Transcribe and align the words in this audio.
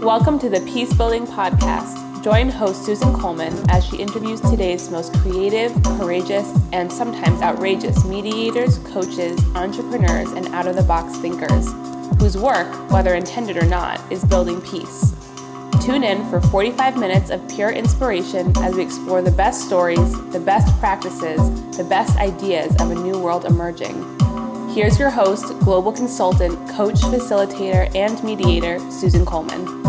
Welcome 0.00 0.38
to 0.38 0.48
the 0.48 0.60
Peace 0.60 0.92
Building 0.92 1.26
Podcast. 1.26 2.22
Join 2.22 2.50
host 2.50 2.84
Susan 2.84 3.12
Coleman 3.14 3.52
as 3.68 3.84
she 3.84 3.96
interviews 3.96 4.40
today's 4.40 4.90
most 4.90 5.12
creative, 5.14 5.72
courageous, 5.82 6.56
and 6.72 6.90
sometimes 6.90 7.42
outrageous 7.42 8.04
mediators, 8.04 8.78
coaches, 8.78 9.44
entrepreneurs, 9.56 10.30
and 10.30 10.46
out 10.54 10.68
of 10.68 10.76
the 10.76 10.84
box 10.84 11.16
thinkers 11.18 11.66
whose 12.20 12.36
work, 12.38 12.68
whether 12.92 13.16
intended 13.16 13.56
or 13.56 13.66
not, 13.66 14.00
is 14.12 14.24
building 14.24 14.60
peace. 14.60 15.12
Tune 15.82 16.04
in 16.04 16.24
for 16.30 16.40
45 16.42 16.96
minutes 16.96 17.30
of 17.30 17.46
pure 17.48 17.72
inspiration 17.72 18.56
as 18.58 18.76
we 18.76 18.82
explore 18.82 19.20
the 19.20 19.32
best 19.32 19.66
stories, 19.66 20.12
the 20.30 20.40
best 20.40 20.78
practices, 20.78 21.40
the 21.76 21.84
best 21.84 22.16
ideas 22.18 22.70
of 22.80 22.92
a 22.92 22.94
new 22.94 23.18
world 23.18 23.44
emerging. 23.46 23.96
Here's 24.70 24.96
your 24.96 25.10
host, 25.10 25.58
global 25.58 25.90
consultant, 25.90 26.56
coach, 26.68 27.00
facilitator, 27.00 27.92
and 27.96 28.22
mediator, 28.22 28.78
Susan 28.92 29.26
Coleman. 29.26 29.87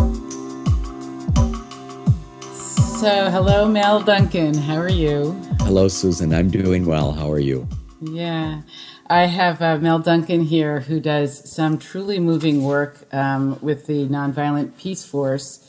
So, 2.99 3.31
hello, 3.31 3.65
Mel 3.65 4.01
Duncan. 4.01 4.53
How 4.53 4.75
are 4.75 4.89
you? 4.89 5.31
Hello, 5.61 5.87
Susan. 5.87 6.33
I'm 6.33 6.49
doing 6.49 6.85
well. 6.85 7.13
How 7.13 7.31
are 7.31 7.39
you? 7.39 7.65
Yeah. 8.01 8.63
I 9.09 9.21
have 9.27 9.61
uh, 9.61 9.77
Mel 9.77 9.99
Duncan 9.99 10.41
here 10.41 10.81
who 10.81 10.99
does 10.99 11.49
some 11.49 11.77
truly 11.77 12.19
moving 12.19 12.61
work 12.61 13.07
um, 13.13 13.57
with 13.61 13.87
the 13.87 14.05
Nonviolent 14.05 14.77
Peace 14.77 15.05
Force. 15.05 15.65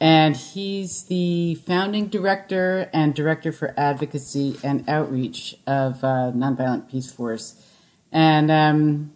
And 0.00 0.36
he's 0.36 1.04
the 1.04 1.54
founding 1.54 2.08
director 2.08 2.90
and 2.92 3.14
director 3.14 3.52
for 3.52 3.74
advocacy 3.76 4.58
and 4.64 4.88
outreach 4.88 5.54
of 5.68 6.02
uh, 6.02 6.32
Nonviolent 6.34 6.90
Peace 6.90 7.12
Force. 7.12 7.64
And 8.10 8.50
um, 8.50 9.12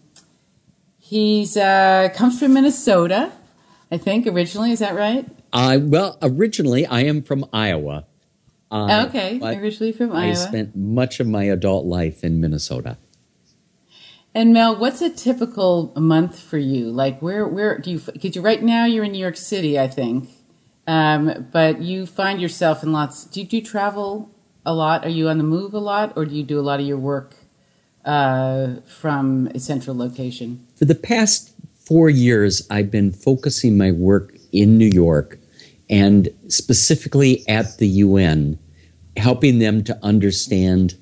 he's 1.01 1.57
uh, 1.57 2.11
comes 2.15 2.39
from 2.39 2.55
Minnesota, 2.55 3.33
I 3.91 3.99
think, 3.99 4.29
originally. 4.29 4.71
Is 4.71 4.79
that 4.79 4.95
right? 4.95 5.29
Uh, 5.53 5.79
well, 5.81 6.19
originally, 6.23 6.87
I 6.87 7.03
am 7.03 7.23
from 7.23 7.47
Iowa. 7.53 8.07
Uh, 8.71 9.07
okay, 9.09 9.39
originally 9.41 9.93
from 9.93 10.13
Iowa. 10.13 10.31
I 10.31 10.35
spent 10.35 10.75
much 10.77 11.21
of 11.21 11.27
my 11.27 11.45
adult 11.45 11.87
life 11.87 12.25
in 12.25 12.41
Minnesota. 12.41 12.99
And 14.35 14.53
Mel, 14.53 14.77
what's 14.77 15.01
a 15.01 15.09
typical 15.09 15.95
month 15.97 16.39
for 16.39 16.59
you? 16.59 16.91
Like, 16.91 17.23
where 17.23 17.47
where 17.49 17.79
do 17.79 17.93
you? 17.93 17.99
Because 18.01 18.37
you 18.37 18.43
right 18.43 18.63
now 18.63 18.85
you're 18.85 19.05
in 19.05 19.13
New 19.13 19.19
York 19.19 19.37
City, 19.37 19.79
I 19.79 19.89
think, 19.89 20.29
um, 20.87 21.49
but 21.53 21.81
you 21.81 22.05
find 22.05 22.41
yourself 22.41 22.83
in 22.83 22.93
lots. 22.93 23.25
Do 23.25 23.41
you, 23.41 23.47
do 23.47 23.57
you 23.57 23.63
travel 23.63 24.31
a 24.67 24.75
lot? 24.75 25.07
Are 25.07 25.09
you 25.09 25.29
on 25.29 25.39
the 25.39 25.45
move 25.45 25.73
a 25.73 25.79
lot, 25.79 26.13
or 26.17 26.27
do 26.27 26.35
you 26.35 26.43
do 26.43 26.61
a 26.61 26.61
lot 26.61 26.81
of 26.81 26.87
your 26.87 26.99
work 26.99 27.35
uh, 28.05 28.81
from 28.85 29.47
a 29.55 29.59
central 29.59 29.97
location? 29.97 30.67
For 30.75 30.85
the 30.85 30.95
past 30.95 31.55
four 31.75 32.11
years, 32.11 32.67
I've 32.69 32.91
been 32.91 33.13
focusing 33.13 33.79
my 33.79 33.91
work 33.91 34.36
in 34.57 34.79
New 34.79 34.87
York, 34.87 35.39
and 35.89 36.29
specifically 36.49 37.47
at 37.49 37.79
the 37.79 37.89
UN, 37.89 38.59
helping 39.17 39.59
them 39.59 39.85
to 39.85 39.99
understand 40.03 40.95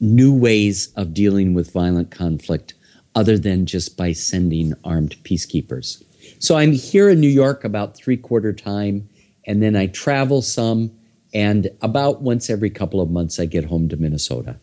new 0.00 0.34
ways 0.34 0.92
of 0.96 1.14
dealing 1.14 1.54
with 1.54 1.72
violent 1.72 2.10
conflict 2.10 2.74
other 3.14 3.38
than 3.38 3.66
just 3.66 3.96
by 3.96 4.12
sending 4.12 4.74
armed 4.84 5.16
peacekeepers. 5.22 6.02
So 6.38 6.56
I'm 6.56 6.72
here 6.72 7.08
in 7.08 7.20
New 7.20 7.28
York 7.28 7.64
about 7.64 7.96
three 7.96 8.16
quarter 8.16 8.52
time, 8.52 9.08
and 9.46 9.62
then 9.62 9.76
I 9.76 9.86
travel 9.86 10.42
some, 10.42 10.90
and 11.34 11.68
about 11.80 12.22
once 12.22 12.50
every 12.50 12.70
couple 12.70 13.00
of 13.00 13.10
months 13.10 13.40
I 13.40 13.46
get 13.46 13.64
home 13.64 13.88
to 13.88 13.96
Minnesota. 13.96 14.58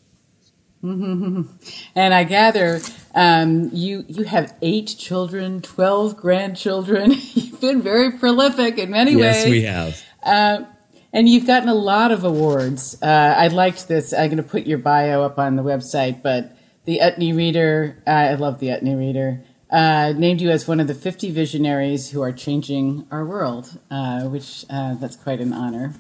and 0.84 1.50
I 1.96 2.24
gather 2.24 2.80
um, 3.14 3.70
you 3.74 4.06
you 4.08 4.24
have 4.24 4.56
eight 4.62 4.96
children, 4.98 5.62
twelve 5.62 6.16
grandchildren. 6.16 7.12
You've 7.34 7.60
been 7.60 7.82
very 7.82 8.12
prolific 8.18 8.78
in 8.78 8.92
many 8.92 9.12
yes, 9.12 9.44
ways. 9.44 9.46
Yes, 9.46 9.52
we 9.52 9.62
have. 9.64 10.04
Uh, 10.24 10.66
and 11.12 11.28
you've 11.28 11.48
gotten 11.48 11.70
a 11.70 11.74
lot 11.74 12.12
of 12.12 12.24
awards. 12.24 13.02
Uh, 13.02 13.36
I 13.38 13.48
liked 13.48 13.88
this. 13.88 14.14
I'm 14.14 14.28
going 14.28 14.38
to 14.38 14.44
put 14.44 14.68
your 14.68 14.78
bio 14.78 15.24
up 15.24 15.40
on 15.40 15.56
the 15.56 15.64
website, 15.64 16.22
but 16.22 16.56
the 16.86 17.00
Utne 17.00 17.36
Reader, 17.36 18.02
uh, 18.06 18.10
I 18.10 18.34
love 18.36 18.60
the 18.60 18.68
Utne 18.68 18.98
Reader, 18.98 19.44
uh, 19.72 20.14
named 20.16 20.42
you 20.42 20.50
as 20.50 20.68
one 20.68 20.80
of 20.80 20.88
the 20.88 20.94
50 20.94 21.32
visionaries 21.32 22.12
who 22.12 22.22
are 22.22 22.32
changing 22.32 23.08
our 23.12 23.26
world, 23.26 23.80
uh, 23.90 24.22
which 24.24 24.66
uh, 24.70 24.96
that's 24.96 25.16
quite 25.16 25.40
an 25.40 25.54
honor. 25.54 25.94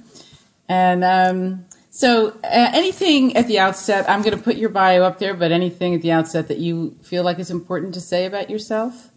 And 0.67 1.03
um, 1.03 1.65
so, 1.99 2.29
uh, 2.45 2.71
anything 2.73 3.35
at 3.35 3.47
the 3.47 3.59
outset, 3.59 4.09
I'm 4.09 4.21
going 4.21 4.37
to 4.37 4.41
put 4.41 4.55
your 4.55 4.69
bio 4.69 5.03
up 5.03 5.19
there, 5.19 5.33
but 5.33 5.51
anything 5.51 5.93
at 5.93 6.01
the 6.01 6.13
outset 6.13 6.47
that 6.47 6.57
you 6.57 6.95
feel 7.01 7.25
like 7.25 7.39
is 7.39 7.51
important 7.51 7.93
to 7.95 7.99
say 7.99 8.25
about 8.25 8.49
yourself 8.49 9.09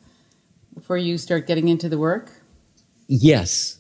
before 0.74 0.96
you 0.96 1.16
start 1.16 1.46
getting 1.46 1.68
into 1.68 1.88
the 1.88 1.96
work? 1.96 2.32
Yes. 3.06 3.78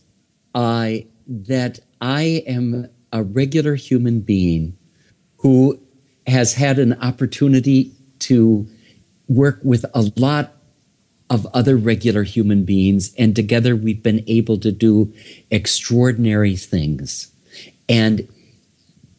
I 0.54 1.06
that 1.26 1.80
I 2.00 2.44
am 2.46 2.90
a 3.12 3.24
regular 3.24 3.74
human 3.74 4.20
being 4.20 4.78
who 5.38 5.80
has 6.28 6.54
had 6.54 6.78
an 6.78 6.92
opportunity 7.00 7.90
to 8.20 8.68
work 9.26 9.58
with 9.64 9.84
a 9.94 10.12
lot 10.14 10.54
of 11.28 11.44
other 11.46 11.76
regular 11.76 12.22
human 12.22 12.62
beings, 12.62 13.12
and 13.18 13.34
together 13.34 13.74
we've 13.74 14.04
been 14.04 14.22
able 14.28 14.58
to 14.58 14.70
do 14.70 15.12
extraordinary 15.50 16.54
things. 16.54 17.32
And 17.88 18.28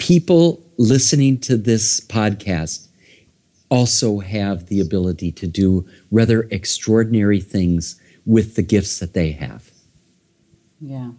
people 0.04 0.64
listening 0.78 1.40
to 1.40 1.58
this 1.58 2.00
podcast 2.00 2.88
also 3.70 4.20
have 4.20 4.68
the 4.68 4.80
ability 4.80 5.32
to 5.32 5.48
do 5.48 5.88
rather 6.12 6.44
extraordinary 6.52 7.40
things 7.40 8.00
with 8.26 8.56
the 8.56 8.62
gifts 8.62 9.00
that 9.00 9.14
they 9.14 9.32
have. 9.32 9.72
Yeah 10.80 11.12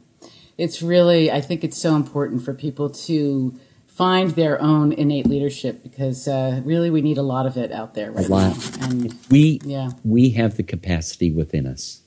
it's 0.59 0.83
really, 0.83 1.31
I 1.31 1.41
think 1.41 1.65
it's 1.65 1.78
so 1.78 1.97
important 1.97 2.45
for 2.45 2.55
people 2.55 2.91
to 2.91 3.59
find 3.87 4.31
their 4.33 4.61
own 4.61 4.93
innate 4.93 5.27
leadership 5.27 5.83
because 5.83 6.27
uh, 6.27 6.61
really 6.65 6.91
we 6.91 7.01
need 7.01 7.19
a 7.19 7.22
lot 7.22 7.47
of 7.47 7.56
it 7.56 7.72
out 7.72 7.95
there 7.95 8.11
right 8.12 8.27
a 8.27 8.28
lot. 8.28 8.78
now. 8.81 8.87
And 8.87 9.15
we, 9.31 9.61
yeah. 9.65 9.91
we 10.05 10.31
have 10.31 10.56
the 10.56 10.62
capacity 10.62 11.31
within 11.31 11.66
us. 11.66 12.03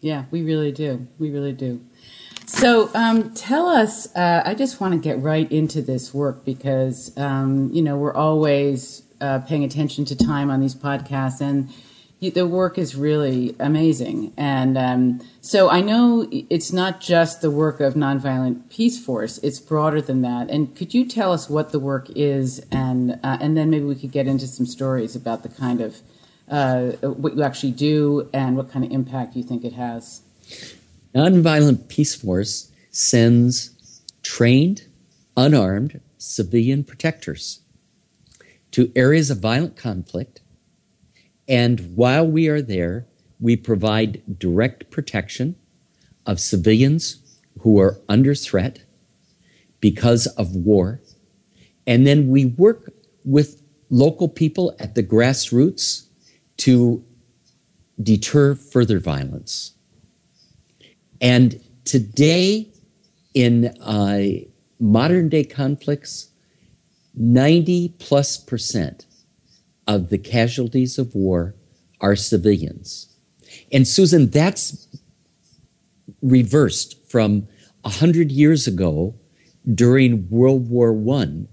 Yeah, 0.00 0.24
we 0.30 0.42
really 0.42 0.72
do. 0.72 1.08
We 1.18 1.30
really 1.30 1.52
do. 1.52 1.80
So 2.48 2.90
um, 2.94 3.34
tell 3.34 3.68
us, 3.68 4.12
uh, 4.16 4.42
I 4.42 4.54
just 4.54 4.80
want 4.80 4.94
to 4.94 4.98
get 4.98 5.20
right 5.20 5.50
into 5.52 5.82
this 5.82 6.14
work 6.14 6.46
because, 6.46 7.16
um, 7.18 7.70
you 7.74 7.82
know, 7.82 7.98
we're 7.98 8.14
always 8.14 9.02
uh, 9.20 9.40
paying 9.40 9.64
attention 9.64 10.06
to 10.06 10.16
time 10.16 10.50
on 10.50 10.60
these 10.60 10.74
podcasts 10.74 11.42
and 11.42 11.68
the 12.20 12.46
work 12.46 12.78
is 12.78 12.96
really 12.96 13.54
amazing. 13.60 14.32
And 14.38 14.78
um, 14.78 15.20
so 15.42 15.68
I 15.68 15.82
know 15.82 16.26
it's 16.30 16.72
not 16.72 17.00
just 17.02 17.42
the 17.42 17.50
work 17.50 17.80
of 17.80 17.94
Nonviolent 17.94 18.70
Peace 18.70 18.98
Force; 18.98 19.38
it's 19.38 19.60
broader 19.60 20.00
than 20.00 20.22
that. 20.22 20.50
And 20.50 20.74
could 20.74 20.94
you 20.94 21.04
tell 21.04 21.32
us 21.32 21.48
what 21.48 21.70
the 21.70 21.78
work 21.78 22.08
is, 22.16 22.60
and 22.72 23.20
uh, 23.22 23.38
and 23.40 23.56
then 23.56 23.70
maybe 23.70 23.84
we 23.84 23.94
could 23.94 24.10
get 24.10 24.26
into 24.26 24.48
some 24.48 24.66
stories 24.66 25.14
about 25.14 25.44
the 25.44 25.48
kind 25.48 25.80
of 25.80 25.98
uh, 26.50 26.92
what 27.02 27.36
you 27.36 27.44
actually 27.44 27.72
do 27.72 28.28
and 28.32 28.56
what 28.56 28.72
kind 28.72 28.84
of 28.84 28.90
impact 28.90 29.36
you 29.36 29.44
think 29.44 29.64
it 29.64 29.74
has. 29.74 30.22
Nonviolent 31.14 31.88
Peace 31.88 32.14
Force 32.14 32.70
sends 32.90 34.02
trained, 34.22 34.86
unarmed 35.36 36.00
civilian 36.18 36.84
protectors 36.84 37.60
to 38.70 38.92
areas 38.94 39.30
of 39.30 39.38
violent 39.38 39.76
conflict 39.76 40.42
and 41.48 41.96
while 41.96 42.26
we 42.26 42.46
are 42.48 42.60
there, 42.60 43.06
we 43.40 43.56
provide 43.56 44.38
direct 44.38 44.90
protection 44.90 45.56
of 46.26 46.38
civilians 46.38 47.40
who 47.60 47.80
are 47.80 48.00
under 48.08 48.34
threat 48.34 48.84
because 49.80 50.26
of 50.26 50.54
war. 50.54 51.00
And 51.86 52.06
then 52.06 52.28
we 52.28 52.44
work 52.44 52.92
with 53.24 53.62
local 53.88 54.28
people 54.28 54.76
at 54.78 54.94
the 54.94 55.02
grassroots 55.02 56.06
to 56.58 57.02
deter 58.00 58.54
further 58.54 58.98
violence. 58.98 59.74
And 61.20 61.60
today, 61.84 62.68
in 63.34 63.66
uh, 63.80 64.46
modern 64.78 65.28
day 65.28 65.44
conflicts, 65.44 66.30
90 67.14 67.94
plus 67.98 68.36
percent 68.36 69.06
of 69.86 70.10
the 70.10 70.18
casualties 70.18 70.98
of 70.98 71.14
war 71.14 71.54
are 72.00 72.14
civilians. 72.14 73.16
And 73.72 73.88
Susan, 73.88 74.30
that's 74.30 74.86
reversed 76.22 76.96
from 77.08 77.48
a 77.84 77.88
hundred 77.88 78.30
years 78.30 78.66
ago 78.66 79.14
during 79.74 80.28
World 80.28 80.68
War 80.68 80.96
I, 81.14 81.46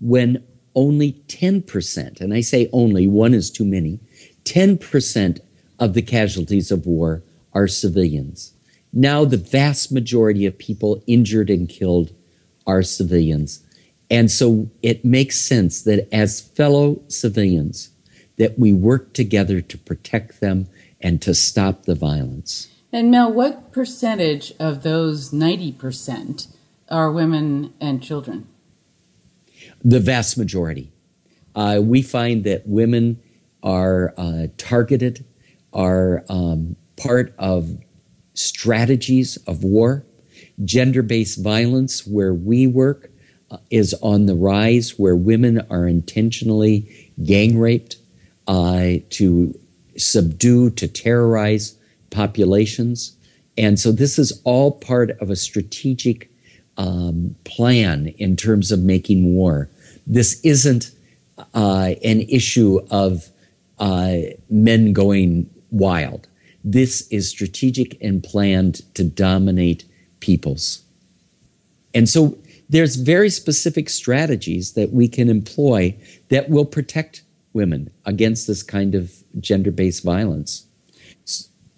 when 0.00 0.44
only 0.74 1.12
10%, 1.26 2.20
and 2.20 2.32
I 2.32 2.40
say 2.40 2.68
only, 2.72 3.06
one 3.06 3.34
is 3.34 3.50
too 3.50 3.64
many, 3.64 4.00
10% 4.44 5.40
of 5.78 5.94
the 5.94 6.02
casualties 6.02 6.70
of 6.70 6.86
war 6.86 7.22
are 7.52 7.66
civilians. 7.66 8.54
Now 8.92 9.24
the 9.24 9.36
vast 9.36 9.92
majority 9.92 10.46
of 10.46 10.58
people 10.58 11.02
injured 11.06 11.50
and 11.50 11.68
killed 11.68 12.12
are 12.66 12.82
civilians. 12.82 13.64
And 14.10 14.30
so 14.30 14.70
it 14.82 15.04
makes 15.04 15.40
sense 15.40 15.82
that 15.82 16.08
as 16.12 16.40
fellow 16.40 17.00
civilians, 17.08 17.90
that 18.36 18.58
we 18.58 18.72
work 18.72 19.12
together 19.12 19.60
to 19.60 19.78
protect 19.78 20.40
them 20.40 20.66
and 21.00 21.22
to 21.22 21.34
stop 21.34 21.84
the 21.84 21.94
violence. 21.94 22.68
And 22.92 23.10
Mel, 23.10 23.32
what 23.32 23.70
percentage 23.70 24.52
of 24.58 24.82
those 24.82 25.30
90% 25.30 26.48
are 26.88 27.12
women 27.12 27.72
and 27.80 28.02
children? 28.02 28.48
The 29.84 30.00
vast 30.00 30.36
majority. 30.36 30.90
Uh, 31.54 31.80
we 31.82 32.02
find 32.02 32.44
that 32.44 32.66
women 32.66 33.20
are 33.62 34.12
uh, 34.16 34.46
targeted, 34.56 35.24
are 35.72 36.24
um, 36.28 36.76
part 36.96 37.34
of 37.38 37.78
strategies 38.34 39.36
of 39.46 39.64
war. 39.64 40.04
Gender 40.64 41.02
based 41.02 41.42
violence, 41.42 42.06
where 42.06 42.34
we 42.34 42.66
work, 42.66 43.10
uh, 43.50 43.58
is 43.70 43.94
on 44.02 44.26
the 44.26 44.34
rise, 44.34 44.98
where 44.98 45.16
women 45.16 45.60
are 45.70 45.88
intentionally 45.88 47.12
gang 47.24 47.58
raped 47.58 47.96
uh, 48.46 48.94
to 49.10 49.58
subdue, 49.96 50.70
to 50.70 50.88
terrorize 50.88 51.76
populations. 52.10 53.16
And 53.56 53.78
so 53.78 53.92
this 53.92 54.18
is 54.18 54.40
all 54.44 54.72
part 54.72 55.10
of 55.20 55.30
a 55.30 55.36
strategic 55.36 56.30
um, 56.76 57.36
plan 57.44 58.08
in 58.18 58.36
terms 58.36 58.72
of 58.72 58.80
making 58.80 59.34
war. 59.34 59.68
This 60.06 60.40
isn't 60.42 60.90
uh, 61.54 61.94
an 62.04 62.20
issue 62.22 62.80
of 62.90 63.30
uh, 63.78 64.16
men 64.48 64.92
going 64.92 65.50
wild. 65.70 66.26
This 66.62 67.06
is 67.08 67.28
strategic 67.28 68.02
and 68.02 68.22
planned 68.22 68.94
to 68.94 69.04
dominate 69.04 69.84
peoples. 70.20 70.82
And 71.94 72.08
so 72.08 72.38
there's 72.68 72.96
very 72.96 73.30
specific 73.30 73.88
strategies 73.88 74.72
that 74.72 74.92
we 74.92 75.08
can 75.08 75.28
employ 75.28 75.96
that 76.28 76.48
will 76.48 76.64
protect 76.64 77.22
women 77.52 77.90
against 78.04 78.46
this 78.46 78.62
kind 78.62 78.94
of 78.94 79.12
gender 79.40 79.70
based 79.70 80.04
violence. 80.04 80.66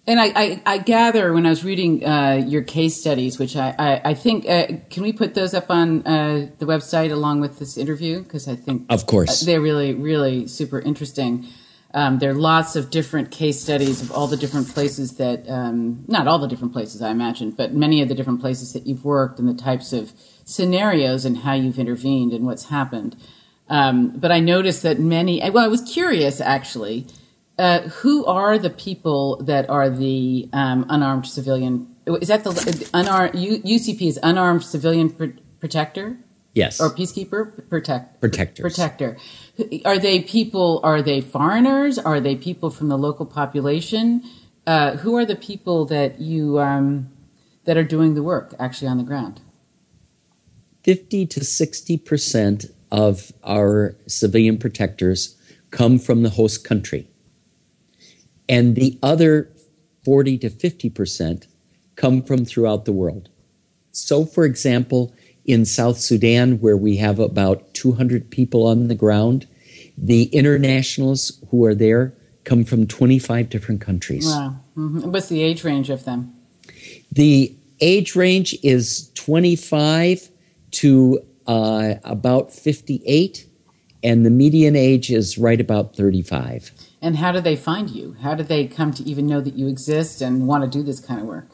And 0.04 0.18
I, 0.18 0.32
I, 0.34 0.62
I, 0.66 0.78
gather 0.78 1.32
when 1.32 1.46
I 1.46 1.50
was 1.50 1.64
reading 1.64 2.04
uh, 2.04 2.42
your 2.44 2.62
case 2.62 2.96
studies, 3.00 3.38
which 3.38 3.54
I, 3.54 3.72
I, 3.78 4.00
I 4.10 4.14
think, 4.14 4.48
uh, 4.48 4.66
can 4.90 5.04
we 5.04 5.12
put 5.12 5.34
those 5.34 5.54
up 5.54 5.70
on 5.70 6.04
uh, 6.04 6.48
the 6.58 6.66
website 6.66 7.12
along 7.12 7.40
with 7.40 7.60
this 7.60 7.78
interview? 7.78 8.20
Because 8.22 8.48
I 8.48 8.56
think, 8.56 8.84
of 8.90 9.06
course, 9.06 9.42
they're 9.42 9.60
really, 9.60 9.94
really 9.94 10.48
super 10.48 10.80
interesting. 10.80 11.46
Um, 11.94 12.18
there 12.18 12.30
are 12.30 12.34
lots 12.34 12.74
of 12.74 12.90
different 12.90 13.30
case 13.30 13.60
studies 13.60 14.00
of 14.00 14.10
all 14.12 14.26
the 14.26 14.36
different 14.36 14.68
places 14.68 15.16
that, 15.16 15.48
um, 15.48 16.04
not 16.08 16.26
all 16.26 16.38
the 16.38 16.48
different 16.48 16.72
places, 16.72 17.02
I 17.02 17.10
imagine, 17.10 17.50
but 17.50 17.74
many 17.74 18.00
of 18.00 18.08
the 18.08 18.14
different 18.14 18.40
places 18.40 18.72
that 18.72 18.86
you've 18.86 19.04
worked 19.04 19.38
and 19.38 19.48
the 19.48 19.54
types 19.54 19.92
of 19.92 20.12
scenarios 20.44 21.24
and 21.24 21.38
how 21.38 21.52
you've 21.52 21.78
intervened 21.78 22.32
and 22.32 22.46
what's 22.46 22.66
happened. 22.66 23.16
Um, 23.68 24.18
but 24.18 24.32
I 24.32 24.40
noticed 24.40 24.82
that 24.82 24.98
many, 24.98 25.42
well, 25.50 25.64
I 25.64 25.68
was 25.68 25.82
curious 25.82 26.40
actually 26.40 27.06
uh, 27.58 27.80
who 27.82 28.24
are 28.24 28.58
the 28.58 28.70
people 28.70 29.36
that 29.44 29.68
are 29.68 29.90
the 29.90 30.48
um, 30.52 30.86
unarmed 30.88 31.26
civilian? 31.26 31.94
Is 32.06 32.28
that 32.28 32.44
the 32.44 32.90
unarmed 32.94 33.34
UCP 33.34 34.08
is 34.08 34.18
unarmed 34.22 34.64
civilian 34.64 35.10
pr- 35.10 35.38
protector? 35.60 36.16
Yes. 36.52 36.80
Or 36.80 36.90
peacekeeper 36.90 37.68
protect 37.68 38.20
protectors. 38.20 38.62
Protector. 38.62 39.16
Are 39.84 39.98
they 39.98 40.20
people? 40.20 40.80
Are 40.82 41.00
they 41.00 41.20
foreigners? 41.20 41.98
Are 41.98 42.20
they 42.20 42.36
people 42.36 42.70
from 42.70 42.88
the 42.88 42.98
local 42.98 43.24
population? 43.24 44.22
Uh, 44.66 44.96
who 44.96 45.16
are 45.16 45.24
the 45.24 45.36
people 45.36 45.86
that 45.86 46.20
you 46.20 46.58
um, 46.60 47.10
that 47.64 47.76
are 47.76 47.84
doing 47.84 48.14
the 48.14 48.22
work 48.22 48.54
actually 48.58 48.88
on 48.88 48.98
the 48.98 49.04
ground? 49.04 49.40
Fifty 50.84 51.26
to 51.26 51.44
sixty 51.44 51.96
percent 51.96 52.66
of 52.90 53.32
our 53.42 53.96
civilian 54.06 54.58
protectors 54.58 55.36
come 55.70 55.98
from 55.98 56.22
the 56.22 56.30
host 56.30 56.64
country 56.64 57.08
and 58.48 58.76
the 58.76 58.98
other 59.02 59.50
40 60.04 60.38
to 60.38 60.50
50% 60.50 61.46
come 61.96 62.22
from 62.22 62.44
throughout 62.44 62.84
the 62.84 62.92
world. 62.92 63.28
So, 63.92 64.24
for 64.24 64.44
example, 64.44 65.14
in 65.44 65.64
South 65.64 65.98
Sudan, 65.98 66.60
where 66.60 66.76
we 66.76 66.96
have 66.96 67.18
about 67.18 67.74
200 67.74 68.30
people 68.30 68.66
on 68.66 68.88
the 68.88 68.94
ground, 68.94 69.46
the 69.96 70.24
internationals 70.26 71.40
who 71.50 71.64
are 71.64 71.74
there 71.74 72.14
come 72.44 72.64
from 72.64 72.86
25 72.86 73.48
different 73.48 73.80
countries. 73.80 74.26
Wow. 74.26 74.56
Mm-hmm. 74.76 75.10
What's 75.10 75.28
the 75.28 75.42
age 75.42 75.64
range 75.64 75.90
of 75.90 76.04
them? 76.04 76.34
The 77.10 77.54
age 77.80 78.14
range 78.16 78.56
is 78.62 79.10
25 79.14 80.30
to 80.72 81.20
uh, 81.46 81.94
about 82.04 82.52
58, 82.52 83.46
and 84.02 84.24
the 84.24 84.30
median 84.30 84.76
age 84.76 85.10
is 85.10 85.36
right 85.36 85.60
about 85.60 85.94
35. 85.96 86.72
And 87.00 87.16
how 87.16 87.32
do 87.32 87.40
they 87.40 87.56
find 87.56 87.90
you? 87.90 88.16
How 88.22 88.34
do 88.34 88.42
they 88.42 88.66
come 88.66 88.92
to 88.94 89.02
even 89.02 89.26
know 89.26 89.40
that 89.40 89.54
you 89.54 89.66
exist 89.66 90.20
and 90.20 90.46
want 90.46 90.64
to 90.64 90.70
do 90.70 90.82
this 90.84 91.00
kind 91.00 91.20
of 91.20 91.26
work? 91.26 91.48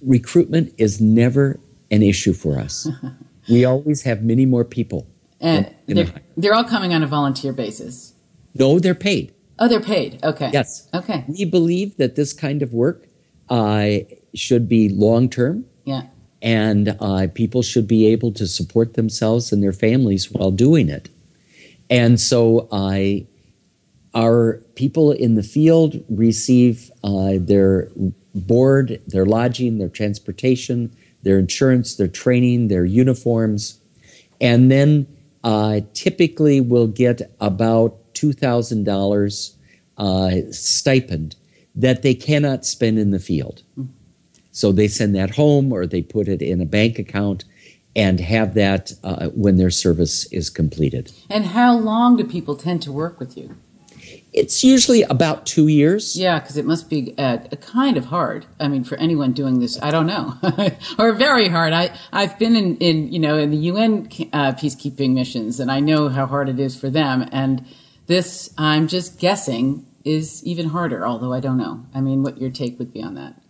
Recruitment 0.00 0.74
is 0.78 1.00
never 1.00 1.60
an 1.90 2.02
issue 2.02 2.32
for 2.32 2.58
us. 2.58 2.88
we 3.48 3.64
always 3.64 4.02
have 4.02 4.22
many 4.22 4.46
more 4.46 4.64
people. 4.64 5.06
And 5.40 5.74
they're, 5.86 6.12
they're 6.36 6.54
all 6.54 6.64
coming 6.64 6.94
on 6.94 7.02
a 7.02 7.06
volunteer 7.06 7.52
basis. 7.52 8.14
No, 8.54 8.78
they're 8.78 8.94
paid. 8.94 9.34
Oh, 9.58 9.68
they're 9.68 9.80
paid. 9.80 10.22
Okay. 10.22 10.50
Yes. 10.52 10.88
Okay. 10.92 11.24
We 11.28 11.44
believe 11.44 11.96
that 11.96 12.16
this 12.16 12.32
kind 12.32 12.62
of 12.62 12.72
work 12.72 13.06
uh, 13.48 13.98
should 14.34 14.68
be 14.68 14.88
long 14.88 15.28
term. 15.28 15.66
Yeah. 15.84 16.02
And 16.42 16.96
uh, 17.00 17.28
people 17.34 17.62
should 17.62 17.86
be 17.86 18.06
able 18.06 18.32
to 18.32 18.46
support 18.46 18.94
themselves 18.94 19.52
and 19.52 19.62
their 19.62 19.72
families 19.72 20.30
while 20.30 20.50
doing 20.50 20.88
it. 20.88 21.08
And 21.88 22.20
so 22.20 22.68
I 22.72 23.26
our 24.14 24.62
people 24.74 25.12
in 25.12 25.34
the 25.34 25.42
field 25.42 26.02
receive 26.08 26.90
uh, 27.04 27.34
their 27.38 27.90
board, 28.34 29.00
their 29.06 29.26
lodging, 29.26 29.78
their 29.78 29.90
transportation, 29.90 30.96
their 31.26 31.38
insurance, 31.40 31.96
their 31.96 32.08
training, 32.08 32.68
their 32.68 32.84
uniforms, 32.84 33.80
and 34.40 34.70
then 34.70 35.06
uh, 35.42 35.80
typically 35.92 36.60
will 36.60 36.86
get 36.86 37.20
about 37.40 38.14
$2,000 38.14 39.56
uh, 39.98 40.52
stipend 40.52 41.34
that 41.74 42.02
they 42.02 42.14
cannot 42.14 42.64
spend 42.64 42.98
in 42.98 43.10
the 43.10 43.18
field. 43.18 43.62
So 44.52 44.70
they 44.70 44.88
send 44.88 45.14
that 45.16 45.34
home 45.34 45.72
or 45.72 45.84
they 45.84 46.00
put 46.00 46.28
it 46.28 46.40
in 46.40 46.60
a 46.60 46.64
bank 46.64 46.98
account 46.98 47.44
and 47.96 48.20
have 48.20 48.54
that 48.54 48.92
uh, 49.02 49.28
when 49.30 49.56
their 49.56 49.70
service 49.70 50.30
is 50.32 50.48
completed. 50.48 51.10
And 51.28 51.46
how 51.46 51.76
long 51.76 52.16
do 52.16 52.24
people 52.24 52.54
tend 52.54 52.82
to 52.82 52.92
work 52.92 53.18
with 53.18 53.36
you? 53.36 53.56
It's 54.36 54.62
usually 54.62 55.02
about 55.02 55.46
two 55.46 55.66
years. 55.66 56.14
Yeah, 56.14 56.38
because 56.38 56.58
it 56.58 56.66
must 56.66 56.90
be 56.90 57.14
uh, 57.16 57.38
kind 57.62 57.96
of 57.96 58.04
hard. 58.04 58.44
I 58.60 58.68
mean, 58.68 58.84
for 58.84 58.96
anyone 58.96 59.32
doing 59.32 59.60
this, 59.60 59.80
I 59.80 59.90
don't 59.90 60.06
know, 60.06 60.34
or 60.98 61.12
very 61.14 61.48
hard. 61.48 61.72
I 61.72 61.96
I've 62.12 62.38
been 62.38 62.54
in, 62.54 62.76
in 62.76 63.10
you 63.10 63.18
know 63.18 63.38
in 63.38 63.50
the 63.50 63.56
UN 63.56 64.08
uh, 64.34 64.52
peacekeeping 64.52 65.14
missions, 65.14 65.58
and 65.58 65.72
I 65.72 65.80
know 65.80 66.10
how 66.10 66.26
hard 66.26 66.50
it 66.50 66.60
is 66.60 66.78
for 66.78 66.90
them. 66.90 67.26
And 67.32 67.64
this, 68.08 68.52
I'm 68.58 68.88
just 68.88 69.18
guessing, 69.18 69.86
is 70.04 70.44
even 70.44 70.68
harder. 70.68 71.06
Although 71.06 71.32
I 71.32 71.40
don't 71.40 71.56
know. 71.56 71.86
I 71.94 72.02
mean, 72.02 72.22
what 72.22 72.38
your 72.38 72.50
take 72.50 72.78
would 72.78 72.92
be 72.92 73.02
on 73.02 73.14
that? 73.14 73.40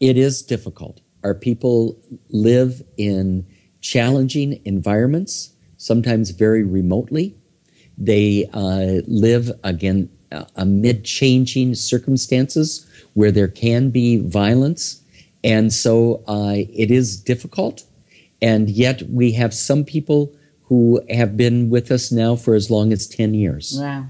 It 0.00 0.16
is 0.16 0.40
difficult. 0.40 1.02
Our 1.22 1.34
people 1.34 2.00
live 2.30 2.82
in 2.96 3.46
challenging 3.82 4.62
environments, 4.64 5.52
sometimes 5.76 6.30
very 6.30 6.64
remotely. 6.64 7.36
They 7.98 8.48
uh, 8.52 9.02
live 9.06 9.52
again 9.62 10.08
amid 10.56 11.04
changing 11.04 11.74
circumstances 11.74 12.86
where 13.14 13.30
there 13.30 13.48
can 13.48 13.90
be 13.90 14.16
violence. 14.16 15.02
And 15.44 15.72
so 15.72 16.22
uh, 16.26 16.54
it 16.56 16.90
is 16.90 17.20
difficult. 17.20 17.84
And 18.40 18.70
yet 18.70 19.02
we 19.02 19.32
have 19.32 19.54
some 19.54 19.84
people 19.84 20.34
who 20.64 21.02
have 21.10 21.36
been 21.36 21.70
with 21.70 21.90
us 21.90 22.10
now 22.10 22.34
for 22.36 22.54
as 22.54 22.70
long 22.70 22.92
as 22.92 23.06
10 23.06 23.34
years. 23.34 23.76
Wow. 23.78 24.06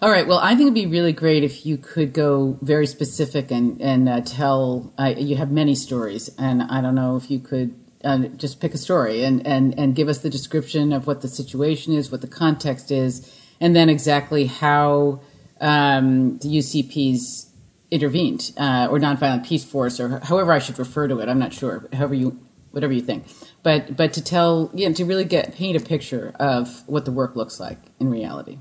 All 0.00 0.10
right. 0.10 0.26
Well, 0.26 0.38
I 0.38 0.50
think 0.50 0.62
it'd 0.62 0.74
be 0.74 0.86
really 0.86 1.12
great 1.12 1.42
if 1.42 1.66
you 1.66 1.76
could 1.76 2.12
go 2.12 2.58
very 2.62 2.86
specific 2.86 3.50
and 3.50 3.80
and 3.82 4.08
uh, 4.08 4.20
tell. 4.20 4.92
Uh, 4.96 5.14
you 5.16 5.36
have 5.36 5.50
many 5.50 5.74
stories, 5.74 6.30
and 6.38 6.62
I 6.62 6.80
don't 6.80 6.94
know 6.94 7.16
if 7.16 7.30
you 7.30 7.38
could 7.40 7.74
uh, 8.04 8.18
just 8.36 8.60
pick 8.60 8.74
a 8.74 8.78
story 8.78 9.24
and 9.24 9.44
and 9.46 9.78
and 9.78 9.94
give 9.96 10.08
us 10.08 10.18
the 10.18 10.30
description 10.30 10.92
of 10.92 11.06
what 11.06 11.20
the 11.20 11.28
situation 11.28 11.92
is, 11.92 12.10
what 12.10 12.20
the 12.20 12.28
context 12.28 12.90
is, 12.90 13.30
and 13.60 13.74
then 13.74 13.88
exactly 13.88 14.46
how 14.46 15.20
um, 15.60 16.38
the 16.38 16.48
UCP's 16.48 17.50
intervened 17.90 18.52
uh, 18.56 18.88
or 18.90 18.98
nonviolent 18.98 19.46
peace 19.46 19.64
force 19.64 19.98
or 19.98 20.20
however 20.20 20.52
I 20.52 20.58
should 20.58 20.78
refer 20.78 21.08
to 21.08 21.18
it. 21.20 21.28
I'm 21.28 21.38
not 21.38 21.52
sure. 21.52 21.88
However 21.92 22.14
you, 22.14 22.38
whatever 22.70 22.92
you 22.92 23.00
think. 23.00 23.24
But 23.62 23.96
but 23.96 24.12
to 24.14 24.22
tell, 24.22 24.70
you 24.74 24.88
know, 24.88 24.94
to 24.94 25.04
really 25.04 25.24
get 25.24 25.54
paint 25.54 25.76
a 25.76 25.84
picture 25.84 26.34
of 26.38 26.86
what 26.86 27.04
the 27.04 27.12
work 27.12 27.34
looks 27.36 27.58
like 27.58 27.78
in 27.98 28.10
reality. 28.10 28.58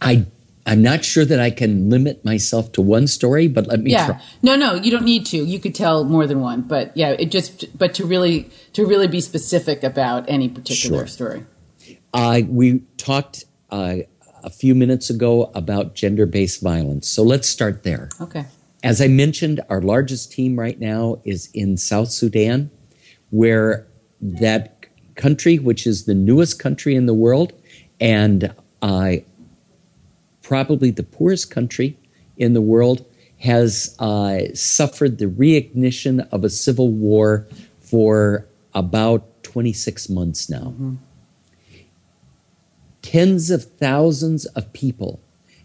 I 0.00 0.26
I'm 0.66 0.82
not 0.82 1.04
sure 1.04 1.24
that 1.24 1.40
I 1.40 1.50
can 1.50 1.90
limit 1.90 2.24
myself 2.24 2.72
to 2.72 2.82
one 2.82 3.06
story, 3.06 3.48
but 3.48 3.66
let 3.66 3.80
me 3.80 3.92
yeah. 3.92 4.06
try. 4.06 4.22
No, 4.42 4.56
no, 4.56 4.74
you 4.74 4.90
don't 4.90 5.04
need 5.04 5.26
to. 5.26 5.36
You 5.36 5.58
could 5.58 5.74
tell 5.74 6.04
more 6.04 6.26
than 6.26 6.40
one, 6.40 6.62
but 6.62 6.96
yeah, 6.96 7.10
it 7.10 7.26
just 7.26 7.76
but 7.76 7.94
to 7.94 8.06
really 8.06 8.50
to 8.72 8.86
really 8.86 9.08
be 9.08 9.20
specific 9.20 9.82
about 9.82 10.24
any 10.28 10.48
particular 10.48 11.00
Sure. 11.00 11.06
story. 11.06 11.46
Uh, 12.12 12.42
we 12.48 12.80
talked 12.96 13.44
uh, 13.70 13.96
a 14.44 14.50
few 14.50 14.74
minutes 14.74 15.10
ago 15.10 15.50
about 15.54 15.94
gender 15.94 16.26
based 16.26 16.62
violence. 16.62 17.08
So 17.08 17.22
let's 17.22 17.48
start 17.48 17.82
there. 17.82 18.10
Okay. 18.20 18.44
As 18.82 19.00
I 19.00 19.08
mentioned, 19.08 19.62
our 19.70 19.80
largest 19.80 20.30
team 20.30 20.58
right 20.60 20.78
now 20.78 21.20
is 21.24 21.48
in 21.54 21.78
South 21.78 22.10
Sudan, 22.10 22.70
where 23.30 23.86
that 24.20 24.86
country, 25.16 25.58
which 25.58 25.86
is 25.86 26.04
the 26.04 26.14
newest 26.14 26.58
country 26.58 26.94
in 26.94 27.06
the 27.06 27.14
world 27.14 27.54
and 27.98 28.54
uh, 28.82 29.12
probably 30.42 30.90
the 30.90 31.02
poorest 31.02 31.50
country 31.50 31.98
in 32.36 32.52
the 32.52 32.60
world, 32.60 33.06
has 33.38 33.96
uh, 33.98 34.40
suffered 34.54 35.18
the 35.18 35.26
reignition 35.26 36.28
of 36.30 36.44
a 36.44 36.50
civil 36.50 36.90
war 36.90 37.48
for 37.80 38.46
about 38.74 39.42
26 39.44 40.08
months 40.10 40.50
now. 40.50 40.74
Mm-hmm. 40.74 40.94
Tens 43.04 43.50
of 43.50 43.64
thousands 43.64 44.46
of 44.46 44.72
people 44.72 45.20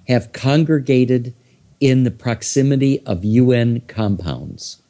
have 0.10 0.34
congregated 0.34 1.34
in 1.80 2.04
the 2.04 2.12
proximity 2.12 3.00
of 3.06 3.24
UN 3.24 3.80
compounds, 3.88 4.82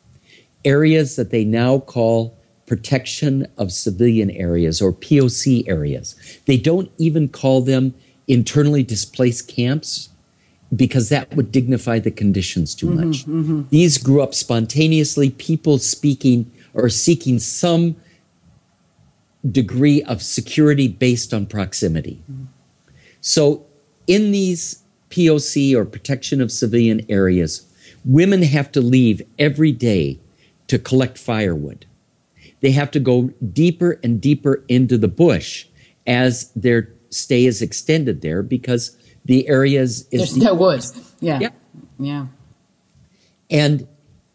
areas 0.65 1.15
that 1.15 1.29
they 1.29 1.45
now 1.45 1.77
call 1.77 2.35
protection 2.65 3.45
of 3.59 3.71
civilian 3.71 4.31
areas 4.31 4.81
or 4.81 4.91
POC 4.91 5.69
areas. 5.69 6.15
They 6.47 6.57
don't 6.57 6.91
even 6.97 7.29
call 7.29 7.61
them 7.61 7.93
internally 8.27 8.81
displaced 8.81 9.47
camps 9.47 10.09
because 10.75 11.09
that 11.09 11.35
would 11.35 11.51
dignify 11.51 11.99
the 11.99 12.09
conditions 12.09 12.73
too 12.73 12.87
mm-hmm, 12.87 13.07
much. 13.07 13.25
Mm-hmm. 13.27 13.61
These 13.69 13.99
grew 13.99 14.23
up 14.23 14.33
spontaneously, 14.33 15.29
people 15.29 15.77
speaking 15.77 16.51
or 16.73 16.89
seeking 16.89 17.37
some 17.37 17.95
degree 19.49 20.01
of 20.03 20.21
security 20.21 20.87
based 20.87 21.33
on 21.33 21.45
proximity. 21.45 22.21
Mm-hmm. 22.31 22.45
So, 23.21 23.65
in 24.07 24.31
these 24.31 24.83
POC 25.09 25.75
or 25.75 25.85
protection 25.85 26.41
of 26.41 26.51
civilian 26.51 27.05
areas, 27.09 27.67
women 28.05 28.43
have 28.43 28.71
to 28.71 28.81
leave 28.81 29.21
every 29.37 29.71
day 29.71 30.19
to 30.67 30.79
collect 30.79 31.17
firewood. 31.17 31.85
They 32.61 32.71
have 32.71 32.91
to 32.91 32.99
go 32.99 33.31
deeper 33.53 33.99
and 34.03 34.19
deeper 34.21 34.63
into 34.67 34.97
the 34.97 35.07
bush 35.07 35.65
as 36.05 36.51
their 36.55 36.93
stay 37.09 37.45
is 37.45 37.61
extended 37.61 38.21
there 38.21 38.43
because 38.43 38.97
the 39.25 39.47
areas 39.47 40.07
is 40.11 40.33
there's 40.33 40.37
no 40.37 40.53
wood. 40.53 40.83
Yeah. 41.19 41.39
yeah. 41.39 41.49
Yeah. 41.99 42.27
And 43.49 43.87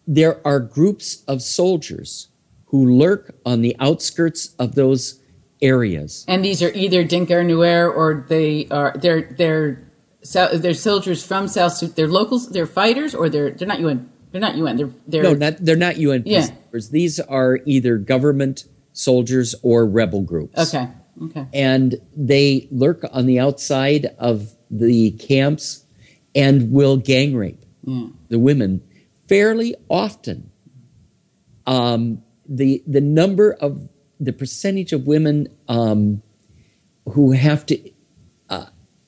there 0.06 0.46
are 0.46 0.60
groups 0.60 1.22
of 1.26 1.42
soldiers 1.42 2.28
who 2.74 2.98
lurk 2.98 3.36
on 3.46 3.62
the 3.62 3.76
outskirts 3.78 4.52
of 4.58 4.74
those 4.74 5.20
areas. 5.62 6.24
And 6.26 6.44
these 6.44 6.60
are 6.60 6.72
either 6.74 7.04
Dinka 7.04 7.36
or 7.36 7.44
Nuer 7.44 7.88
or 7.88 8.26
they 8.28 8.66
are 8.68 8.92
they're 8.96 9.22
they're 9.38 9.88
they're 10.54 10.74
soldiers 10.74 11.24
from 11.24 11.46
South 11.46 11.74
Sudan. 11.74 11.94
They're 11.94 12.08
locals. 12.08 12.50
They're 12.50 12.66
fighters, 12.66 13.14
or 13.14 13.28
they're 13.28 13.52
they're 13.52 13.68
not 13.68 13.78
UN. 13.78 14.10
They're 14.32 14.40
not 14.40 14.56
UN. 14.56 14.76
They're 14.76 14.90
they're 15.06 15.22
no, 15.22 15.34
not 15.34 15.58
they're 15.58 15.76
not 15.76 15.98
UN. 15.98 16.24
Yeah. 16.26 16.48
These 16.90 17.20
are 17.20 17.60
either 17.64 17.96
government 17.96 18.64
soldiers 18.92 19.54
or 19.62 19.86
rebel 19.86 20.22
groups. 20.22 20.74
Okay. 20.74 20.88
Okay. 21.26 21.46
And 21.52 21.94
they 22.16 22.66
lurk 22.72 23.04
on 23.12 23.26
the 23.26 23.38
outside 23.38 24.16
of 24.18 24.52
the 24.68 25.12
camps 25.12 25.84
and 26.34 26.72
will 26.72 26.96
gang 26.96 27.36
rape 27.36 27.64
yeah. 27.84 28.06
the 28.30 28.40
women 28.40 28.82
fairly 29.28 29.76
often. 29.88 30.50
Um, 31.68 32.23
the 32.46 32.82
the 32.86 33.00
number 33.00 33.52
of 33.52 33.88
the 34.20 34.32
percentage 34.32 34.92
of 34.92 35.06
women 35.06 35.48
um, 35.68 36.22
who 37.10 37.32
have 37.32 37.66
to 37.66 37.90
uh, 38.48 38.66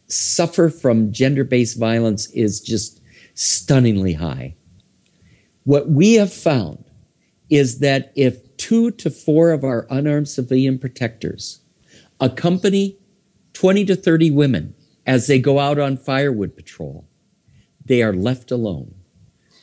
suffer 0.08 0.68
from 0.68 1.12
gender 1.12 1.44
based 1.44 1.78
violence 1.78 2.30
is 2.30 2.60
just 2.60 3.00
stunningly 3.34 4.14
high. 4.14 4.54
What 5.64 5.88
we 5.88 6.14
have 6.14 6.32
found 6.32 6.84
is 7.50 7.78
that 7.80 8.12
if 8.14 8.56
two 8.56 8.90
to 8.92 9.10
four 9.10 9.50
of 9.52 9.64
our 9.64 9.86
unarmed 9.90 10.28
civilian 10.28 10.78
protectors 10.78 11.60
accompany 12.20 12.98
20 13.52 13.84
to 13.86 13.96
30 13.96 14.30
women 14.30 14.74
as 15.06 15.26
they 15.26 15.38
go 15.38 15.58
out 15.58 15.78
on 15.78 15.96
firewood 15.96 16.56
patrol, 16.56 17.06
they 17.84 18.02
are 18.02 18.12
left 18.12 18.50
alone. 18.50 18.94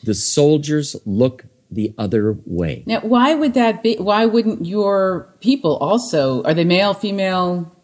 The 0.04 0.14
soldiers 0.14 0.96
look 1.06 1.46
the 1.74 1.94
other 1.98 2.38
way. 2.46 2.84
Now, 2.86 3.02
why 3.02 3.34
would 3.34 3.54
that 3.56 3.84
be? 3.84 3.96
Why 3.96 4.26
wouldn't 4.26 4.66
your 4.66 5.36
people 5.40 5.78
also? 5.78 6.44
Are 6.44 6.54
they 6.54 6.64
male, 6.64 6.94
female? 6.94 7.76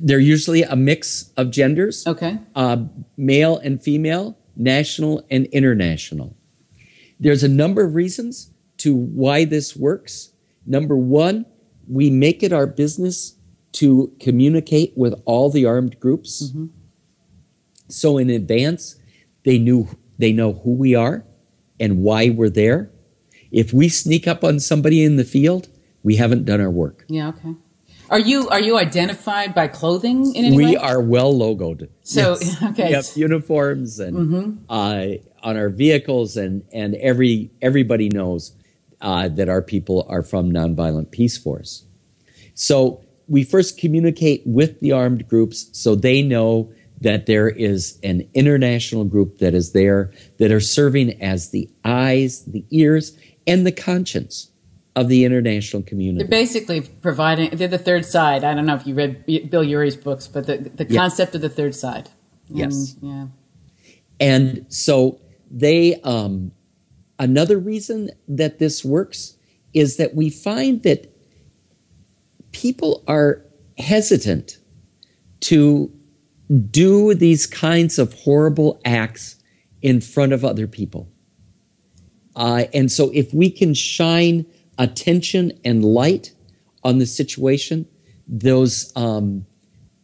They're 0.00 0.18
usually 0.18 0.62
a 0.62 0.76
mix 0.76 1.32
of 1.36 1.50
genders. 1.50 2.06
Okay. 2.06 2.38
Uh, 2.54 2.84
male 3.16 3.58
and 3.58 3.82
female, 3.82 4.38
national 4.56 5.26
and 5.30 5.46
international. 5.46 6.36
There's 7.18 7.42
a 7.42 7.48
number 7.48 7.84
of 7.84 7.94
reasons 7.94 8.50
to 8.78 8.94
why 8.94 9.44
this 9.44 9.74
works. 9.74 10.30
Number 10.66 10.96
one, 10.96 11.46
we 11.88 12.10
make 12.10 12.42
it 12.42 12.52
our 12.52 12.66
business 12.66 13.36
to 13.72 14.12
communicate 14.20 14.92
with 14.96 15.20
all 15.24 15.50
the 15.50 15.64
armed 15.64 15.98
groups. 16.00 16.44
Mm-hmm. 16.44 16.66
So 17.88 18.18
in 18.18 18.30
advance, 18.30 18.96
they 19.44 19.58
knew 19.58 19.88
they 20.18 20.32
know 20.32 20.52
who 20.52 20.72
we 20.72 20.94
are 20.94 21.24
and 21.78 22.02
why 22.02 22.30
we're 22.30 22.50
there. 22.50 22.90
If 23.50 23.72
we 23.72 23.88
sneak 23.88 24.26
up 24.26 24.44
on 24.44 24.60
somebody 24.60 25.04
in 25.04 25.16
the 25.16 25.24
field, 25.24 25.68
we 26.02 26.16
haven't 26.16 26.44
done 26.44 26.60
our 26.60 26.70
work. 26.70 27.04
Yeah, 27.08 27.28
okay. 27.28 27.54
Are 28.08 28.18
you 28.18 28.48
are 28.48 28.60
you 28.60 28.78
identified 28.78 29.54
by 29.54 29.68
clothing 29.68 30.34
in 30.34 30.44
any 30.44 30.56
we 30.56 30.64
way? 30.64 30.70
We 30.70 30.76
are 30.76 31.00
well 31.00 31.34
logoed. 31.34 31.88
So 32.02 32.36
yes. 32.40 32.62
okay, 32.62 32.86
we 32.86 32.92
have 32.92 33.06
uniforms 33.16 33.98
and 33.98 34.16
mm-hmm. 34.16 34.64
uh, 34.68 35.06
on 35.42 35.56
our 35.56 35.68
vehicles, 35.68 36.36
and 36.36 36.64
and 36.72 36.94
every 36.96 37.50
everybody 37.60 38.08
knows 38.08 38.52
uh, 39.00 39.28
that 39.28 39.48
our 39.48 39.62
people 39.62 40.06
are 40.08 40.22
from 40.22 40.52
Nonviolent 40.52 41.10
Peace 41.10 41.36
Force. 41.36 41.84
So 42.54 43.04
we 43.28 43.42
first 43.42 43.78
communicate 43.78 44.42
with 44.46 44.80
the 44.80 44.92
armed 44.92 45.28
groups 45.28 45.68
so 45.72 45.94
they 45.94 46.22
know 46.22 46.72
that 47.00 47.26
there 47.26 47.48
is 47.48 47.98
an 48.02 48.28
international 48.34 49.04
group 49.04 49.38
that 49.38 49.54
is 49.54 49.72
there 49.72 50.12
that 50.38 50.50
are 50.50 50.60
serving 50.60 51.20
as 51.22 51.50
the 51.50 51.68
eyes, 51.84 52.44
the 52.44 52.64
ears, 52.70 53.16
and 53.46 53.66
the 53.66 53.72
conscience 53.72 54.50
of 54.94 55.08
the 55.08 55.24
international 55.24 55.82
community. 55.82 56.24
They're 56.24 56.40
basically 56.40 56.80
providing, 56.80 57.50
they're 57.50 57.68
the 57.68 57.76
third 57.78 58.06
side. 58.06 58.44
I 58.44 58.54
don't 58.54 58.64
know 58.64 58.74
if 58.74 58.86
you 58.86 58.94
read 58.94 59.50
Bill 59.50 59.62
Ury's 59.62 59.96
books, 59.96 60.26
but 60.26 60.46
the, 60.46 60.56
the 60.56 60.86
concept 60.86 61.34
of 61.34 61.42
the 61.42 61.50
third 61.50 61.74
side. 61.74 62.08
And, 62.48 62.58
yes. 62.58 62.96
Yeah. 63.02 63.26
And 64.18 64.64
so 64.70 65.20
they, 65.50 66.00
um, 66.02 66.52
another 67.18 67.58
reason 67.58 68.10
that 68.26 68.58
this 68.58 68.82
works 68.82 69.36
is 69.74 69.98
that 69.98 70.14
we 70.14 70.30
find 70.30 70.82
that 70.84 71.14
people 72.52 73.04
are 73.06 73.44
hesitant 73.76 74.56
to 75.40 75.92
do 76.70 77.14
these 77.14 77.46
kinds 77.46 77.98
of 77.98 78.14
horrible 78.14 78.80
acts 78.84 79.36
in 79.82 80.00
front 80.00 80.32
of 80.32 80.44
other 80.44 80.66
people. 80.66 81.08
Uh, 82.34 82.64
and 82.74 82.92
so, 82.92 83.10
if 83.14 83.32
we 83.32 83.50
can 83.50 83.72
shine 83.74 84.46
attention 84.78 85.52
and 85.64 85.84
light 85.84 86.34
on 86.84 86.98
the 86.98 87.06
situation, 87.06 87.86
those 88.28 88.92
um, 88.94 89.46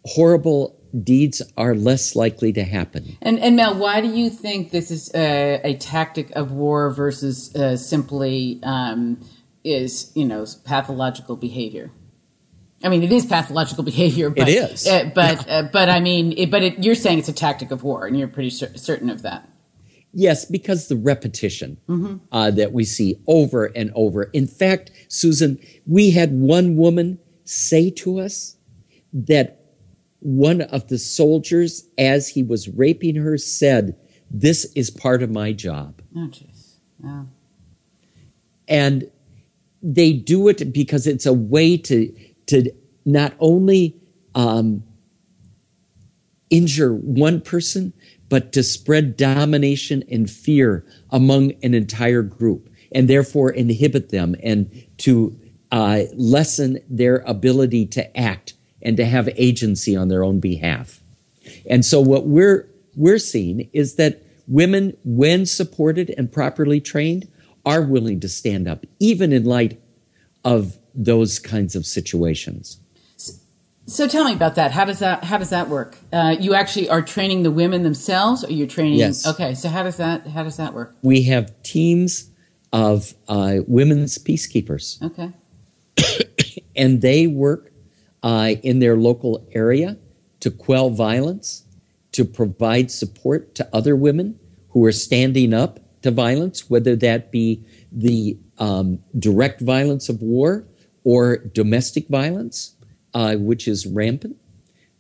horrible 0.05 0.79
deeds 1.03 1.43
are 1.57 1.75
less 1.75 2.15
likely 2.17 2.53
to 2.53 2.65
happen. 2.65 3.17
And, 3.23 3.39
and 3.39 3.57
Mel, 3.57 3.79
why 3.79 4.01
do 4.01 4.09
you 4.09 4.31
think 4.31 4.71
this 4.71 4.91
is 4.91 5.11
a, 5.15 5.61
a 5.65 5.77
tactic 5.77 6.31
of 6.33 6.53
war 6.53 6.91
versus 6.91 7.55
uh, 7.55 7.77
simply 7.77 8.61
um, 8.63 9.21
is 9.65 10.11
you 10.15 10.25
know 10.25 10.45
pathological 10.65 11.37
behavior? 11.37 11.91
I 12.83 12.89
mean, 12.89 13.03
it 13.03 13.13
is 13.13 13.27
pathological 13.27 13.85
behavior. 13.85 14.31
But, 14.31 14.49
it 14.49 14.71
is, 14.73 14.87
uh, 14.87 15.11
but 15.15 15.47
yeah. 15.47 15.59
uh, 15.59 15.63
but 15.73 15.89
I 15.89 16.01
mean, 16.01 16.33
it, 16.37 16.51
but 16.51 16.63
it, 16.63 16.83
you're 16.83 16.95
saying 16.95 17.19
it's 17.19 17.29
a 17.29 17.33
tactic 17.33 17.71
of 17.71 17.83
war, 17.83 18.07
and 18.07 18.19
you're 18.19 18.29
pretty 18.29 18.51
cer- 18.51 18.77
certain 18.77 19.11
of 19.11 19.23
that. 19.23 19.49
Yes, 20.13 20.45
because 20.45 20.89
the 20.89 20.97
repetition 20.97 21.79
mm-hmm. 21.89 22.17
uh, 22.31 22.51
that 22.51 22.73
we 22.73 22.85
see 22.85 23.21
over 23.27 23.67
and 23.67 23.91
over. 23.95 24.25
In 24.25 24.47
fact, 24.47 24.91
Susan, 25.09 25.59
we 25.87 26.11
had 26.11 26.33
one 26.33 26.77
woman 26.77 27.19
say 27.45 27.91
to 27.91 28.21
us 28.21 28.57
that 29.13 29.63
one 30.21 30.61
of 30.61 30.89
the 30.89 30.99
soldiers, 30.99 31.89
as 31.97 32.29
he 32.29 32.43
was 32.43 32.69
raping 32.69 33.17
her, 33.17 33.39
said, 33.39 33.97
"This 34.31 34.71
is 34.75 34.91
part 34.91 35.23
of 35.23 35.31
my 35.31 35.53
job." 35.53 36.03
Oh, 36.15 36.29
jeez. 36.29 36.77
Yeah. 37.03 37.25
And 38.69 39.11
they 39.83 40.13
do 40.13 40.49
it 40.49 40.73
because 40.73 41.07
it's 41.07 41.27
a 41.27 41.33
way 41.33 41.77
to 41.77 42.15
to 42.47 42.73
not 43.05 43.35
only 43.39 43.97
um, 44.35 44.85
injure 46.51 46.95
one 46.95 47.41
person, 47.41 47.93
but 48.29 48.53
to 48.53 48.63
spread 48.63 49.17
domination 49.17 50.03
and 50.11 50.31
fear 50.31 50.87
among 51.11 51.53
an 51.63 51.75
entire 51.75 52.23
group 52.23 52.71
and 52.93 53.09
therefore 53.09 53.51
inhibit 53.51 54.11
them 54.11 54.35
and 54.43 54.87
to 54.99 55.39
uh, 55.71 56.03
lessen 56.15 56.79
their 56.89 57.17
ability 57.27 57.87
to 57.87 58.17
act 58.19 58.55
and 58.83 58.97
to 58.97 59.05
have 59.05 59.29
agency 59.37 59.97
on 59.97 60.09
their 60.09 60.25
own 60.25 60.41
behalf. 60.41 61.03
And 61.69 61.85
so 61.85 62.01
what 62.01 62.27
we're 62.27 62.69
we're 62.95 63.19
seeing 63.19 63.71
is 63.73 63.97
that 63.97 64.23
women, 64.47 64.97
when 65.05 65.47
supported 65.47 66.13
and 66.17 66.31
properly 66.31 66.81
trained, 66.81 67.29
are 67.65 67.83
willing 67.83 68.21
to 68.21 68.29
stand 68.29 68.69
up, 68.69 68.85
even 68.99 69.33
in 69.33 69.45
light 69.45 69.81
of 70.45 70.79
those 70.95 71.39
kinds 71.39 71.75
of 71.75 71.87
situations. 71.87 72.79
So 73.87 74.07
tell 74.07 74.25
me 74.25 74.33
about 74.33 74.55
that. 74.55 74.71
How 74.73 74.85
does 74.85 75.01
that 75.01 75.25
how 75.25 75.39
does 75.39 75.51
that 75.51 75.69
work? 75.69 75.97
Uh, 76.13 76.37
you 76.39 76.55
actually 76.55 76.89
are 76.89 77.03
training 77.03 77.43
the 77.43 77.51
women 77.51 77.83
themselves, 77.83 78.45
or 78.45 78.53
you're 78.53 78.69
training? 78.69 78.99
Yes. 78.99 79.27
Okay. 79.27 79.55
So 79.55 79.69
how 79.69 79.83
does 79.83 79.97
that 79.97 80.27
how 80.29 80.45
does 80.45 80.57
that 80.57 80.73
work? 80.73 80.95
We 81.03 81.23
have 81.25 81.63
teams 81.63 82.31
of 82.73 83.15
uh, 83.29 83.59
women's 83.67 84.19
peacekeepers. 84.19 85.03
Okay. 85.03 85.33
and 86.77 87.03
they 87.03 87.27
work 87.27 87.73
uh, 88.23 88.55
in 88.63 88.79
their 88.79 88.97
local 88.97 89.47
area 89.53 89.99
to 90.41 90.51
quell 90.51 90.91
violence, 90.91 91.65
to 92.13 92.25
provide 92.25 92.91
support 92.91 93.55
to 93.57 93.69
other 93.73 93.95
women 93.95 94.39
who 94.71 94.85
are 94.85 94.93
standing 94.93 95.53
up 95.53 95.81
to 96.03 96.11
violence, 96.11 96.71
whether 96.71 96.97
that 96.97 97.31
be 97.31 97.65
the 97.91 98.39
um, 98.59 99.01
direct 99.19 99.61
violence 99.61 100.09
of 100.09 100.23
war 100.23 100.67
or 101.05 101.37
domestic 101.37 102.09
violence, 102.09 102.77
uh, 103.15 103.37
which 103.37 103.67
is 103.67 103.87
rampant. 103.87 104.37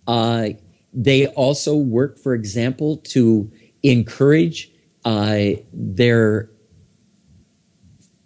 Uh, 0.06 0.50
they 0.92 1.26
also 1.28 1.76
work, 1.76 2.18
for 2.18 2.34
example, 2.34 2.98
to 2.98 3.50
encourage 3.82 4.70
uh, 5.04 5.50
their 5.72 6.50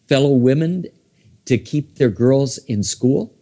fellow 0.08 0.30
women 0.30 0.86
to 1.44 1.58
keep 1.58 1.96
their 1.96 2.08
girls 2.08 2.58
in 2.58 2.82
school 2.82 3.34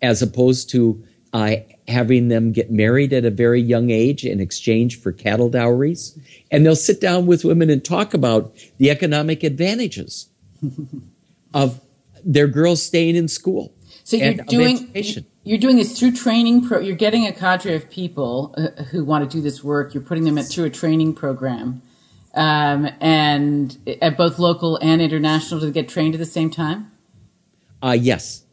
as 0.00 0.22
opposed 0.22 0.70
to 0.70 1.04
uh, 1.32 1.56
having 1.88 2.28
them 2.28 2.52
get 2.52 2.70
married 2.70 3.12
at 3.12 3.24
a 3.24 3.30
very 3.30 3.60
young 3.60 3.90
age 3.90 4.24
in 4.24 4.40
exchange 4.40 5.00
for 5.00 5.12
cattle 5.12 5.48
dowries. 5.48 6.18
And 6.50 6.64
they'll 6.64 6.76
sit 6.76 7.00
down 7.00 7.26
with 7.26 7.44
women 7.44 7.70
and 7.70 7.84
talk 7.84 8.14
about 8.14 8.54
the 8.78 8.90
economic 8.90 9.42
advantages 9.42 10.28
of 11.54 11.80
their 12.26 12.48
girls 12.48 12.82
staying 12.82 13.16
in 13.16 13.28
school. 13.28 13.72
So 14.04 14.16
you're 14.16 14.34
doing 14.34 14.90
you're 15.44 15.58
doing 15.58 15.76
this 15.76 15.98
through 15.98 16.12
training. 16.12 16.66
Pro, 16.66 16.80
you're 16.80 16.96
getting 16.96 17.26
a 17.26 17.32
cadre 17.32 17.74
of 17.74 17.88
people 17.88 18.54
uh, 18.58 18.82
who 18.84 19.04
want 19.04 19.28
to 19.28 19.36
do 19.36 19.40
this 19.40 19.64
work. 19.64 19.94
You're 19.94 20.02
putting 20.02 20.24
them 20.24 20.36
through 20.38 20.64
a 20.64 20.70
training 20.70 21.14
program, 21.14 21.82
um, 22.34 22.88
and 23.00 23.78
at 24.02 24.16
both 24.16 24.38
local 24.38 24.76
and 24.76 25.00
international 25.00 25.60
to 25.60 25.70
get 25.70 25.88
trained 25.88 26.14
at 26.14 26.18
the 26.18 26.26
same 26.26 26.50
time. 26.50 26.90
Uh, 27.82 27.96
yes, 27.98 28.44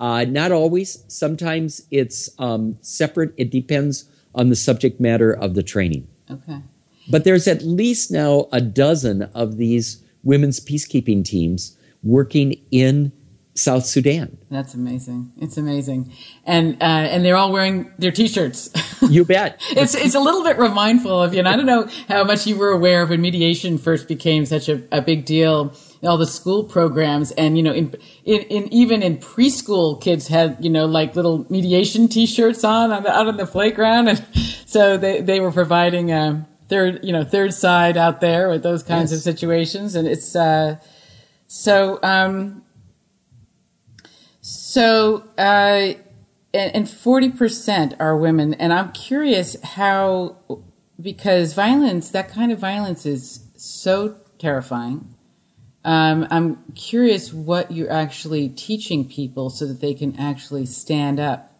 uh, 0.00 0.24
not 0.24 0.52
always. 0.52 1.04
Sometimes 1.08 1.82
it's 1.90 2.30
um, 2.38 2.78
separate. 2.82 3.32
It 3.36 3.50
depends 3.50 4.04
on 4.34 4.48
the 4.48 4.56
subject 4.56 5.00
matter 5.00 5.32
of 5.32 5.54
the 5.54 5.62
training. 5.62 6.06
Okay. 6.30 6.62
But 7.10 7.24
there's 7.24 7.48
at 7.48 7.62
least 7.62 8.12
now 8.12 8.48
a 8.52 8.60
dozen 8.60 9.22
of 9.34 9.56
these 9.56 10.04
women's 10.22 10.60
peacekeeping 10.60 11.24
teams 11.24 11.76
working 12.02 12.54
in 12.70 13.12
South 13.54 13.84
Sudan. 13.84 14.38
That's 14.50 14.74
amazing. 14.74 15.32
It's 15.36 15.56
amazing, 15.56 16.12
and 16.44 16.74
uh, 16.80 16.84
and 16.84 17.24
they're 17.24 17.36
all 17.36 17.52
wearing 17.52 17.92
their 17.98 18.12
T-shirts. 18.12 18.70
You 19.08 19.24
bet. 19.24 19.60
it's 19.70 19.94
it's 19.94 20.14
a 20.14 20.20
little 20.20 20.44
bit 20.44 20.58
remindful 20.58 21.22
of 21.22 21.32
you. 21.32 21.40
And 21.40 21.48
I 21.48 21.56
don't 21.56 21.66
know 21.66 21.88
how 22.06 22.22
much 22.22 22.46
you 22.46 22.56
were 22.56 22.68
aware 22.68 23.02
of 23.02 23.08
when 23.08 23.20
mediation 23.22 23.78
first 23.78 24.06
became 24.06 24.44
such 24.44 24.68
a, 24.68 24.82
a 24.92 25.00
big 25.00 25.24
deal. 25.24 25.72
All 26.02 26.18
the 26.18 26.26
school 26.26 26.64
programs, 26.64 27.32
and 27.32 27.56
you 27.56 27.62
know, 27.62 27.72
in, 27.72 27.94
in, 28.24 28.42
in 28.42 28.72
even 28.72 29.02
in 29.02 29.16
preschool, 29.16 30.00
kids 30.00 30.28
had 30.28 30.58
you 30.62 30.70
know 30.70 30.84
like 30.84 31.16
little 31.16 31.46
mediation 31.50 32.08
T-shirts 32.08 32.62
on, 32.62 32.92
on 32.92 33.02
the, 33.02 33.10
out 33.10 33.26
on 33.26 33.36
the 33.38 33.46
playground, 33.46 34.08
and 34.08 34.24
so 34.66 34.98
they 34.98 35.22
they 35.22 35.40
were 35.40 35.50
providing 35.50 36.12
a 36.12 36.46
third 36.68 37.02
you 37.02 37.12
know 37.12 37.24
third 37.24 37.52
side 37.54 37.96
out 37.96 38.20
there 38.20 38.50
with 38.50 38.62
those 38.62 38.82
kinds 38.82 39.10
yes. 39.10 39.18
of 39.18 39.24
situations, 39.24 39.94
and 39.94 40.06
it's 40.06 40.36
uh, 40.36 40.76
so. 41.48 41.98
Um, 42.02 42.62
so, 44.40 45.24
uh, 45.38 45.94
and 46.52 46.88
forty 46.88 47.30
percent 47.30 47.94
are 48.00 48.16
women, 48.16 48.54
and 48.54 48.72
I'm 48.72 48.92
curious 48.92 49.56
how, 49.62 50.36
because 51.00 51.54
violence, 51.54 52.10
that 52.10 52.28
kind 52.30 52.50
of 52.50 52.58
violence, 52.58 53.06
is 53.06 53.46
so 53.56 54.16
terrifying. 54.38 55.14
Um, 55.84 56.26
I'm 56.30 56.62
curious 56.74 57.32
what 57.32 57.70
you're 57.70 57.90
actually 57.90 58.48
teaching 58.50 59.08
people 59.08 59.48
so 59.48 59.66
that 59.66 59.80
they 59.80 59.94
can 59.94 60.14
actually 60.18 60.66
stand 60.66 61.18
up 61.18 61.58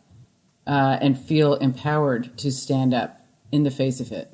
uh, 0.66 0.98
and 1.00 1.18
feel 1.18 1.54
empowered 1.54 2.36
to 2.38 2.52
stand 2.52 2.92
up 2.92 3.20
in 3.50 3.62
the 3.62 3.70
face 3.70 3.98
of 3.98 4.12
it. 4.12 4.30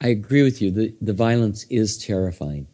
I 0.00 0.08
agree 0.08 0.42
with 0.42 0.60
you. 0.60 0.70
The, 0.70 0.94
the 1.00 1.12
violence 1.12 1.64
is 1.70 1.96
terrifying. 1.96 2.66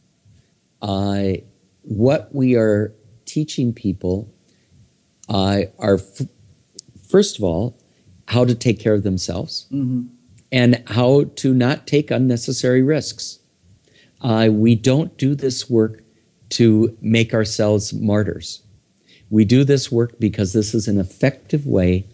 Uh, 0.81 1.35
what 1.82 2.34
we 2.34 2.54
are 2.56 2.92
teaching 3.24 3.72
people 3.72 4.32
uh, 5.28 5.62
are, 5.78 5.94
f- 5.94 6.26
first 7.08 7.38
of 7.38 7.44
all, 7.44 7.78
how 8.28 8.44
to 8.44 8.54
take 8.54 8.78
care 8.78 8.94
of 8.94 9.02
themselves 9.02 9.66
mm-hmm. 9.72 10.02
and 10.50 10.82
how 10.88 11.24
to 11.36 11.52
not 11.52 11.86
take 11.86 12.10
unnecessary 12.10 12.82
risks. 12.82 13.38
Uh, 14.20 14.48
we 14.50 14.74
don't 14.74 15.16
do 15.16 15.34
this 15.34 15.68
work 15.68 16.02
to 16.50 16.96
make 17.00 17.34
ourselves 17.34 17.92
martyrs. 17.92 18.62
We 19.30 19.44
do 19.44 19.64
this 19.64 19.90
work 19.90 20.18
because 20.18 20.52
this 20.52 20.74
is 20.74 20.86
an 20.88 20.98
effective 20.98 21.66
way 21.66 22.06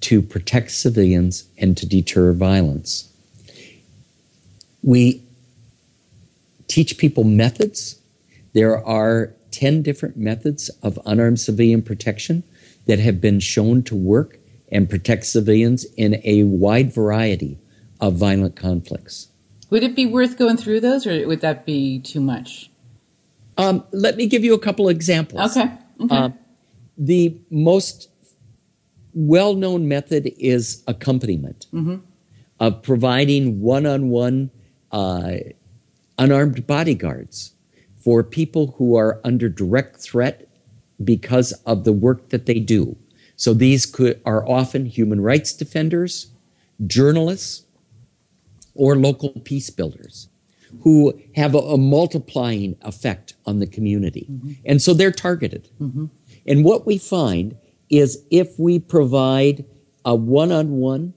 to 0.00 0.20
protect 0.20 0.70
civilians 0.70 1.48
and 1.56 1.76
to 1.78 1.86
deter 1.86 2.32
violence. 2.32 3.10
We 4.82 5.22
teach 6.68 6.98
people 6.98 7.24
methods. 7.24 7.98
There 8.56 8.82
are 8.86 9.34
10 9.50 9.82
different 9.82 10.16
methods 10.16 10.70
of 10.82 10.98
unarmed 11.04 11.38
civilian 11.38 11.82
protection 11.82 12.42
that 12.86 12.98
have 12.98 13.20
been 13.20 13.38
shown 13.38 13.82
to 13.82 13.94
work 13.94 14.38
and 14.72 14.88
protect 14.88 15.26
civilians 15.26 15.84
in 15.98 16.22
a 16.24 16.44
wide 16.44 16.90
variety 16.90 17.58
of 18.00 18.14
violent 18.14 18.56
conflicts. 18.56 19.28
Would 19.68 19.82
it 19.82 19.94
be 19.94 20.06
worth 20.06 20.38
going 20.38 20.56
through 20.56 20.80
those, 20.80 21.06
or 21.06 21.28
would 21.28 21.42
that 21.42 21.66
be 21.66 21.98
too 21.98 22.18
much? 22.18 22.70
Um, 23.58 23.84
let 23.92 24.16
me 24.16 24.26
give 24.26 24.42
you 24.42 24.54
a 24.54 24.58
couple 24.58 24.88
examples. 24.88 25.54
Okay. 25.54 25.70
okay. 26.00 26.16
Uh, 26.16 26.30
the 26.96 27.38
most 27.50 28.08
well 29.12 29.52
known 29.52 29.86
method 29.86 30.32
is 30.38 30.82
accompaniment, 30.86 31.66
mm-hmm. 31.74 31.96
of 32.58 32.82
providing 32.82 33.60
one 33.60 33.84
on 33.84 34.08
one 34.08 34.50
unarmed 36.18 36.66
bodyguards 36.66 37.52
for 38.06 38.22
people 38.22 38.76
who 38.78 38.94
are 38.94 39.20
under 39.24 39.48
direct 39.48 39.96
threat 39.96 40.48
because 41.02 41.50
of 41.66 41.82
the 41.82 41.92
work 41.92 42.28
that 42.28 42.46
they 42.46 42.60
do. 42.60 42.96
So 43.34 43.52
these 43.52 43.84
could, 43.84 44.22
are 44.24 44.48
often 44.48 44.86
human 44.86 45.20
rights 45.20 45.52
defenders, 45.52 46.28
journalists, 46.86 47.64
or 48.76 48.94
local 48.94 49.30
peace 49.40 49.70
builders 49.70 50.28
who 50.84 51.20
have 51.34 51.56
a, 51.56 51.58
a 51.58 51.76
multiplying 51.76 52.76
effect 52.82 53.34
on 53.44 53.58
the 53.58 53.66
community. 53.66 54.28
Mm-hmm. 54.30 54.52
And 54.64 54.80
so 54.80 54.94
they're 54.94 55.10
targeted. 55.10 55.68
Mm-hmm. 55.80 56.04
And 56.46 56.64
what 56.64 56.86
we 56.86 56.98
find 56.98 57.56
is 57.90 58.24
if 58.30 58.56
we 58.56 58.78
provide 58.78 59.64
a 60.04 60.14
one 60.14 60.52
on 60.52 60.76
one 60.76 61.12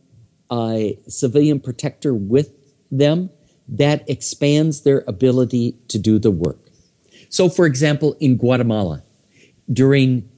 civilian 1.08 1.60
protector 1.60 2.15
with 2.15 2.52
them, 2.89 3.30
that 3.67 4.10
expands 4.10 4.82
their 4.82 5.04
ability 5.08 5.75
to 5.89 5.99
do 5.99 6.17
the 6.17 6.32
work. 6.32 6.68
So, 7.29 7.47
for 7.47 7.65
example, 7.65 8.15
in 8.19 8.37
Guatemala, 8.37 9.03
during 9.71 10.29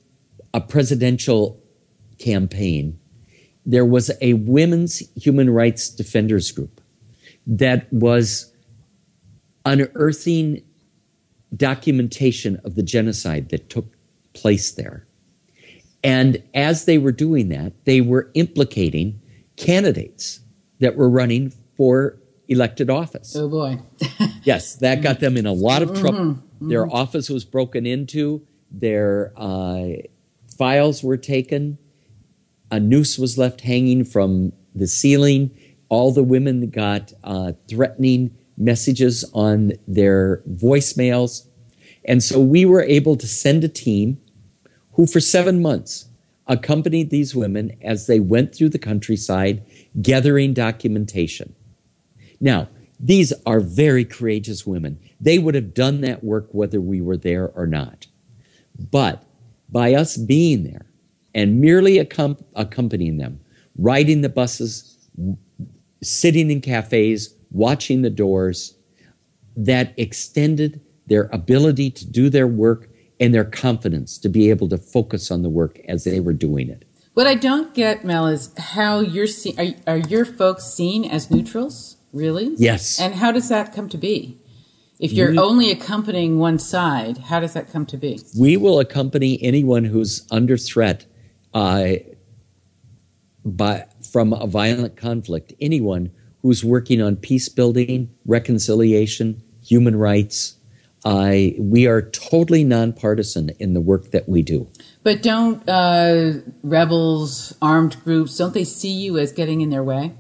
a 0.54 0.62
presidential 0.62 1.62
campaign, 2.19 2.99
there 3.65 3.86
was 3.86 4.12
a 4.21 4.34
women's 4.34 4.99
human 5.15 5.49
rights 5.49 5.89
defenders 5.89 6.51
group 6.51 6.82
that 7.47 7.91
was 7.91 8.51
unearthing 9.65 10.63
documentation 11.56 12.60
of 12.63 12.75
the 12.75 12.84
genocide 12.84 13.49
that 13.49 13.69
took 13.69 13.93
place 14.34 14.71
there. 14.71 15.08
And 16.04 16.41
as 16.54 16.86
they 16.86 16.97
were 16.97 17.12
doing 17.12 17.49
that, 17.49 17.73
they 17.86 18.01
were 18.01 18.32
implicating 18.34 19.21
candidates 19.56 20.39
that 20.80 20.95
were 20.95 21.10
running 21.10 21.54
for 21.77 22.17
elected 22.47 22.89
office. 22.89 23.36
Oh 23.36 23.47
boy. 23.47 23.80
yes, 24.43 24.75
that 24.77 25.01
got 25.01 25.19
them 25.19 25.38
in 25.38 25.45
a 25.45 25.54
lot 25.54 25.82
of 25.82 25.89
trouble. 25.99 26.19
Mm-hmm. 26.19 26.47
Their 26.62 26.86
mm-hmm. 26.86 26.95
office 26.95 27.30
was 27.30 27.43
broken 27.43 27.86
into, 27.86 28.45
their 28.69 29.34
uh, 29.36 29.88
files 30.58 31.04
were 31.04 31.17
taken, 31.17 31.78
a 32.69 32.80
noose 32.80 33.17
was 33.17 33.38
left 33.38 33.62
hanging 33.62 34.06
from 34.06 34.54
the 34.74 34.88
ceiling. 34.88 35.52
All 35.89 36.12
the 36.12 36.24
women 36.24 36.69
got 36.69 37.12
uh, 37.24 37.54
threatening 37.67 38.36
messages 38.58 39.26
on 39.34 39.74
their 39.88 40.41
voicemails. 40.50 41.47
And 42.06 42.24
so 42.24 42.39
we 42.39 42.63
were 42.63 42.84
able 42.84 43.17
to 43.17 43.28
send 43.28 43.63
a 43.63 43.67
team 43.67 44.19
who, 44.93 45.06
for 45.06 45.19
seven 45.19 45.62
months, 45.62 46.08
accompanied 46.47 47.10
these 47.10 47.36
women 47.36 47.71
as 47.82 48.08
they 48.08 48.19
went 48.19 48.54
through 48.54 48.69
the 48.69 48.80
countryside 48.80 49.63
gathering 50.02 50.54
documentation 50.54 51.56
Now, 52.39 52.67
these 53.04 53.34
are 53.46 53.60
very 53.60 54.06
courageous 54.06 54.66
women. 54.66 55.00
They 55.20 55.40
would 55.40 55.56
have 55.56 55.74
done 55.74 56.02
that 56.02 56.24
work 56.24 56.48
whether 56.52 56.80
we 56.80 57.02
were 57.02 57.18
there 57.18 57.50
or 57.50 57.66
not. 57.66 58.08
But 58.78 59.24
by 59.70 59.96
us 59.96 60.18
being 60.18 60.64
there 60.64 60.86
and 61.34 61.60
merely 61.60 61.96
accom- 61.96 62.44
accompanying 62.56 63.18
them, 63.18 63.40
riding 63.76 64.22
the 64.22 64.30
buses, 64.30 64.98
sitting 66.04 66.52
in 66.52 66.62
cafes, 66.62 67.34
watching 67.50 68.04
the 68.04 68.10
doors, 68.10 68.76
that 69.56 69.94
extended 69.98 70.82
their 71.08 71.24
ability 71.34 71.90
to 71.92 72.06
do 72.06 72.30
their 72.30 72.48
work 72.48 72.90
and 73.20 73.34
their 73.34 73.46
confidence 73.46 74.18
to 74.20 74.30
be 74.30 74.50
able 74.50 74.70
to 74.70 74.78
focus 74.78 75.32
on 75.32 75.42
the 75.42 75.50
work 75.50 75.80
as 75.88 76.04
they 76.04 76.20
were 76.20 76.34
doing 76.34 76.70
it. 76.70 76.86
What 77.14 77.28
I 77.28 77.36
don't 77.36 77.74
get, 77.74 78.06
Mel, 78.06 78.28
is 78.28 78.54
how 78.58 79.00
you're 79.00 79.28
seen. 79.28 79.60
Are, 79.60 79.96
are 79.96 79.98
your 79.98 80.24
folks 80.24 80.66
seen 80.66 81.04
as 81.04 81.30
neutrals? 81.30 81.98
Really? 82.13 82.54
Yes. 82.58 83.00
And 83.00 83.15
how 83.15 83.32
does 83.32 83.50
that 83.50 83.74
come 83.74 83.89
to 83.89 83.97
be? 83.97 84.38
If 85.00 85.13
you're 85.13 85.32
We- 85.32 85.38
only 85.39 85.71
accompanying 85.71 86.38
one 86.38 86.60
side, 86.60 87.17
how 87.17 87.39
does 87.39 87.54
that 87.54 87.71
come 87.71 87.86
to 87.88 87.97
be? 87.97 88.21
We 88.38 88.58
will 88.58 88.80
accompany 88.80 89.41
anyone 89.41 89.86
who's 89.86 90.28
under 90.30 90.58
threat 90.58 91.06
uh, 91.54 91.93
by, 93.43 93.86
from 94.12 94.34
a 94.34 94.45
violent 94.45 94.95
conflict, 94.97 95.54
anyone 95.60 96.12
who's 96.43 96.63
working 96.63 97.02
on 97.02 97.15
peace 97.15 97.50
building, 97.50 98.10
reconciliation, 98.26 99.41
human 99.63 99.95
rights. 99.95 100.56
Uh, 101.04 101.47
we 101.58 101.88
are 101.88 102.02
totally 102.04 102.63
nonpartisan 102.63 103.50
in 103.60 103.74
the 103.74 103.82
work 103.82 104.12
that 104.12 104.30
we 104.30 104.43
do. 104.43 104.67
But 105.02 105.24
don't 105.24 105.67
uh, 105.67 106.34
rebels, 106.62 107.56
armed 107.60 108.04
groups, 108.04 108.38
don't 108.38 108.54
they 108.54 108.63
see 108.63 108.91
you 108.91 109.17
as 109.17 109.32
getting 109.32 109.62
in 109.62 109.71
their 109.71 109.84
way? 109.84 110.13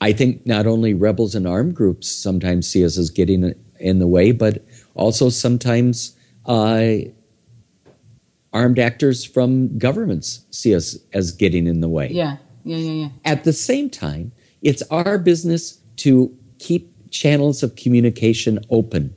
I 0.00 0.12
think 0.12 0.46
not 0.46 0.66
only 0.66 0.94
rebels 0.94 1.34
and 1.34 1.46
armed 1.46 1.74
groups 1.74 2.08
sometimes 2.08 2.68
see 2.68 2.84
us 2.84 2.98
as 2.98 3.10
getting 3.10 3.54
in 3.78 3.98
the 3.98 4.06
way, 4.06 4.32
but 4.32 4.64
also 4.94 5.28
sometimes 5.28 6.16
uh, 6.46 6.88
armed 8.52 8.78
actors 8.78 9.24
from 9.24 9.78
governments 9.78 10.44
see 10.50 10.74
us 10.74 10.98
as 11.12 11.32
getting 11.32 11.66
in 11.66 11.80
the 11.80 11.88
way. 11.88 12.08
Yeah, 12.10 12.36
yeah, 12.64 12.76
yeah, 12.76 12.92
yeah. 12.92 13.08
At 13.24 13.44
the 13.44 13.52
same 13.52 13.90
time, 13.90 14.32
it's 14.62 14.82
our 14.90 15.18
business 15.18 15.78
to 15.96 16.36
keep 16.58 16.92
channels 17.10 17.62
of 17.62 17.76
communication 17.76 18.58
open 18.70 19.14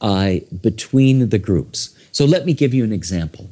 uh, 0.00 0.36
between 0.60 1.28
the 1.28 1.38
groups. 1.38 1.96
So 2.12 2.24
let 2.24 2.46
me 2.46 2.52
give 2.52 2.74
you 2.74 2.84
an 2.84 2.92
example. 2.92 3.50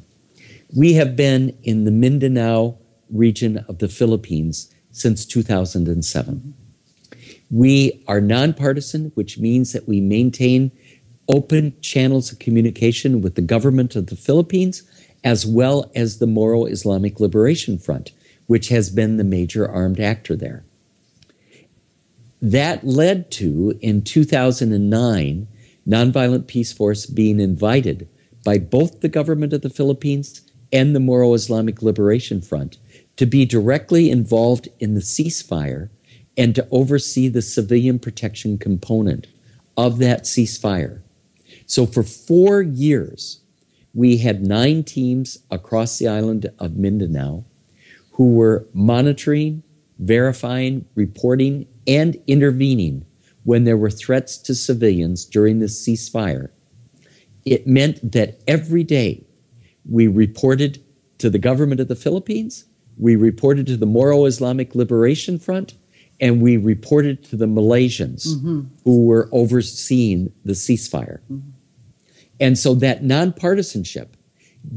We 0.75 0.93
have 0.93 1.15
been 1.15 1.57
in 1.63 1.85
the 1.85 1.91
Mindanao 1.91 2.77
region 3.09 3.63
of 3.69 3.79
the 3.79 3.87
Philippines 3.87 4.73
since 4.91 5.25
2007. 5.25 6.53
We 7.49 8.03
are 8.07 8.21
nonpartisan, 8.21 9.11
which 9.15 9.37
means 9.37 9.73
that 9.73 9.87
we 9.87 10.01
maintain 10.01 10.71
open 11.29 11.79
channels 11.81 12.31
of 12.31 12.39
communication 12.39 13.21
with 13.21 13.35
the 13.35 13.41
government 13.41 13.95
of 13.95 14.07
the 14.07 14.15
Philippines 14.15 14.83
as 15.23 15.45
well 15.45 15.91
as 15.95 16.19
the 16.19 16.27
Moro 16.27 16.65
Islamic 16.65 17.19
Liberation 17.19 17.77
Front, 17.77 18.11
which 18.45 18.69
has 18.69 18.89
been 18.89 19.17
the 19.17 19.23
major 19.23 19.67
armed 19.67 19.99
actor 19.99 20.35
there. 20.35 20.63
That 22.41 22.85
led 22.85 23.31
to, 23.31 23.77
in 23.81 24.03
2009, 24.03 25.47
Nonviolent 25.87 26.47
Peace 26.47 26.71
Force 26.71 27.05
being 27.05 27.39
invited 27.39 28.07
by 28.43 28.57
both 28.57 29.01
the 29.01 29.09
government 29.09 29.53
of 29.53 29.61
the 29.61 29.69
Philippines 29.69 30.41
and 30.71 30.95
the 30.95 30.99
Moro 30.99 31.33
Islamic 31.33 31.81
Liberation 31.81 32.41
Front 32.41 32.77
to 33.15 33.25
be 33.25 33.45
directly 33.45 34.11
involved 34.11 34.69
in 34.79 34.93
the 34.93 35.01
ceasefire 35.01 35.89
and 36.37 36.53
to 36.55 36.67
oversee 36.69 37.27
the 37.27 37.41
civilian 37.41 37.97
protection 37.97 38.57
component 38.57 39.27
of 39.75 39.97
that 39.97 40.23
ceasefire. 40.23 41.01
So 41.65 41.85
for 41.85 42.03
four 42.03 42.61
years, 42.61 43.41
we 43.93 44.17
had 44.17 44.45
nine 44.45 44.83
teams 44.83 45.39
across 45.49 45.97
the 45.97 46.07
island 46.07 46.49
of 46.59 46.77
Mindanao 46.77 47.45
who 48.11 48.33
were 48.33 48.67
monitoring, 48.73 49.63
verifying, 49.99 50.85
reporting, 50.95 51.67
and 51.87 52.17
intervening 52.27 53.05
when 53.43 53.63
there 53.63 53.77
were 53.77 53.89
threats 53.89 54.37
to 54.37 54.53
civilians 54.53 55.25
during 55.25 55.59
the 55.59 55.65
ceasefire. 55.65 56.49
It 57.45 57.65
meant 57.65 58.11
that 58.11 58.39
every 58.47 58.83
day 58.83 59.25
we 59.89 60.07
reported 60.07 60.83
to 61.17 61.29
the 61.29 61.39
government 61.39 61.79
of 61.79 61.87
the 61.87 61.95
Philippines, 61.95 62.65
we 62.97 63.15
reported 63.15 63.65
to 63.67 63.77
the 63.77 63.85
Moro 63.85 64.25
Islamic 64.25 64.75
Liberation 64.75 65.39
Front, 65.39 65.75
and 66.19 66.41
we 66.41 66.57
reported 66.57 67.23
to 67.25 67.35
the 67.35 67.45
Malaysians 67.45 68.41
who 68.83 69.05
were 69.05 69.29
overseeing 69.31 70.31
the 70.43 70.53
ceasefire. 70.53 71.19
And 72.39 72.57
so 72.57 72.73
that 72.75 73.03
nonpartisanship 73.03 74.09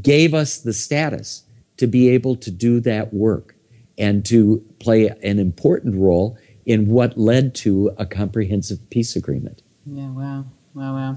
gave 0.01 0.33
us 0.33 0.57
the 0.57 0.73
status 0.73 1.43
to 1.77 1.87
be 1.87 2.09
able 2.09 2.35
to 2.37 2.51
do 2.51 2.79
that 2.81 3.13
work 3.13 3.55
and 3.97 4.25
to 4.25 4.63
play 4.79 5.07
an 5.07 5.39
important 5.39 5.95
role 5.95 6.37
in 6.65 6.87
what 6.87 7.17
led 7.17 7.55
to 7.55 7.91
a 7.97 8.05
comprehensive 8.05 8.89
peace 8.89 9.15
agreement. 9.15 9.61
Yeah, 9.85 10.09
wow, 10.09 10.45
wow, 10.73 10.93
wow. 10.93 11.15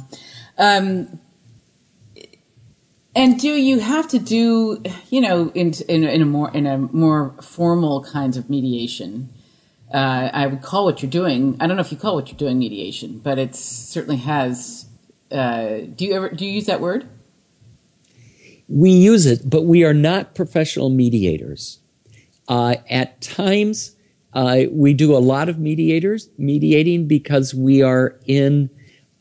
Um, 0.58 1.20
and 3.14 3.38
do 3.38 3.48
you 3.48 3.78
have 3.78 4.08
to 4.08 4.18
do, 4.18 4.82
you 5.10 5.20
know, 5.20 5.50
in, 5.54 5.72
in, 5.88 6.04
in 6.04 6.22
a 6.22 6.24
more 6.24 6.50
in 6.50 6.66
a 6.66 6.78
more 6.78 7.34
formal 7.40 8.02
kinds 8.02 8.37
of 8.37 8.50
mediation? 8.50 9.32
Uh, 9.94 10.28
I 10.33 10.48
would 10.48 10.61
call 10.61 10.85
what 10.87 11.02
you're 11.02 11.11
doing. 11.11 11.57
I 11.61 11.68
don't 11.68 11.76
know 11.76 11.80
if 11.80 11.92
you 11.92 11.96
call 11.96 12.16
what 12.16 12.28
you're 12.28 12.37
doing 12.37 12.59
mediation, 12.59 13.20
but 13.20 13.38
it 13.38 13.54
certainly 13.54 14.16
has. 14.16 14.87
Uh, 15.30 15.83
do 15.94 16.04
you 16.04 16.14
ever 16.14 16.30
do 16.30 16.44
you 16.44 16.52
use 16.52 16.66
that 16.66 16.80
word? 16.80 17.09
We 18.66 18.90
use 18.90 19.24
it, 19.24 19.48
but 19.48 19.62
we 19.62 19.85
are 19.85 19.94
not 19.94 20.35
professional 20.35 20.90
mediators. 20.90 21.78
Uh, 22.48 22.74
at 22.90 23.20
times, 23.20 23.94
uh, 24.33 24.62
we 24.72 24.94
do 24.94 25.16
a 25.16 25.18
lot 25.18 25.48
of 25.48 25.61
mediators 25.61 26.28
mediating 26.38 27.07
because 27.07 27.54
we 27.54 27.80
are 27.80 28.18
in 28.26 28.70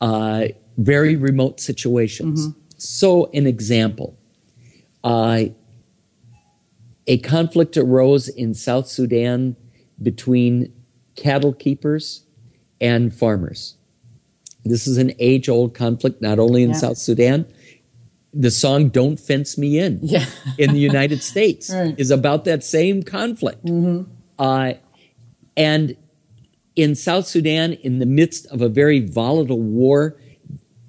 uh, 0.02 0.48
very 0.78 1.16
remote 1.16 1.60
situations. 1.60 2.48
So, 2.78 3.30
an 3.32 3.46
example: 3.46 4.18
uh, 5.04 5.44
a 7.06 7.20
conflict 7.20 7.78
arose 7.78 8.28
in 8.28 8.56
South 8.56 8.88
Sudan 8.88 9.56
between 10.02 10.74
cattle 11.16 11.54
keepers 11.54 12.26
and 12.82 13.14
farmers. 13.14 13.76
This 14.66 14.88
is 14.88 14.98
an 14.98 15.14
age-old 15.20 15.74
conflict, 15.74 16.22
not 16.22 16.40
only 16.40 16.64
in 16.64 16.70
Yeah. 16.72 16.76
South 16.78 16.98
Sudan. 16.98 17.46
The 18.34 18.50
song 18.50 18.90
"Don't 18.90 19.20
Fence 19.20 19.58
Me 19.58 19.78
In" 19.78 20.00
Yeah. 20.02 20.26
in 20.58 20.74
the 20.74 20.80
United 20.80 21.22
States 21.32 21.70
Right. 21.70 21.94
is 22.00 22.10
about 22.12 22.46
that 22.46 22.64
same 22.64 23.04
conflict. 23.04 23.70
Uh, 24.40 24.74
and 25.56 25.96
in 26.76 26.96
South 26.96 27.28
Sudan, 27.28 27.74
in 27.74 28.00
the 28.00 28.06
midst 28.08 28.48
of 28.48 28.62
a 28.62 28.70
very 28.70 29.00
volatile 29.00 29.62
war, 29.62 30.18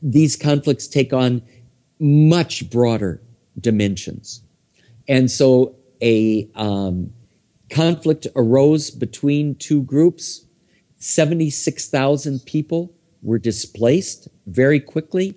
these 0.00 0.36
conflicts 0.36 0.86
take 0.86 1.12
on 1.12 1.42
much 2.00 2.70
broader 2.70 3.20
dimensions. 3.60 4.42
And 5.06 5.30
so 5.30 5.76
a 6.00 6.48
um, 6.54 7.12
conflict 7.70 8.26
arose 8.36 8.90
between 8.90 9.54
two 9.54 9.82
groups. 9.82 10.46
76,000 10.98 12.44
people 12.44 12.92
were 13.22 13.38
displaced 13.38 14.28
very 14.46 14.80
quickly. 14.80 15.36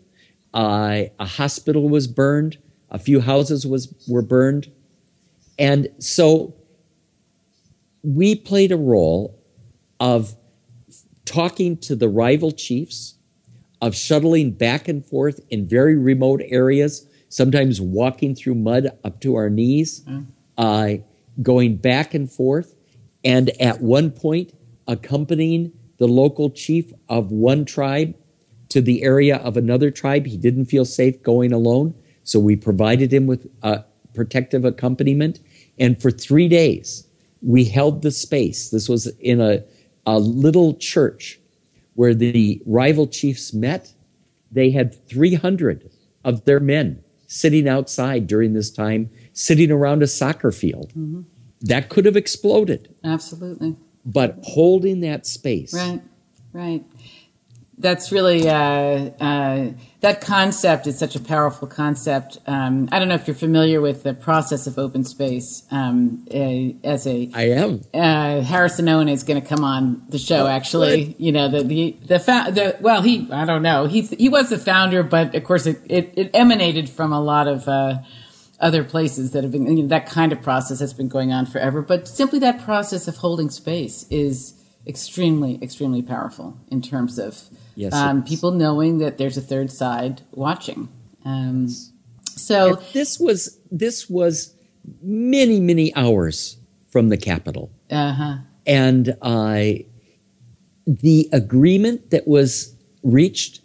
Uh, 0.53 1.03
a 1.19 1.25
hospital 1.25 1.89
was 1.89 2.07
burned. 2.07 2.57
A 2.89 2.99
few 2.99 3.21
houses 3.21 3.65
was, 3.65 3.93
were 4.07 4.21
burned. 4.21 4.71
And 5.59 5.89
so 5.99 6.55
we 8.03 8.35
played 8.35 8.71
a 8.71 8.77
role 8.77 9.37
of 9.99 10.35
talking 11.25 11.77
to 11.77 11.95
the 11.95 12.07
rival 12.07 12.51
chiefs, 12.51 13.15
of 13.81 13.95
shuttling 13.95 14.51
back 14.51 14.87
and 14.87 15.05
forth 15.05 15.39
in 15.49 15.67
very 15.67 15.95
remote 15.95 16.41
areas, 16.45 17.05
sometimes 17.29 17.81
walking 17.81 18.33
through 18.33 18.55
mud 18.55 18.89
up 19.03 19.19
to 19.21 19.35
our 19.35 19.49
knees, 19.49 20.03
uh, 20.57 20.93
going 21.41 21.77
back 21.77 22.13
and 22.13 22.31
forth, 22.31 22.75
and 23.23 23.49
at 23.61 23.81
one 23.81 24.11
point 24.11 24.53
accompanying 24.87 25.71
the 25.97 26.07
local 26.07 26.49
chief 26.49 26.93
of 27.09 27.31
one 27.31 27.65
tribe 27.65 28.15
to 28.69 28.81
the 28.81 29.03
area 29.03 29.37
of 29.37 29.57
another 29.57 29.91
tribe. 29.91 30.25
He 30.25 30.37
didn't 30.37 30.65
feel 30.65 30.85
safe 30.85 31.21
going 31.23 31.51
alone, 31.51 31.95
so 32.23 32.39
we 32.39 32.55
provided 32.55 33.13
him 33.13 33.27
with 33.27 33.47
a 33.63 33.83
protective 34.13 34.65
accompaniment. 34.65 35.39
And 35.79 36.01
for 36.01 36.11
three 36.11 36.47
days, 36.47 37.07
we 37.41 37.65
held 37.65 38.01
the 38.01 38.11
space. 38.11 38.69
This 38.69 38.89
was 38.89 39.07
in 39.19 39.41
a, 39.41 39.63
a 40.05 40.19
little 40.19 40.75
church 40.75 41.39
where 41.93 42.13
the 42.13 42.61
rival 42.65 43.07
chiefs 43.07 43.53
met. 43.53 43.93
They 44.51 44.71
had 44.71 45.07
300 45.07 45.89
of 46.23 46.45
their 46.45 46.59
men 46.59 47.03
sitting 47.27 47.67
outside 47.67 48.27
during 48.27 48.53
this 48.53 48.71
time, 48.71 49.09
sitting 49.37 49.69
around 49.71 50.01
a 50.01 50.07
soccer 50.07 50.51
field. 50.51 50.91
That 51.61 51.89
could 51.89 52.05
have 52.05 52.15
exploded 52.17 52.93
Absolutely. 53.03 53.75
but 54.05 54.37
holding 54.43 55.01
that 55.01 55.25
space 55.27 55.73
Right. 55.73 56.01
right. 56.53 56.83
That's 57.79 58.11
really 58.11 58.49
uh, 58.49 58.55
uh, 58.55 59.71
that 60.01 60.19
concept 60.21 60.87
is 60.87 60.97
such 60.97 61.15
a 61.15 61.19
powerful 61.19 61.67
concept. 61.67 62.39
Um, 62.47 62.89
I 62.91 62.97
don't 62.97 63.07
know 63.07 63.13
if 63.13 63.27
you're 63.27 63.35
familiar 63.35 63.79
with 63.81 64.01
the 64.01 64.15
process 64.15 64.65
of 64.65 64.79
open 64.79 65.03
space. 65.03 65.61
Um, 65.69 66.25
uh, 66.33 66.73
as 66.87 67.05
a 67.05 67.29
I 67.35 67.49
am. 67.49 67.81
uh, 67.93 68.41
Harrison 68.41 68.89
Owen 68.89 69.07
is 69.09 69.21
going 69.23 69.39
to 69.39 69.47
come 69.47 69.63
on 69.63 70.01
the 70.09 70.17
show. 70.17 70.45
Oh, 70.45 70.47
actually, 70.47 71.05
good. 71.05 71.15
you 71.19 71.31
know 71.31 71.49
the 71.51 71.61
the 71.63 71.95
the, 72.07 72.19
fa- 72.19 72.49
the 72.51 72.77
well, 72.81 73.03
he 73.03 73.29
I 73.31 73.45
don't 73.45 73.61
know 73.61 73.85
he 73.85 74.01
he 74.01 74.27
was 74.27 74.49
the 74.49 74.57
founder, 74.57 75.03
but 75.03 75.35
of 75.35 75.43
course 75.43 75.67
it 75.67 75.79
it, 75.87 76.13
it 76.17 76.31
emanated 76.33 76.89
from 76.89 77.13
a 77.13 77.21
lot 77.21 77.47
of 77.47 77.67
uh, 77.67 77.99
other 78.59 78.83
places 78.83 79.31
that 79.31 79.43
have 79.43 79.51
been 79.51 79.65
you 79.77 79.83
know, 79.83 79.87
that 79.89 80.07
kind 80.07 80.31
of 80.31 80.41
process 80.41 80.79
has 80.79 80.93
been 80.93 81.07
going 81.07 81.31
on 81.31 81.45
forever. 81.45 81.81
But 81.81 82.07
simply 82.07 82.39
that 82.39 82.63
process 82.63 83.07
of 83.07 83.17
holding 83.17 83.49
space 83.49 84.05
is 84.09 84.53
extremely 84.87 85.59
extremely 85.61 86.01
powerful 86.01 86.57
in 86.69 86.81
terms 86.81 87.19
of 87.19 87.43
Yes, 87.75 87.93
um, 87.93 88.23
people 88.23 88.51
knowing 88.51 88.97
that 88.99 89.17
there's 89.19 89.37
a 89.37 89.41
third 89.41 89.69
side 89.71 90.21
watching. 90.31 90.89
Um, 91.23 91.67
so 92.29 92.77
And 92.77 92.85
this 92.93 93.19
was 93.19 93.59
this 93.69 94.09
was 94.09 94.55
many 95.01 95.59
many 95.59 95.93
hours 95.95 96.57
from 96.87 97.09
the 97.09 97.17
capital. 97.17 97.71
uh 97.91 98.13
huh 98.13 98.37
and 98.65 99.15
uh, 99.21 99.63
the 100.85 101.29
agreement 101.31 102.11
that 102.11 102.27
was 102.27 102.75
reached 103.01 103.61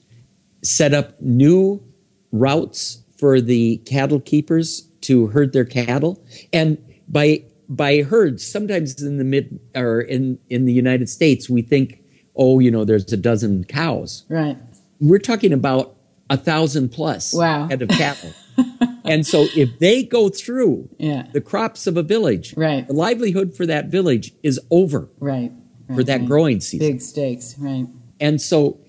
set 0.62 0.94
up 0.94 1.20
new 1.20 1.82
routes 2.30 3.01
for 3.22 3.40
the 3.40 3.76
cattle 3.86 4.18
keepers 4.18 4.88
to 5.00 5.28
herd 5.28 5.52
their 5.52 5.64
cattle 5.64 6.20
and 6.52 6.76
by 7.06 7.40
by 7.68 8.02
herds 8.02 8.44
sometimes 8.44 9.00
in 9.00 9.16
the 9.18 9.22
mid 9.22 9.60
or 9.76 10.00
in 10.00 10.40
in 10.50 10.66
the 10.66 10.72
United 10.72 11.08
States 11.08 11.48
we 11.48 11.62
think 11.62 12.02
oh 12.34 12.58
you 12.58 12.68
know 12.68 12.84
there's 12.84 13.12
a 13.12 13.16
dozen 13.16 13.62
cows 13.62 14.24
right 14.28 14.58
we're 14.98 15.20
talking 15.20 15.52
about 15.52 15.94
a 16.30 16.36
thousand 16.36 16.88
plus 16.88 17.32
Wow. 17.32 17.68
head 17.68 17.80
of 17.82 17.90
cattle 17.90 18.32
and 19.04 19.24
so 19.24 19.46
if 19.54 19.78
they 19.78 20.02
go 20.02 20.28
through 20.28 20.88
Yeah. 20.98 21.28
the 21.32 21.40
crops 21.40 21.86
of 21.86 21.96
a 21.96 22.02
village 22.02 22.54
Right. 22.56 22.84
the 22.88 22.92
livelihood 22.94 23.54
for 23.56 23.66
that 23.66 23.86
village 23.86 24.32
is 24.42 24.58
over 24.68 25.08
right, 25.20 25.52
right 25.88 25.94
for 25.96 26.02
that 26.02 26.18
right. 26.22 26.26
growing 26.26 26.60
season. 26.60 26.88
big 26.88 27.00
stakes 27.00 27.54
right 27.56 27.86
And 28.18 28.42
so 28.42 28.80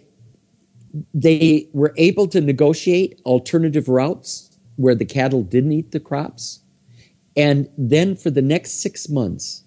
they 1.14 1.70
were 1.74 1.94
able 1.98 2.28
to 2.28 2.42
negotiate 2.42 3.20
alternative 3.26 3.88
routes 3.88 4.58
where 4.76 4.96
the 4.96 5.06
cattle 5.06 5.44
didn't 5.44 5.72
eat 5.72 5.92
the 5.92 6.00
crops. 6.00 6.60
And 7.36 7.70
then 7.78 8.16
for 8.16 8.30
the 8.30 8.42
next 8.42 8.82
six 8.82 9.10
months, 9.10 9.64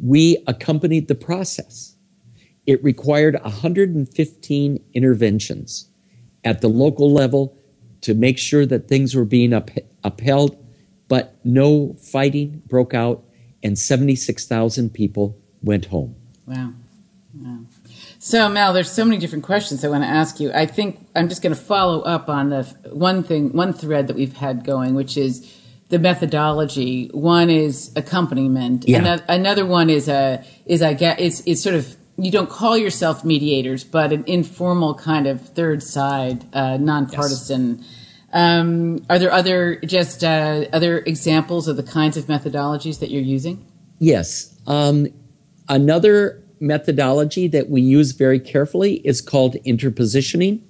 we 0.00 0.42
accompanied 0.46 1.08
the 1.08 1.14
process. 1.14 1.96
It 2.66 2.82
required 2.82 3.38
115 3.42 4.84
interventions 4.94 5.88
at 6.44 6.60
the 6.60 6.68
local 6.68 7.12
level 7.12 7.56
to 8.02 8.14
make 8.14 8.38
sure 8.38 8.66
that 8.66 8.88
things 8.88 9.14
were 9.14 9.24
being 9.24 9.52
up, 9.52 9.70
upheld, 10.02 10.56
but 11.08 11.36
no 11.44 11.94
fighting 11.94 12.62
broke 12.66 12.94
out, 12.94 13.24
and 13.62 13.78
76,000 13.78 14.90
people 14.90 15.36
went 15.62 15.86
home. 15.86 16.16
Wow. 16.46 16.72
Wow. 17.34 17.58
So, 18.24 18.48
Mel, 18.48 18.72
there's 18.72 18.88
so 18.88 19.04
many 19.04 19.16
different 19.18 19.42
questions 19.42 19.84
I 19.84 19.88
want 19.88 20.04
to 20.04 20.08
ask 20.08 20.38
you. 20.38 20.52
I 20.52 20.64
think 20.64 21.04
I'm 21.16 21.28
just 21.28 21.42
going 21.42 21.52
to 21.56 21.60
follow 21.60 22.02
up 22.02 22.28
on 22.28 22.50
the 22.50 22.62
one 22.92 23.24
thing, 23.24 23.52
one 23.52 23.72
thread 23.72 24.06
that 24.06 24.14
we've 24.14 24.36
had 24.36 24.64
going, 24.64 24.94
which 24.94 25.16
is 25.16 25.52
the 25.88 25.98
methodology. 25.98 27.08
One 27.12 27.50
is 27.50 27.90
accompaniment. 27.96 28.84
Yeah. 28.86 28.98
Ano- 28.98 29.22
Another 29.28 29.66
one 29.66 29.90
is 29.90 30.08
a 30.08 30.44
is 30.66 30.82
I 30.82 30.94
get 30.94 31.18
is 31.18 31.40
is 31.46 31.60
sort 31.60 31.74
of 31.74 31.96
you 32.16 32.30
don't 32.30 32.48
call 32.48 32.78
yourself 32.78 33.24
mediators, 33.24 33.82
but 33.82 34.12
an 34.12 34.22
informal 34.28 34.94
kind 34.94 35.26
of 35.26 35.40
third 35.40 35.82
side, 35.82 36.44
uh, 36.54 36.76
nonpartisan. 36.76 37.84
Um, 38.32 39.04
are 39.10 39.18
there 39.18 39.32
other 39.32 39.80
just 39.84 40.22
uh, 40.22 40.66
other 40.72 40.98
examples 40.98 41.66
of 41.66 41.76
the 41.76 41.82
kinds 41.82 42.16
of 42.16 42.26
methodologies 42.26 43.00
that 43.00 43.10
you're 43.10 43.20
using? 43.20 43.66
Yes. 43.98 44.56
Um, 44.68 45.08
another 45.68 46.41
methodology 46.62 47.48
that 47.48 47.68
we 47.68 47.82
use 47.82 48.12
very 48.12 48.38
carefully 48.38 48.94
is 49.06 49.20
called 49.20 49.56
interpositioning, 49.66 50.62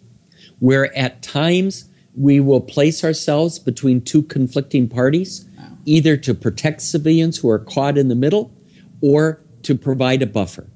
where 0.58 0.96
at 0.96 1.22
times 1.22 1.84
we 2.16 2.40
will 2.40 2.60
place 2.60 3.04
ourselves 3.04 3.58
between 3.58 4.00
two 4.00 4.22
conflicting 4.22 4.88
parties, 4.88 5.46
either 5.84 6.16
to 6.16 6.34
protect 6.34 6.80
civilians 6.80 7.38
who 7.38 7.48
are 7.48 7.58
caught 7.58 7.96
in 7.98 8.08
the 8.08 8.14
middle 8.14 8.52
or 9.00 9.42
to 9.62 9.74
provide 9.74 10.22
a 10.22 10.26
buffer. 10.26 10.66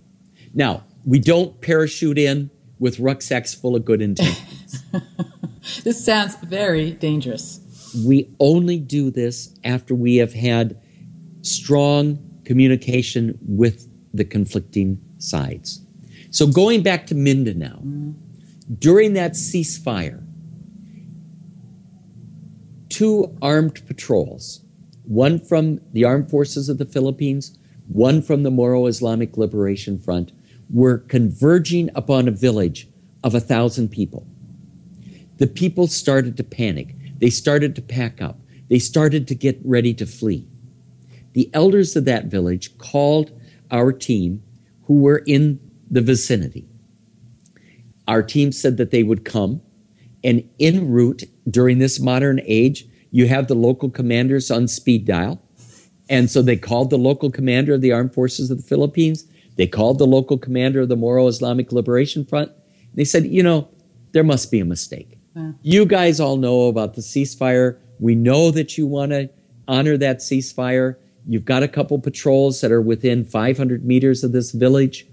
Now, 0.55 0.85
we 1.05 1.19
don't 1.19 1.61
parachute 1.61 2.19
in 2.19 2.51
with 2.79 3.01
rucksacks 3.01 3.55
full 3.55 3.75
of 3.75 3.85
good 3.85 4.03
intentions. 4.03 4.85
This 5.83 6.05
sounds 6.05 6.37
very 6.37 6.93
dangerous. 6.93 7.61
we 8.05 8.29
only 8.39 8.79
do 8.79 9.11
this 9.11 9.55
after 9.65 9.95
we 9.95 10.17
have 10.17 10.33
had 10.33 10.81
strong 11.43 12.19
communication 12.45 13.39
with 13.43 13.89
the 14.15 14.25
conflicting 14.25 15.01
sides. 15.27 15.83
So 16.31 16.47
going 16.47 16.83
back 16.83 17.07
to 17.09 17.15
Mindanao, 17.15 17.83
during 18.79 19.15
that 19.15 19.33
ceasefire, 19.33 20.25
two 22.89 23.37
armed 23.43 23.87
patrols, 23.87 24.63
one 25.05 25.39
from 25.39 25.81
the 25.93 26.05
armed 26.05 26.31
forces 26.31 26.69
of 26.69 26.79
the 26.79 26.85
Philippines, 26.85 27.59
one 27.89 28.23
from 28.23 28.43
the 28.43 28.51
Moro 28.51 28.87
Islamic 28.87 29.37
Liberation 29.37 29.99
Front, 29.99 30.33
were 30.69 30.99
converging 30.99 31.91
upon 31.95 32.27
a 32.27 32.33
village 32.33 32.89
of 33.23 33.35
a 33.35 33.41
thousand 33.41 33.91
people 33.91 34.27
the 35.39 35.47
people 35.47 35.87
started 35.87 36.37
to 36.37 36.45
panic. 36.45 36.95
They 37.19 37.31
started 37.31 37.75
to 37.77 37.83
pack 37.83 38.23
up. 38.23 38.39
They 38.69 38.79
started 38.79 39.29
to 39.29 39.35
get 39.35 39.61
ready 39.65 39.93
to 39.95 40.07
flee. 40.07 40.49
The 41.35 41.51
elders 41.53 41.95
of 41.95 42.07
that 42.07 42.27
village 42.27 42.79
called 42.79 43.39
our 43.71 43.93
team 43.93 44.43
who 44.87 44.95
were 44.95 45.23
in 45.27 45.61
the 45.91 46.01
vicinity. 46.01 46.69
Our 48.09 48.23
team 48.23 48.53
said 48.53 48.77
that 48.77 48.91
they 48.91 49.03
would 49.03 49.25
come, 49.25 49.63
and 50.23 50.49
en 50.61 50.91
route 50.91 51.25
during 51.49 51.79
this 51.79 52.01
modern 52.01 52.41
age, 52.45 52.87
you 53.11 53.29
have 53.29 53.49
the 53.49 53.55
local 53.55 53.91
commanders 53.91 54.51
on 54.51 54.69
speed 54.69 55.05
dial. 55.05 55.43
And 56.09 56.31
so 56.31 56.43
they 56.43 56.57
called 56.57 56.91
the 56.91 56.99
local 56.99 57.31
commander 57.31 57.75
of 57.75 57.81
the 57.81 57.93
armed 57.93 58.15
forces 58.15 58.51
of 58.51 58.59
the 58.59 58.63
Philippines. 58.63 59.25
They 59.57 59.67
called 59.67 59.99
the 59.99 60.07
local 60.07 60.39
commander 60.39 60.83
of 60.83 60.89
the 60.89 60.97
Moro 60.97 61.27
Islamic 61.27 61.73
Liberation 61.73 62.25
Front. 62.25 62.53
They 62.95 63.05
said, 63.05 63.27
you 63.27 63.43
know, 63.43 63.69
there 64.13 64.25
must 64.25 64.51
be 64.51 64.61
a 64.61 64.65
mistake. 64.65 65.19
You 65.63 65.85
guys 65.85 66.21
all 66.21 66.37
know 66.37 66.69
about 66.69 66.95
the 66.95 67.03
ceasefire. 67.03 67.79
We 67.99 68.15
know 68.15 68.51
that 68.53 68.79
you 68.79 68.87
want 68.87 69.13
to 69.13 69.31
honor 69.69 69.97
that 69.99 70.19
ceasefire. 70.19 70.97
You've 71.27 71.45
got 71.45 71.63
a 71.63 71.69
couple 71.69 71.99
patrols 71.99 72.61
that 72.61 72.71
are 72.71 72.81
within 72.81 73.25
500 73.25 73.85
meters 73.85 74.23
of 74.23 74.33
this 74.33 74.53
village. 74.53 75.07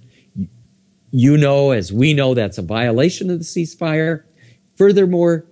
You 1.09 1.37
know, 1.37 1.71
as 1.71 1.91
we 1.91 2.13
know, 2.13 2.33
that's 2.33 2.57
a 2.57 2.61
violation 2.61 3.29
of 3.29 3.39
the 3.39 3.45
ceasefire. 3.45 4.23
Furthermore, 4.75 5.45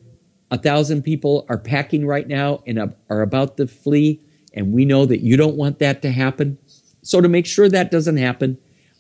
a 0.50 0.58
thousand 0.58 1.04
people 1.04 1.46
are 1.50 1.58
packing 1.58 2.06
right 2.06 2.28
now 2.28 2.62
and 2.68 2.94
are 3.10 3.22
about 3.22 3.58
to 3.58 3.68
flee, 3.68 4.22
and 4.54 4.74
we 4.74 4.86
know 4.86 5.06
that 5.06 5.22
you 5.22 5.38
don't 5.38 5.56
want 5.56 5.80
that 5.80 6.02
to 6.02 6.12
happen. 6.12 6.58
So, 7.04 7.22
to 7.22 7.30
make 7.30 7.46
sure 7.46 7.70
that 7.70 7.90
doesn't 7.90 8.18
happen, 8.18 8.58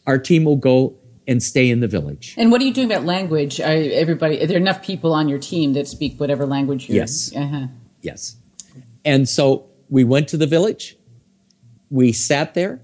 our 0.08 0.18
team 0.18 0.46
will 0.46 0.56
go 0.56 0.96
and 1.28 1.42
stay 1.42 1.70
in 1.70 1.80
the 1.80 1.88
village. 1.88 2.36
And 2.38 2.52
what 2.52 2.62
are 2.62 2.64
you 2.64 2.74
doing 2.74 2.92
about 2.92 3.06
language? 3.06 3.60
Are 3.60 3.66
everybody? 3.66 4.36
There 4.36 4.46
are 4.46 4.48
there 4.48 4.58
enough 4.58 4.82
people 4.82 5.14
on 5.14 5.28
your 5.30 5.40
team 5.40 5.74
that 5.74 5.88
speak 5.88 6.20
whatever 6.20 6.46
language 6.46 6.90
you're? 6.90 6.98
Yes. 6.98 7.36
Uh-huh. 7.36 7.68
Yes. 8.02 8.38
And 9.06 9.28
so 9.28 9.68
we 9.90 10.04
went 10.04 10.28
to 10.30 10.38
the 10.38 10.48
village. 10.48 10.98
We 11.92 12.12
sat 12.14 12.56
there. 12.56 12.82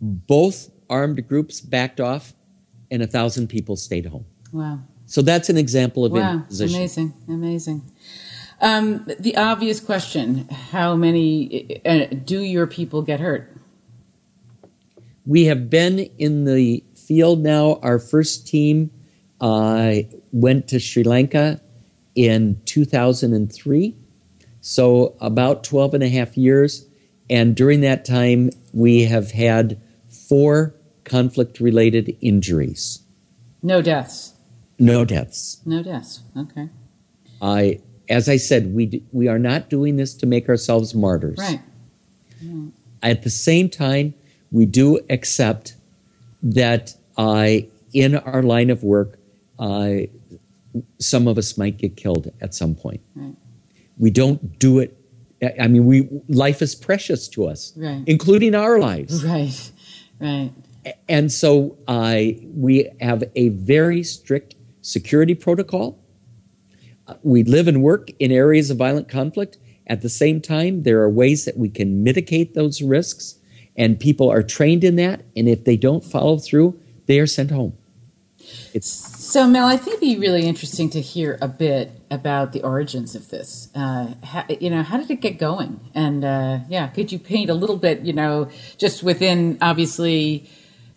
Both 0.00 0.70
armed 0.88 1.28
groups 1.28 1.60
backed 1.60 2.00
off, 2.00 2.32
and 2.90 3.02
a 3.02 3.06
thousand 3.06 3.48
people 3.48 3.76
stayed 3.76 4.06
home. 4.06 4.24
Wow. 4.52 4.80
So 5.06 5.22
that's 5.22 5.48
an 5.48 5.56
example 5.58 6.04
of 6.04 6.12
Wow. 6.12 6.32
imposition. 6.34 6.76
Amazing. 6.76 7.14
Amazing. 7.28 7.82
Um, 8.60 9.06
the 9.18 9.36
obvious 9.36 9.78
question: 9.80 10.48
How 10.48 10.96
many 10.96 11.80
uh, 11.84 12.06
do 12.24 12.40
your 12.40 12.66
people 12.66 13.02
get 13.02 13.20
hurt? 13.20 13.54
We 15.26 15.44
have 15.44 15.68
been 15.70 15.98
in 16.18 16.44
the 16.44 16.82
field 16.96 17.42
now. 17.42 17.78
Our 17.82 17.98
first 17.98 18.46
team 18.48 18.90
uh, 19.40 19.96
went 20.32 20.68
to 20.68 20.80
Sri 20.80 21.02
Lanka 21.04 21.60
in 22.14 22.60
2003. 22.64 23.96
So 24.62 25.16
about 25.20 25.64
12 25.64 25.94
and 25.94 26.02
a 26.02 26.08
half 26.08 26.36
years. 26.36 26.86
And 27.30 27.54
during 27.54 27.80
that 27.80 28.04
time, 28.04 28.50
we 28.72 29.04
have 29.04 29.30
had 29.30 29.80
four 30.08 30.74
conflict 31.04 31.60
related 31.60 32.16
injuries. 32.20 33.02
No 33.62 33.80
deaths. 33.80 34.34
No 34.78 35.04
deaths. 35.04 35.60
No 35.64 35.82
deaths. 35.82 36.20
Okay. 36.36 36.68
I, 37.40 37.80
as 38.08 38.28
I 38.28 38.36
said, 38.36 38.74
we, 38.74 38.86
d- 38.86 39.04
we 39.12 39.28
are 39.28 39.38
not 39.38 39.70
doing 39.70 39.96
this 39.96 40.14
to 40.14 40.26
make 40.26 40.48
ourselves 40.48 40.94
martyrs. 40.94 41.38
Right. 41.38 41.60
At 43.02 43.22
the 43.22 43.30
same 43.30 43.68
time, 43.68 44.14
we 44.50 44.66
do 44.66 45.00
accept 45.08 45.76
that 46.42 46.94
uh, 47.16 47.48
in 47.92 48.16
our 48.16 48.42
line 48.42 48.70
of 48.70 48.82
work, 48.82 49.18
uh, 49.58 49.90
some 50.98 51.28
of 51.28 51.38
us 51.38 51.56
might 51.56 51.76
get 51.76 51.96
killed 51.96 52.32
at 52.40 52.54
some 52.54 52.74
point. 52.74 53.00
Right. 53.14 53.36
We 53.98 54.10
don't 54.10 54.58
do 54.58 54.78
it. 54.80 54.96
I 55.60 55.68
mean, 55.68 55.86
we 55.86 56.08
life 56.28 56.60
is 56.62 56.74
precious 56.74 57.28
to 57.28 57.46
us, 57.46 57.72
Right. 57.76 58.02
including 58.06 58.54
our 58.54 58.78
lives. 58.78 59.24
Right. 59.34 59.70
Right. 60.20 60.52
And 61.08 61.30
so 61.32 61.76
uh, 61.88 62.20
we 62.54 62.88
have 63.00 63.24
a 63.34 63.48
very 63.50 64.02
strict 64.02 64.54
security 64.82 65.34
protocol. 65.34 65.98
Uh, 67.06 67.14
We 67.22 67.42
live 67.44 67.68
and 67.68 67.82
work 67.82 68.10
in 68.18 68.30
areas 68.32 68.70
of 68.70 68.76
violent 68.78 69.08
conflict. 69.08 69.58
At 69.86 70.02
the 70.02 70.08
same 70.08 70.40
time, 70.40 70.82
there 70.84 71.00
are 71.02 71.10
ways 71.10 71.44
that 71.46 71.56
we 71.56 71.68
can 71.68 72.02
mitigate 72.04 72.54
those 72.54 72.80
risks, 72.82 73.38
and 73.76 73.98
people 73.98 74.28
are 74.30 74.42
trained 74.42 74.84
in 74.84 74.96
that. 74.96 75.22
And 75.36 75.48
if 75.48 75.64
they 75.64 75.76
don't 75.76 76.04
follow 76.04 76.38
through, 76.38 76.78
they 77.06 77.18
are 77.18 77.26
sent 77.26 77.50
home. 77.50 77.72
It's 78.72 79.09
So, 79.30 79.46
Mel, 79.46 79.68
I 79.68 79.76
think 79.76 79.98
it'd 79.98 80.00
be 80.00 80.18
really 80.18 80.44
interesting 80.44 80.90
to 80.90 81.00
hear 81.00 81.38
a 81.40 81.46
bit 81.46 81.92
about 82.10 82.52
the 82.52 82.64
origins 82.64 83.14
of 83.14 83.28
this. 83.28 83.68
Uh, 83.76 84.14
how, 84.24 84.44
you 84.48 84.70
know, 84.70 84.82
how 84.82 84.96
did 84.96 85.08
it 85.08 85.20
get 85.20 85.38
going? 85.38 85.78
And 85.94 86.24
uh, 86.24 86.58
yeah, 86.68 86.88
could 86.88 87.12
you 87.12 87.20
paint 87.20 87.48
a 87.48 87.54
little 87.54 87.76
bit? 87.76 88.00
You 88.00 88.12
know, 88.12 88.50
just 88.76 89.04
within 89.04 89.56
obviously 89.60 90.50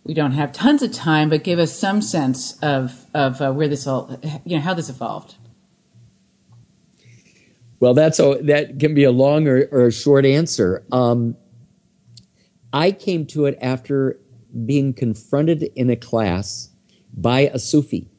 we 0.04 0.16
don't 0.16 0.32
have 0.32 0.52
tons 0.52 0.82
of 0.82 0.92
time, 0.92 1.30
but 1.30 1.44
give 1.44 1.60
us 1.60 1.78
some 1.78 2.02
sense 2.02 2.58
of 2.64 3.06
of 3.14 3.40
uh, 3.40 3.54
where 3.54 3.68
this 3.68 3.86
all, 3.86 4.20
you 4.44 4.56
know, 4.56 4.64
how 4.64 4.74
this 4.74 4.90
evolved. 4.90 5.36
Well, 7.80 7.94
that's 7.94 8.18
a, 8.18 8.40
that 8.46 8.80
can 8.80 8.96
be 8.96 9.04
a 9.04 9.12
long 9.12 9.48
or, 9.48 9.68
or 9.72 9.86
a 9.86 9.92
short 9.92 10.26
answer. 10.26 10.84
Um, 10.92 11.38
I 12.74 12.94
came 12.94 13.28
to 13.28 13.46
it 13.46 13.60
after 13.62 14.20
being 14.66 14.96
confronted 14.96 15.70
in 15.76 15.92
a 15.92 15.96
class 15.96 16.72
by 17.16 17.42
a 17.42 17.60
Sufi 17.60 18.10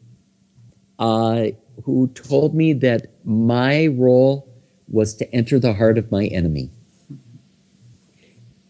uh, 1.05 1.49
who 1.85 2.09
told 2.14 2.55
me 2.55 2.73
that 2.73 3.09
my 3.27 3.88
role 3.88 4.51
was 4.88 5.14
to 5.14 5.31
enter 5.35 5.59
the 5.59 5.75
heart 5.75 5.99
of 5.99 6.11
my 6.11 6.25
enemy. 6.29 6.71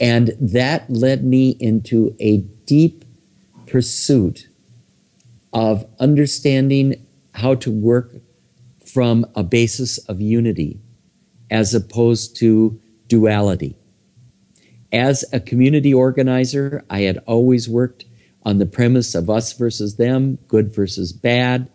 And 0.00 0.32
that 0.40 0.90
led 0.90 1.24
me 1.24 1.50
into 1.60 2.16
a 2.18 2.38
deep 2.66 3.04
pursuit 3.66 4.48
of 5.52 5.86
understanding 6.00 7.06
how 7.34 7.54
to 7.54 7.70
work 7.70 8.16
from 8.84 9.24
a 9.36 9.44
basis 9.44 9.98
of 9.98 10.20
unity 10.20 10.80
as 11.52 11.72
opposed 11.72 12.36
to 12.38 12.80
duality. 13.06 13.78
As 14.92 15.24
a 15.32 15.38
community 15.38 15.94
organizer, 15.94 16.84
I 16.90 17.02
had 17.02 17.18
always 17.26 17.68
worked 17.68 18.06
on 18.42 18.58
the 18.58 18.66
premise 18.66 19.14
of 19.14 19.30
us 19.30 19.52
versus 19.52 19.94
them, 19.98 20.38
good 20.48 20.74
versus 20.74 21.12
bad, 21.12 21.70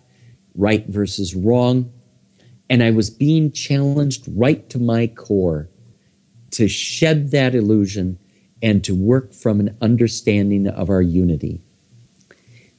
right 0.59 0.85
versus 0.87 1.33
wrong. 1.33 1.91
And 2.69 2.83
I 2.83 2.91
was 2.91 3.09
being 3.09 3.51
challenged 3.51 4.25
right 4.27 4.69
to 4.69 4.77
my 4.77 5.07
core 5.07 5.69
to 6.51 6.67
shed 6.67 7.31
that 7.31 7.55
illusion 7.55 8.19
and 8.61 8.83
to 8.83 8.93
work 8.93 9.33
from 9.33 9.59
an 9.59 9.77
understanding 9.81 10.67
of 10.67 10.89
our 10.89 11.01
unity. 11.01 11.61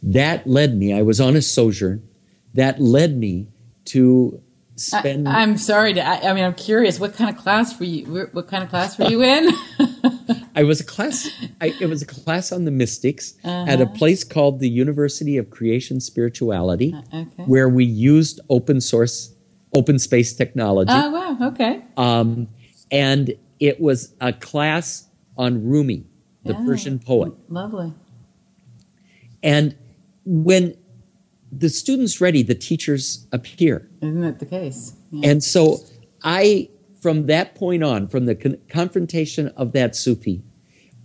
That 0.03 0.47
led 0.47 0.77
me, 0.77 0.93
I 0.93 1.03
was 1.03 1.21
on 1.21 1.37
a 1.37 1.43
sojourn, 1.43 2.07
that 2.55 2.81
led 2.81 3.17
me 3.17 3.49
to 3.87 4.43
spend. 4.77 5.29
I, 5.29 5.43
am 5.43 5.57
sorry 5.57 5.95
to. 5.95 6.07
I, 6.07 6.31
I, 6.31 6.33
mean, 6.33 6.45
I'm 6.45 6.55
curious. 6.55 6.99
What 6.99 7.15
kind 7.15 7.35
of 7.35 7.41
class 7.43 7.79
were 7.79 7.87
you? 7.87 8.29
What 8.33 8.49
kind 8.49 8.63
of 8.63 8.71
class 8.71 8.99
were 8.99 9.09
you 9.09 9.23
in? 9.23 9.51
I 10.55 10.63
was 10.65 10.81
a 10.81 10.85
class. 10.85 11.29
I, 11.61 11.75
it 11.81 11.87
was 11.87 12.03
a 12.03 12.07
class 12.07 12.53
on 12.53 12.65
the 12.65 12.71
mystics 12.71 13.35
uh-huh. 13.45 13.67
at 13.69 13.81
a 13.81 13.87
place 13.87 14.25
called 14.25 14.61
the 14.61 14.69
University 14.69 15.37
of 15.37 15.51
Creation 15.51 16.01
Spirituality, 16.01 16.95
uh, 16.95 17.17
okay. 17.17 17.43
where 17.45 17.69
we 17.69 17.85
used 17.85 18.41
open 18.49 18.81
source, 18.81 19.35
open 19.77 19.99
space 19.99 20.35
technology. 20.35 20.93
Oh 20.93 21.11
wow! 21.11 21.49
Okay. 21.49 21.83
Um, 21.97 22.49
and 22.91 23.35
it 23.61 23.81
was 23.81 24.15
a 24.21 24.33
class 24.33 25.09
on 25.37 25.65
Rumi, 25.65 26.07
the 26.45 26.53
yeah. 26.55 26.65
Persian 26.65 26.99
poet. 26.99 27.33
Lovely. 27.49 27.93
And 29.43 29.77
when 30.25 30.77
the 31.53 31.69
student's 31.69 32.21
ready, 32.21 32.43
the 32.43 32.55
teachers 32.55 33.27
appear. 33.33 33.89
Isn't 34.01 34.21
that 34.21 34.39
the 34.39 34.47
case? 34.47 34.95
Yeah. 35.11 35.31
And 35.31 35.43
so 35.43 35.79
I, 36.23 36.69
from 37.01 37.27
that 37.27 37.55
point 37.55 37.83
on, 37.83 38.07
from 38.07 38.27
the 38.27 38.35
con- 38.35 38.59
confrontation 38.69 39.49
of 39.57 39.73
that 39.73 39.97
Sufi, 39.97 40.43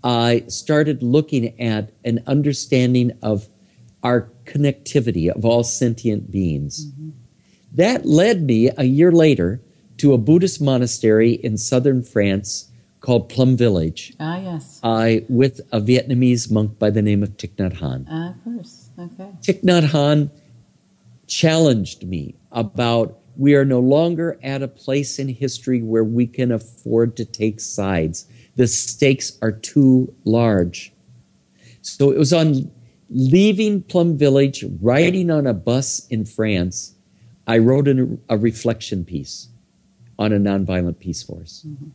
I 0.03 0.43
started 0.47 1.01
looking 1.01 1.60
at 1.60 1.91
an 2.03 2.23
understanding 2.27 3.12
of 3.21 3.49
our 4.03 4.29
connectivity 4.45 5.29
of 5.29 5.45
all 5.45 5.63
sentient 5.63 6.29
beings. 6.29 6.86
Mm-hmm. 6.86 7.10
That 7.73 8.05
led 8.05 8.43
me 8.43 8.69
a 8.77 8.84
year 8.84 9.12
later 9.12 9.62
to 9.97 10.13
a 10.13 10.17
Buddhist 10.17 10.62
monastery 10.62 11.31
in 11.31 11.58
southern 11.58 12.03
France 12.03 12.71
called 12.99 13.29
Plum 13.29 13.58
Village. 13.58 14.13
Ah, 14.19 14.39
yes. 14.39 14.79
Uh, 14.84 15.17
with 15.29 15.62
a 15.71 15.79
Vietnamese 15.79 16.51
monk 16.51 16.77
by 16.77 16.89
the 16.89 17.01
name 17.01 17.23
of 17.23 17.29
Thich 17.38 17.55
Nhat 17.55 17.79
Hanh. 17.79 18.05
Ah, 18.10 18.29
of 18.29 18.43
course. 18.43 18.89
Okay. 18.97 19.29
Thich 19.41 19.63
Nhat 19.63 19.89
Hanh 19.89 20.29
challenged 21.27 22.05
me 22.08 22.36
about 22.51 23.19
we 23.37 23.55
are 23.55 23.65
no 23.65 23.79
longer 23.79 24.39
at 24.43 24.61
a 24.61 24.67
place 24.67 25.19
in 25.19 25.29
history 25.29 25.81
where 25.81 26.03
we 26.03 26.27
can 26.27 26.51
afford 26.51 27.17
to 27.17 27.25
take 27.25 27.59
sides. 27.59 28.27
The 28.55 28.67
stakes 28.67 29.37
are 29.41 29.51
too 29.51 30.13
large. 30.23 30.93
So 31.81 32.11
it 32.11 32.17
was 32.17 32.33
on 32.33 32.71
leaving 33.09 33.83
Plum 33.83 34.17
Village, 34.17 34.65
riding 34.81 35.29
on 35.29 35.45
a 35.47 35.53
bus 35.53 36.07
in 36.07 36.25
France, 36.25 36.95
I 37.47 37.59
wrote 37.59 37.87
a, 37.87 38.17
a 38.29 38.37
reflection 38.37 39.05
piece 39.05 39.49
on 40.17 40.33
a 40.33 40.37
nonviolent 40.37 40.99
peace 40.99 41.21
force. 41.21 41.65
Mm-hmm. 41.67 41.89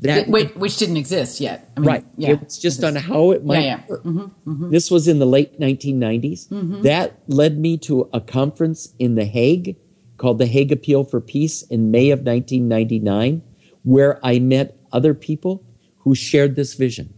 That, 0.00 0.28
Wait, 0.28 0.56
which 0.56 0.76
didn't 0.76 0.96
exist 0.96 1.40
yet. 1.40 1.70
I 1.76 1.80
mean, 1.80 1.88
right. 1.88 2.04
Yeah, 2.16 2.36
it's 2.42 2.58
just 2.58 2.84
on 2.84 2.94
how 2.94 3.32
it 3.32 3.44
might 3.44 3.64
yeah, 3.64 3.82
yeah. 3.88 3.96
Mm-hmm, 3.96 4.20
mm-hmm. 4.20 4.70
This 4.70 4.92
was 4.92 5.08
in 5.08 5.18
the 5.18 5.26
late 5.26 5.58
1990s. 5.58 6.48
Mm-hmm. 6.48 6.82
That 6.82 7.18
led 7.26 7.58
me 7.58 7.78
to 7.78 8.08
a 8.12 8.20
conference 8.20 8.94
in 9.00 9.16
The 9.16 9.24
Hague 9.24 9.76
called 10.18 10.38
the 10.38 10.46
Hague 10.46 10.72
Appeal 10.72 11.04
for 11.04 11.20
Peace 11.20 11.62
in 11.62 11.90
May 11.90 12.10
of 12.10 12.20
1999, 12.20 13.42
where 13.82 14.24
I 14.24 14.38
met 14.38 14.76
other 14.92 15.14
people 15.14 15.64
who 15.98 16.14
shared 16.14 16.56
this 16.56 16.74
vision. 16.74 17.14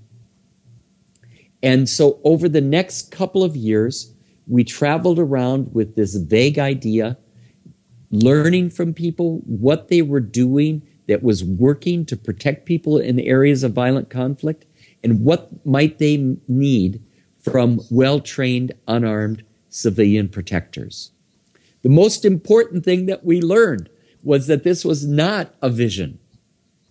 And 1.63 1.89
so 1.89 2.21
over 2.25 2.49
the 2.49 2.61
next 2.61 3.11
couple 3.11 3.43
of 3.43 3.57
years, 3.57 4.15
we 4.47 4.65
traveled 4.65 5.19
around 5.19 5.75
with 5.75 5.95
this 5.95 6.15
vague 6.17 6.59
idea, 6.59 7.19
learning 8.11 8.71
from 8.71 8.95
people 8.95 9.43
what 9.45 9.89
they 9.89 10.03
were 10.03 10.21
doing 10.21 10.83
that 11.07 11.23
was 11.23 11.45
working 11.45 12.07
to 12.07 12.17
protect 12.17 12.67
people 12.67 12.99
in 12.99 13.19
areas 13.21 13.63
of 13.63 13.73
violent 13.73 14.11
conflict 14.11 14.65
and 15.03 15.25
what 15.25 15.65
might 15.67 15.99
they 15.99 16.37
need 16.49 17.03
from 17.43 17.81
well-trained 17.91 18.73
unarmed 18.87 19.45
civilian 19.69 20.29
protectors. 20.29 21.13
The 21.83 21.89
most 21.89 22.25
important 22.25 22.85
thing 22.85 23.07
that 23.07 23.25
we 23.25 23.41
learned 23.41 23.89
was 24.23 24.47
that 24.47 24.65
this 24.65 24.85
was 24.85 25.07
not 25.07 25.55
a 25.63 25.71
vision 25.71 26.19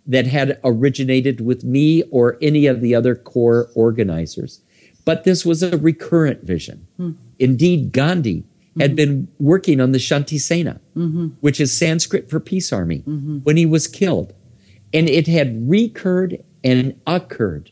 that 0.06 0.26
had 0.26 0.60
originated 0.64 1.42
with 1.42 1.64
me 1.64 2.04
or 2.10 2.38
any 2.42 2.66
of 2.66 2.82
the 2.82 2.96
other 2.96 3.16
core 3.16 3.70
organizers, 3.76 4.62
but 5.06 5.24
this 5.24 5.46
was 5.46 5.62
a 5.62 5.78
recurrent 5.78 6.44
vision. 6.44 6.88
Hmm. 6.98 7.12
Indeed, 7.38 7.92
Gandhi 7.92 8.46
had 8.80 8.96
been 8.96 9.28
working 9.40 9.82
on 9.82 9.92
the 9.92 9.98
Shanti 9.98 10.40
Sena, 10.40 10.80
mm-hmm. 10.96 11.28
which 11.42 11.60
is 11.60 11.78
Sanskrit 11.78 12.30
for 12.30 12.40
peace 12.40 12.72
army, 12.72 13.00
mm-hmm. 13.00 13.40
when 13.40 13.58
he 13.58 13.66
was 13.66 13.88
killed. 13.88 14.34
And 14.94 15.10
it 15.10 15.28
had 15.28 15.70
recurred 15.70 16.44
and 16.64 17.00
occurred 17.06 17.72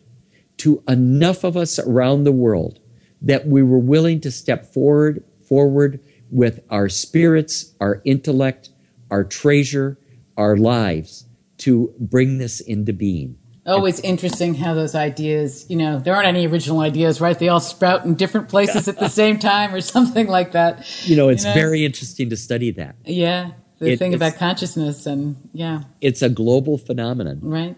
to 0.58 0.84
enough 0.88 1.44
of 1.44 1.56
us 1.56 1.80
around 1.80 2.24
the 2.24 2.32
world 2.32 2.80
that 3.22 3.48
we 3.48 3.64
were 3.64 3.80
willing 3.80 4.20
to 4.22 4.32
step 4.32 4.66
forward, 4.66 5.24
forward 5.48 6.00
with 6.32 6.60
our 6.70 6.90
spirits, 6.90 7.74
our 7.80 8.02
intellect, 8.06 8.70
our 9.10 9.24
treasure, 9.24 9.98
our 10.36 10.58
lives 10.58 11.26
to 11.60 11.94
bring 12.00 12.38
this 12.38 12.60
into 12.60 12.94
being. 12.94 13.38
Oh, 13.66 13.86
it's 13.86 14.00
interesting 14.00 14.56
how 14.56 14.74
those 14.74 14.96
ideas, 14.96 15.66
you 15.70 15.76
know, 15.76 16.00
there 16.00 16.16
aren't 16.16 16.28
any 16.28 16.48
original 16.48 16.80
ideas, 16.80 17.20
right? 17.20 17.38
They 17.38 17.50
all 17.50 17.60
sprout 17.60 18.06
in 18.06 18.16
different 18.16 18.48
places 18.48 18.88
at 18.88 18.98
the 18.98 19.10
same 19.10 19.40
time 19.40 19.76
or 19.76 19.82
something 19.96 20.28
like 20.28 20.54
that. 20.54 20.86
You 21.06 21.18
know, 21.18 21.28
it's 21.28 21.44
you 21.44 21.50
know? 21.50 21.54
very 21.54 21.84
interesting 21.84 22.30
to 22.30 22.38
study 22.38 22.72
that. 22.72 22.96
Yeah. 23.04 23.52
The 23.80 23.92
it, 23.92 24.00
thing 24.00 24.14
about 24.14 24.38
consciousness 24.38 25.06
and 25.06 25.36
yeah. 25.52 25.84
It's 26.00 26.22
a 26.22 26.30
global 26.30 26.78
phenomenon. 26.78 27.42
Right. 27.42 27.76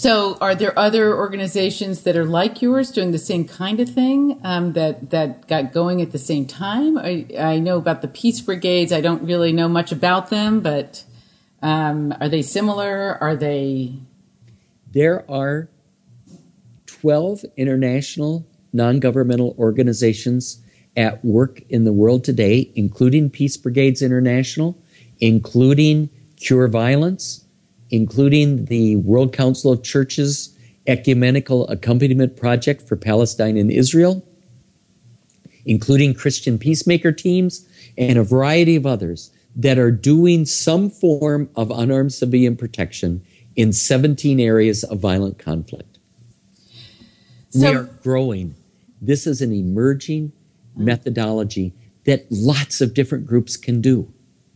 So, 0.00 0.38
are 0.40 0.54
there 0.54 0.78
other 0.78 1.14
organizations 1.14 2.04
that 2.04 2.16
are 2.16 2.24
like 2.24 2.62
yours 2.62 2.90
doing 2.90 3.10
the 3.10 3.18
same 3.18 3.46
kind 3.46 3.80
of 3.80 3.90
thing 3.90 4.40
um, 4.42 4.72
that 4.72 5.10
that 5.10 5.46
got 5.46 5.74
going 5.74 6.00
at 6.00 6.10
the 6.10 6.18
same 6.18 6.46
time? 6.46 6.96
I, 6.96 7.26
I 7.38 7.58
know 7.58 7.76
about 7.76 8.00
the 8.00 8.08
peace 8.08 8.40
brigades. 8.40 8.94
I 8.94 9.02
don't 9.02 9.22
really 9.24 9.52
know 9.52 9.68
much 9.68 9.92
about 9.92 10.30
them, 10.30 10.60
but 10.60 11.04
um, 11.60 12.14
are 12.18 12.30
they 12.30 12.40
similar? 12.40 13.18
Are 13.20 13.36
they? 13.36 13.92
There 14.90 15.30
are 15.30 15.68
12 16.86 17.44
international 17.58 18.46
non 18.72 19.00
governmental 19.00 19.54
organizations 19.58 20.62
at 20.96 21.22
work 21.22 21.60
in 21.68 21.84
the 21.84 21.92
world 21.92 22.24
today, 22.24 22.72
including 22.74 23.28
Peace 23.28 23.58
Brigades 23.58 24.00
International, 24.00 24.78
including 25.20 26.08
Cure 26.36 26.68
Violence, 26.68 27.44
including 27.90 28.66
the 28.66 28.96
World 28.96 29.32
Council 29.32 29.72
of 29.72 29.82
Churches 29.82 30.56
Ecumenical 30.86 31.68
Accompaniment 31.68 32.36
Project 32.36 32.82
for 32.88 32.96
Palestine 32.96 33.56
and 33.56 33.70
Israel, 33.70 34.24
including 35.64 36.14
Christian 36.14 36.58
peacemaker 36.58 37.12
teams, 37.12 37.68
and 37.98 38.18
a 38.18 38.24
variety 38.24 38.76
of 38.76 38.86
others 38.86 39.30
that 39.54 39.78
are 39.78 39.90
doing 39.90 40.46
some 40.46 40.88
form 40.88 41.50
of 41.56 41.70
unarmed 41.70 42.12
civilian 42.12 42.56
protection 42.56 43.22
in 43.56 43.72
17 43.72 44.40
areas 44.40 44.84
of 44.84 45.00
violent 45.00 45.38
conflict. 45.38 45.98
So, 47.50 47.70
we 47.70 47.76
are 47.76 47.82
growing. 48.02 48.54
This 49.02 49.26
is 49.26 49.42
an 49.42 49.52
emerging 49.52 50.32
methodology 50.76 51.74
that 52.04 52.26
lots 52.30 52.80
of 52.80 52.94
different 52.94 53.26
groups 53.26 53.56
can 53.56 53.80
do. 53.80 54.12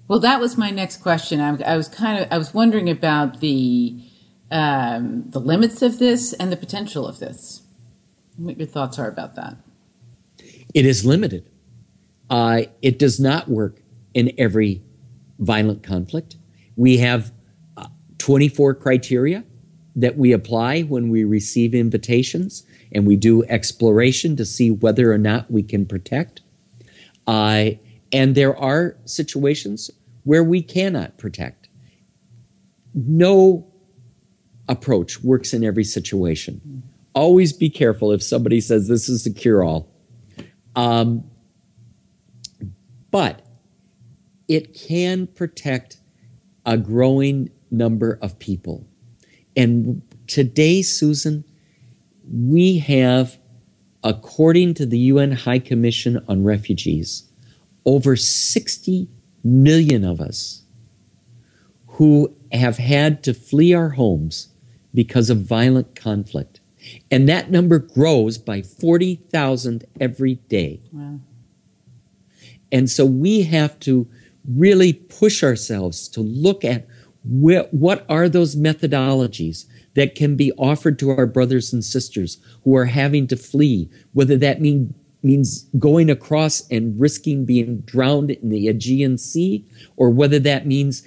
Well, 0.07 0.20
that 0.20 0.40
was 0.40 0.59
my 0.59 0.70
next 0.70 0.98
question. 0.98 1.40
I, 1.40 1.57
I 1.62 1.76
was 1.76 1.88
kind 1.88 2.22
of 2.22 2.28
I 2.30 2.38
was 2.38 2.52
wondering 2.52 2.90
about 2.90 3.40
the 3.40 3.98
um, 4.50 5.24
the 5.30 5.40
limits 5.40 5.82
of 5.82 5.98
this 5.98 6.32
and 6.34 6.52
the 6.52 6.57
potential 6.57 7.07
of 7.07 7.18
this. 7.18 7.62
What 8.36 8.59
your 8.59 8.66
thoughts 8.66 8.98
are 8.98 9.09
about 9.09 9.34
that? 9.36 9.57
It 10.74 10.84
is 10.84 11.05
limited. 11.05 11.48
Uh, 12.28 12.62
it 12.82 12.98
does 12.98 13.18
not 13.18 13.48
work 13.48 13.80
in 14.12 14.32
every 14.36 14.82
violent 15.38 15.82
conflict. 15.82 16.36
We 16.76 16.98
have 16.98 17.32
uh, 17.76 17.86
24 18.18 18.74
criteria 18.74 19.44
that 19.96 20.16
we 20.16 20.32
apply 20.32 20.82
when 20.82 21.09
we 21.09 21.24
receive 21.24 21.74
invitations, 21.74 22.64
and 22.92 23.07
we 23.07 23.16
do 23.16 23.44
exploration 23.44 24.36
to 24.36 24.44
see 24.44 24.70
whether 24.70 25.12
or 25.12 25.18
not 25.18 25.50
we 25.50 25.62
can 25.62 25.86
protect. 25.86 26.42
Uh, 27.26 27.70
and 28.14 28.36
there 28.36 28.56
are 28.56 28.96
situations 29.06 29.90
where 30.22 30.44
we 30.44 30.62
cannot 30.62 31.18
protect. 31.18 31.68
No 32.94 33.66
approach 34.68 35.20
works 35.24 35.52
in 35.52 35.64
every 35.64 35.82
situation. 35.82 36.84
Always 37.12 37.52
be 37.52 37.68
careful 37.68 38.12
if 38.12 38.22
somebody 38.22 38.60
says 38.60 38.86
this 38.86 39.08
is 39.08 39.24
the 39.24 39.32
cure 39.32 39.64
all. 39.64 39.92
Um, 40.76 41.24
but 43.10 43.42
it 44.46 44.74
can 44.74 45.26
protect 45.26 45.96
a 46.64 46.78
growing 46.78 47.50
number 47.72 48.20
of 48.22 48.38
people. 48.38 48.86
And 49.56 50.02
today, 50.28 50.82
Susan, 50.82 51.44
we 52.32 52.78
have, 52.78 53.38
according 54.04 54.74
to 54.74 54.86
the 54.86 54.98
UN 54.98 55.32
High 55.32 55.58
Commission 55.58 56.24
on 56.28 56.44
Refugees, 56.44 57.28
over 57.85 58.16
60 58.16 59.09
million 59.43 60.05
of 60.05 60.20
us 60.20 60.62
who 61.87 62.35
have 62.53 62.78
had 62.78 63.22
to 63.22 63.35
flee 63.35 63.74
our 63.74 63.91
homes 63.91 64.49
because 64.93 65.30
of 65.30 65.47
violent 65.47 65.95
conflict. 65.95 66.61
And 67.11 67.28
that 67.28 67.51
number 67.51 67.78
grows 67.78 68.39
by 68.39 68.62
40,000 68.62 69.85
every 70.01 70.35
day. 70.35 70.80
Wow. 70.93 71.20
And 72.70 72.91
so 72.91 73.07
we 73.07 73.43
have 73.43 73.78
to 73.80 74.09
really 74.47 74.93
push 74.93 75.43
ourselves 75.43 76.09
to 76.09 76.20
look 76.20 76.64
at 76.64 76.87
wh- 77.22 77.72
what 77.72 78.05
are 78.09 78.28
those 78.28 78.57
methodologies 78.57 79.66
that 79.95 80.14
can 80.14 80.37
be 80.37 80.53
offered 80.53 80.99
to 80.99 81.11
our 81.11 81.26
brothers 81.26 81.72
and 81.72 81.85
sisters 81.85 82.39
who 82.64 82.76
are 82.76 82.87
having 82.87 83.26
to 83.28 83.37
flee, 83.37 83.89
whether 84.12 84.37
that 84.37 84.61
mean, 84.61 84.95
means 85.25 85.62
going 85.79 86.11
across 86.11 86.68
and 86.70 86.99
risking 87.01 87.45
being 87.45 87.81
drowned 87.81 88.31
in 88.31 88.51
the 88.51 88.68
Aegean 88.68 89.18
Sea, 89.18 89.64
or 89.97 90.11
whether 90.11 90.39
that 90.39 90.66
means 90.66 91.03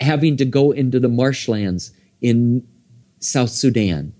having 0.00 0.36
to 0.36 0.44
go 0.44 0.72
into 0.72 0.98
the 0.98 1.08
marshlands 1.08 1.92
in 2.20 2.66
South 3.20 3.50
Sudan 3.50 4.12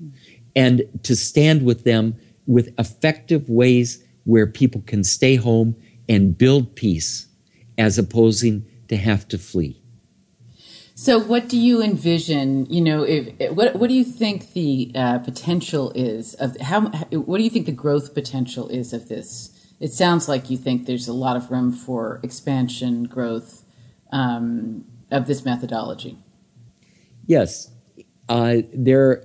and 0.54 0.82
to 1.02 1.16
stand 1.16 1.64
with 1.64 1.84
them 1.84 2.16
with 2.46 2.74
effective 2.78 3.48
ways 3.48 4.02
where 4.24 4.46
people 4.46 4.82
can 4.86 5.02
stay 5.02 5.36
home 5.36 5.76
and 6.08 6.36
build 6.36 6.76
peace 6.76 7.26
as 7.78 7.98
opposing 7.98 8.64
to 8.88 8.96
have 8.96 9.26
to 9.28 9.38
flee. 9.38 9.81
So, 11.02 11.18
what 11.18 11.48
do 11.48 11.58
you 11.58 11.82
envision? 11.82 12.66
You 12.66 12.80
know, 12.80 13.02
if, 13.02 13.50
what 13.50 13.74
what 13.74 13.88
do 13.88 13.94
you 13.94 14.04
think 14.04 14.52
the 14.52 14.92
uh, 14.94 15.18
potential 15.18 15.90
is 15.96 16.34
of 16.34 16.56
how? 16.60 16.82
What 17.10 17.38
do 17.38 17.42
you 17.42 17.50
think 17.50 17.66
the 17.66 17.72
growth 17.72 18.14
potential 18.14 18.68
is 18.68 18.92
of 18.92 19.08
this? 19.08 19.50
It 19.80 19.92
sounds 19.92 20.28
like 20.28 20.48
you 20.48 20.56
think 20.56 20.86
there's 20.86 21.08
a 21.08 21.12
lot 21.12 21.36
of 21.36 21.50
room 21.50 21.72
for 21.72 22.20
expansion, 22.22 23.02
growth 23.02 23.64
um, 24.12 24.84
of 25.10 25.26
this 25.26 25.44
methodology. 25.44 26.18
Yes, 27.26 27.72
uh, 28.28 28.58
there 28.72 29.24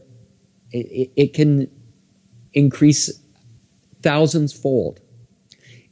it, 0.71 1.11
it, 1.15 1.33
can 1.35 1.69
increase 2.55 3.21
thousands 4.01 4.51
fold. 4.51 4.99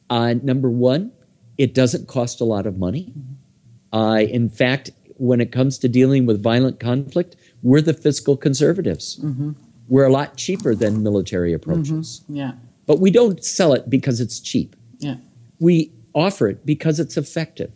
Uh, 0.09 0.33
number 0.33 0.71
one, 0.71 1.11
it 1.59 1.75
doesn't 1.75 2.07
cost 2.07 2.41
a 2.41 2.43
lot 2.43 2.65
of 2.65 2.75
money. 2.75 3.13
Uh, 3.93 4.21
in 4.27 4.49
fact, 4.49 4.89
when 5.17 5.41
it 5.41 5.51
comes 5.51 5.77
to 5.79 5.87
dealing 5.87 6.25
with 6.25 6.41
violent 6.41 6.79
conflict, 6.79 7.35
we're 7.63 7.81
the 7.81 7.93
fiscal 7.93 8.37
conservatives. 8.37 9.19
Mm-hmm. 9.19 9.51
We're 9.87 10.05
a 10.05 10.11
lot 10.11 10.35
cheaper 10.35 10.75
than 10.75 11.03
military 11.03 11.53
approaches. 11.53 12.21
Mm-hmm. 12.23 12.35
Yeah. 12.35 12.51
But 12.85 12.99
we 12.99 13.11
don't 13.11 13.43
sell 13.43 13.73
it 13.73 13.89
because 13.89 14.19
it's 14.19 14.39
cheap. 14.39 14.75
Yeah. 14.99 15.15
We 15.59 15.91
offer 16.13 16.47
it 16.47 16.65
because 16.65 16.99
it's 16.99 17.17
effective. 17.17 17.71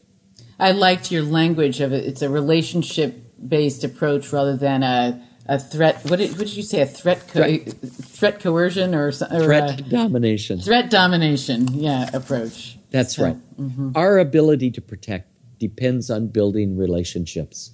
I 0.60 0.72
liked 0.72 1.12
your 1.12 1.24
language 1.24 1.80
of 1.80 1.94
it. 1.94 2.06
It's 2.06 2.22
a 2.22 2.30
relationship 2.30 3.16
based 3.48 3.84
approach 3.84 4.34
rather 4.34 4.58
than 4.58 4.84
a 4.84 5.24
a 5.50 5.58
threat. 5.58 6.06
What 6.06 6.20
did, 6.20 6.32
what 6.32 6.48
did 6.48 6.56
you 6.56 6.64
say? 6.64 6.82
A 6.82 6.86
threat 6.86 7.28
co- 7.28 7.42
threat, 7.42 7.68
threat 7.68 8.40
coercion 8.40 8.94
or, 8.94 9.08
or 9.08 9.12
threat 9.12 9.80
a, 9.80 9.84
domination? 9.84 10.60
Threat 10.60 10.90
domination. 10.90 11.74
Yeah, 11.74 12.10
approach. 12.14 12.78
That's 12.92 13.16
so, 13.16 13.24
right. 13.24 13.58
Mm-hmm. 13.60 13.92
Our 13.96 14.20
ability 14.20 14.72
to 14.72 14.82
protect 14.82 15.28
depends 15.60 16.10
on 16.10 16.28
building 16.28 16.78
relationships, 16.78 17.72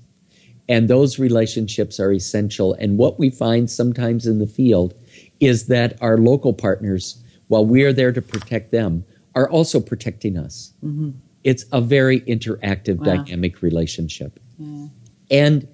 and 0.68 0.88
those 0.88 1.20
relationships 1.20 2.00
are 2.00 2.12
essential. 2.12 2.74
And 2.74 2.98
what 2.98 3.20
we 3.20 3.30
find 3.30 3.70
sometimes 3.70 4.26
in 4.26 4.40
the 4.40 4.48
field 4.48 4.94
is 5.40 5.68
that 5.68 6.02
our 6.02 6.18
local 6.18 6.54
partners, 6.54 7.24
while 7.48 7.66
we 7.66 7.84
are 7.84 7.94
there 7.94 8.12
to 8.12 8.22
protect 8.22 8.72
them, 8.72 9.06
are 9.36 9.50
also 9.50 9.80
protecting 9.80 10.38
us. 10.38 10.74
Mm-hmm. 10.84 11.12
It's 11.44 11.66
a 11.72 11.82
very 11.82 12.22
interactive, 12.22 12.98
wow. 12.98 13.16
dynamic 13.16 13.62
relationship. 13.62 14.40
Yeah. 14.58 14.88
And 15.30 15.68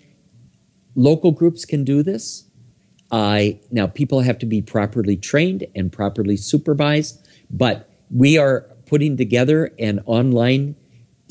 Local 0.95 1.32
groups 1.32 1.66
can 1.66 1.84
do 1.84 2.03
this. 2.03 2.45
Uh, 3.12 3.43
now, 3.72 3.88
people 3.88 4.22
have 4.22 4.38
to 4.39 4.45
be 4.45 4.62
properly 4.62 5.18
trained 5.18 5.66
and 5.76 5.91
properly 5.91 6.38
supervised, 6.38 7.28
but 7.49 7.89
we 8.09 8.38
are 8.38 8.68
putting 8.86 9.18
together 9.18 9.72
an 9.80 10.01
online 10.05 10.76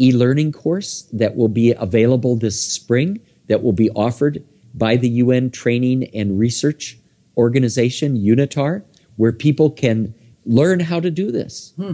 e 0.01 0.13
learning 0.13 0.53
course 0.53 1.03
that 1.13 1.37
will 1.37 1.49
be 1.49 1.73
available 1.73 2.37
this 2.37 2.61
spring 2.61 3.21
that 3.49 3.63
will 3.63 3.73
be 3.73 3.91
offered 3.91 4.43
by 4.75 4.97
the 4.97 5.09
UN 5.09 5.51
Training 5.51 6.05
and 6.15 6.39
Research 6.39 6.99
Organization, 7.37 8.17
UNITAR, 8.17 8.83
where 9.17 9.33
people 9.33 9.71
can 9.71 10.15
learn 10.47 10.81
how 10.81 11.01
to 11.01 11.11
do 11.11 11.31
this. 11.31 11.73
Hmm. 11.77 11.93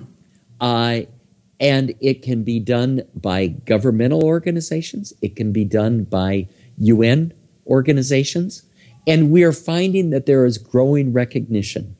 Uh, 0.60 1.00
and 1.58 1.94
it 2.00 2.22
can 2.22 2.44
be 2.44 2.60
done 2.60 3.02
by 3.14 3.48
governmental 3.48 4.24
organizations, 4.24 5.12
it 5.22 5.34
can 5.36 5.52
be 5.52 5.64
done 5.64 6.04
by 6.04 6.48
UN 6.78 7.32
organizations. 7.66 8.62
And 9.06 9.30
we 9.30 9.42
are 9.44 9.52
finding 9.52 10.10
that 10.10 10.26
there 10.26 10.44
is 10.44 10.58
growing 10.58 11.12
recognition. 11.12 11.95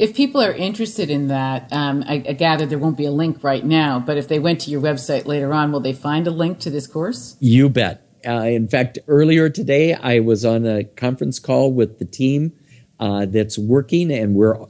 If 0.00 0.16
people 0.16 0.40
are 0.40 0.54
interested 0.54 1.10
in 1.10 1.28
that, 1.28 1.70
um, 1.70 2.02
I, 2.08 2.24
I, 2.26 2.32
gather 2.32 2.64
there 2.64 2.78
won't 2.78 2.96
be 2.96 3.04
a 3.04 3.10
link 3.10 3.44
right 3.44 3.62
now, 3.62 4.00
but 4.00 4.16
if 4.16 4.28
they 4.28 4.38
went 4.38 4.62
to 4.62 4.70
your 4.70 4.80
website 4.80 5.26
later 5.26 5.52
on, 5.52 5.72
will 5.72 5.80
they 5.80 5.92
find 5.92 6.26
a 6.26 6.30
link 6.30 6.58
to 6.60 6.70
this 6.70 6.86
course? 6.86 7.36
You 7.38 7.68
bet. 7.68 8.02
Uh, 8.26 8.44
in 8.44 8.66
fact, 8.66 8.98
earlier 9.08 9.50
today, 9.50 9.92
I 9.92 10.20
was 10.20 10.42
on 10.42 10.64
a 10.64 10.84
conference 10.84 11.38
call 11.38 11.70
with 11.70 11.98
the 11.98 12.06
team 12.06 12.54
uh, 12.98 13.26
that's 13.26 13.58
working, 13.58 14.10
and 14.10 14.34
we're 14.34 14.64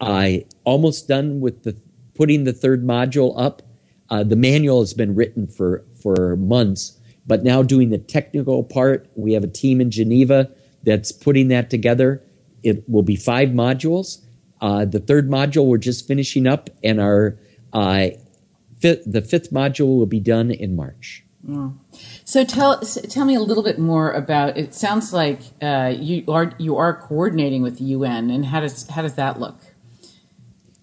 uh, 0.00 0.30
almost 0.64 1.06
done 1.06 1.40
with 1.42 1.62
the 1.64 1.76
putting 2.14 2.44
the 2.44 2.54
third 2.54 2.82
module 2.82 3.34
up. 3.38 3.60
Uh, 4.08 4.24
the 4.24 4.34
manual 4.34 4.80
has 4.80 4.94
been 4.94 5.14
written 5.14 5.46
for 5.46 5.84
for 6.02 6.36
months, 6.36 6.98
but 7.26 7.44
now 7.44 7.62
doing 7.62 7.90
the 7.90 7.98
technical 7.98 8.64
part, 8.64 9.10
we 9.14 9.34
have 9.34 9.44
a 9.44 9.48
team 9.48 9.78
in 9.82 9.90
Geneva 9.90 10.50
that's 10.82 11.12
putting 11.12 11.48
that 11.48 11.68
together. 11.68 12.22
It 12.62 12.88
will 12.88 13.02
be 13.02 13.16
five 13.16 13.50
modules. 13.50 14.22
Uh, 14.60 14.84
the 14.84 15.00
third 15.00 15.28
module 15.30 15.66
we're 15.66 15.78
just 15.78 16.06
finishing 16.06 16.46
up, 16.46 16.70
and 16.84 17.00
our 17.00 17.38
uh, 17.72 18.08
fifth, 18.78 19.02
the 19.06 19.22
fifth 19.22 19.50
module 19.52 19.98
will 19.98 20.06
be 20.06 20.20
done 20.20 20.50
in 20.50 20.76
March. 20.76 21.24
Mm. 21.46 21.78
So 22.24 22.44
tell 22.44 22.80
tell 22.80 23.24
me 23.24 23.34
a 23.34 23.40
little 23.40 23.62
bit 23.62 23.78
more 23.78 24.12
about. 24.12 24.58
It 24.58 24.74
sounds 24.74 25.12
like 25.12 25.40
uh, 25.62 25.94
you 25.96 26.24
are 26.28 26.52
you 26.58 26.76
are 26.76 26.94
coordinating 26.94 27.62
with 27.62 27.78
the 27.78 27.84
UN, 27.84 28.30
and 28.30 28.46
how 28.46 28.60
does 28.60 28.86
how 28.88 29.02
does 29.02 29.14
that 29.14 29.40
look? 29.40 29.56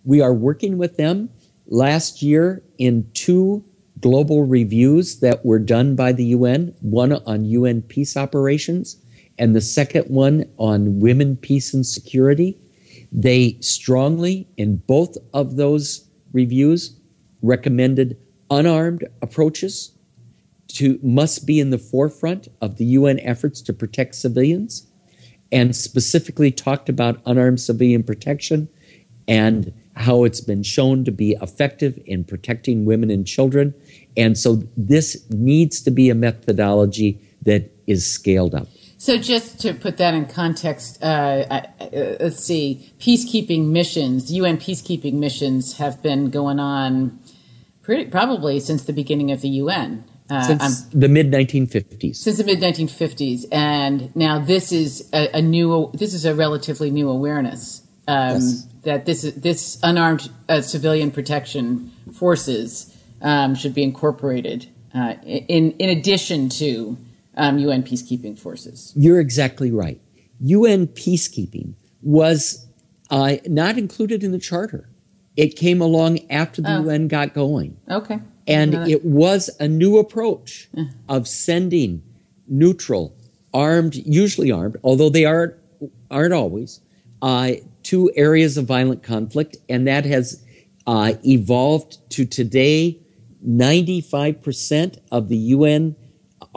we 0.08 0.22
are 0.22 0.34
working 0.34 0.78
with 0.78 0.96
them 0.96 1.30
last 1.68 2.22
year 2.22 2.64
in 2.78 3.12
two 3.14 3.64
global 4.00 4.46
reviews 4.46 5.20
that 5.20 5.46
were 5.46 5.60
done 5.60 5.98
by 5.98 6.14
the 6.14 6.24
UN, 6.24 6.74
one 6.80 7.12
on 7.12 7.44
UN 7.44 7.82
peace 7.82 8.16
operations 8.16 9.04
and 9.38 9.54
the 9.54 9.62
second 9.62 10.06
one 10.06 10.46
on 10.58 11.02
women, 11.02 11.36
peace, 11.36 11.74
and 11.74 11.86
security. 11.86 12.58
They 13.12 13.58
strongly, 13.62 14.48
in 14.58 14.78
both 14.78 15.18
of 15.34 15.56
those 15.56 16.08
reviews, 16.34 17.00
recommended 17.42 18.18
unarmed 18.50 19.08
approaches 19.22 19.92
to 20.68 21.00
must 21.02 21.46
be 21.46 21.60
in 21.60 21.70
the 21.70 21.78
forefront 21.78 22.48
of 22.62 22.78
the 22.78 22.86
UN 22.86 23.20
efforts 23.22 23.62
to 23.62 23.74
protect 23.74 24.16
civilians 24.16 24.88
and 25.52 25.76
specifically 25.76 26.52
talked 26.52 26.90
about 26.90 27.22
unarmed 27.26 27.60
civilian 27.60 28.04
protection 28.04 28.68
and 29.28 29.74
how 29.96 30.24
it's 30.24 30.42
been 30.42 30.64
shown 30.64 31.04
to 31.06 31.12
be 31.12 31.36
effective 31.42 32.00
in 32.06 32.24
protecting 32.24 32.86
women 32.86 33.10
and 33.10 33.26
children. 33.26 33.74
And 34.16 34.38
so 34.38 34.64
this 34.76 35.26
needs 35.32 35.82
to 35.82 35.92
be 35.92 36.10
a 36.10 36.16
methodology 36.16 37.20
that 37.44 37.72
is 37.88 38.10
scaled 38.10 38.54
up. 38.54 38.68
So, 39.00 39.18
just 39.18 39.60
to 39.62 39.74
put 39.74 39.98
that 39.98 40.16
in 40.16 40.26
context, 40.26 41.04
uh, 41.04 41.06
uh, 41.06 41.62
let's 42.20 42.44
see, 42.44 42.92
peacekeeping 43.00 43.68
missions, 43.68 44.32
UN 44.32 44.58
peacekeeping 44.58 45.14
missions 45.14 45.78
have 45.78 46.02
been 46.02 46.32
going 46.32 46.60
on 46.60 47.20
pretty, 47.84 48.06
probably 48.10 48.60
since 48.60 48.84
the 48.86 48.94
beginning 48.94 49.32
of 49.32 49.42
the 49.42 49.50
UN. 49.50 50.04
Uh, 50.32 50.42
since 50.42 50.82
um, 50.82 51.00
the 51.00 51.08
mid 51.08 51.32
1950s. 51.32 52.16
Since 52.16 52.38
the 52.38 52.44
mid 52.44 52.60
1950s, 52.60 53.46
and 53.52 54.14
now 54.16 54.40
this 54.40 54.72
is 54.72 55.08
a, 55.14 55.30
a, 55.38 55.42
new, 55.44 55.92
this 55.94 56.16
is 56.16 56.26
a 56.26 56.34
relatively 56.34 56.90
new 56.90 57.08
awareness 57.08 57.88
um, 58.08 58.34
yes. 58.34 58.68
that 58.84 59.06
this 59.06 59.22
this 59.22 59.80
unarmed 59.84 60.30
uh, 60.50 60.62
civilian 60.62 61.12
protection 61.12 61.92
forces 62.14 62.94
um, 63.22 63.54
should 63.54 63.74
be 63.76 63.84
incorporated 63.84 64.68
uh, 64.96 65.14
in 65.24 65.72
in 65.74 65.98
addition 65.98 66.50
to 66.50 66.98
um, 67.38 67.60
UN 67.60 67.84
peacekeeping 67.84 68.38
forces. 68.38 68.92
You're 68.96 69.20
exactly 69.20 69.72
right. 69.72 70.02
UN 70.42 70.88
peacekeeping 70.88 71.74
was 72.02 72.68
uh, 73.10 73.36
not 73.46 73.78
included 73.78 74.24
in 74.24 74.32
the 74.32 74.40
charter. 74.40 74.90
It 75.36 75.56
came 75.56 75.82
along 75.82 76.30
after 76.32 76.62
the 76.62 76.78
oh. 76.78 76.84
UN 76.84 77.08
got 77.08 77.34
going. 77.34 77.78
Okay. 77.90 78.20
And 78.48 78.74
it 78.88 79.06
was 79.06 79.50
a 79.60 79.68
new 79.68 79.98
approach 79.98 80.70
uh. 80.78 80.86
of 81.08 81.28
sending 81.28 82.02
neutral, 82.48 83.16
armed, 83.54 83.96
usually 83.96 84.52
armed, 84.52 84.78
although 84.84 85.10
they 85.10 85.26
aren't, 85.26 85.54
aren't 86.10 86.34
always, 86.34 86.82
uh, 87.22 87.52
to 87.84 88.12
areas 88.16 88.58
of 88.58 88.66
violent 88.66 89.04
conflict. 89.04 89.58
And 89.70 89.88
that 89.88 90.06
has 90.06 90.44
uh, 90.88 91.14
evolved 91.26 91.98
to 92.12 92.26
today 92.26 93.00
95% 93.46 95.00
of 95.12 95.30
the 95.30 95.38
UN 95.38 95.96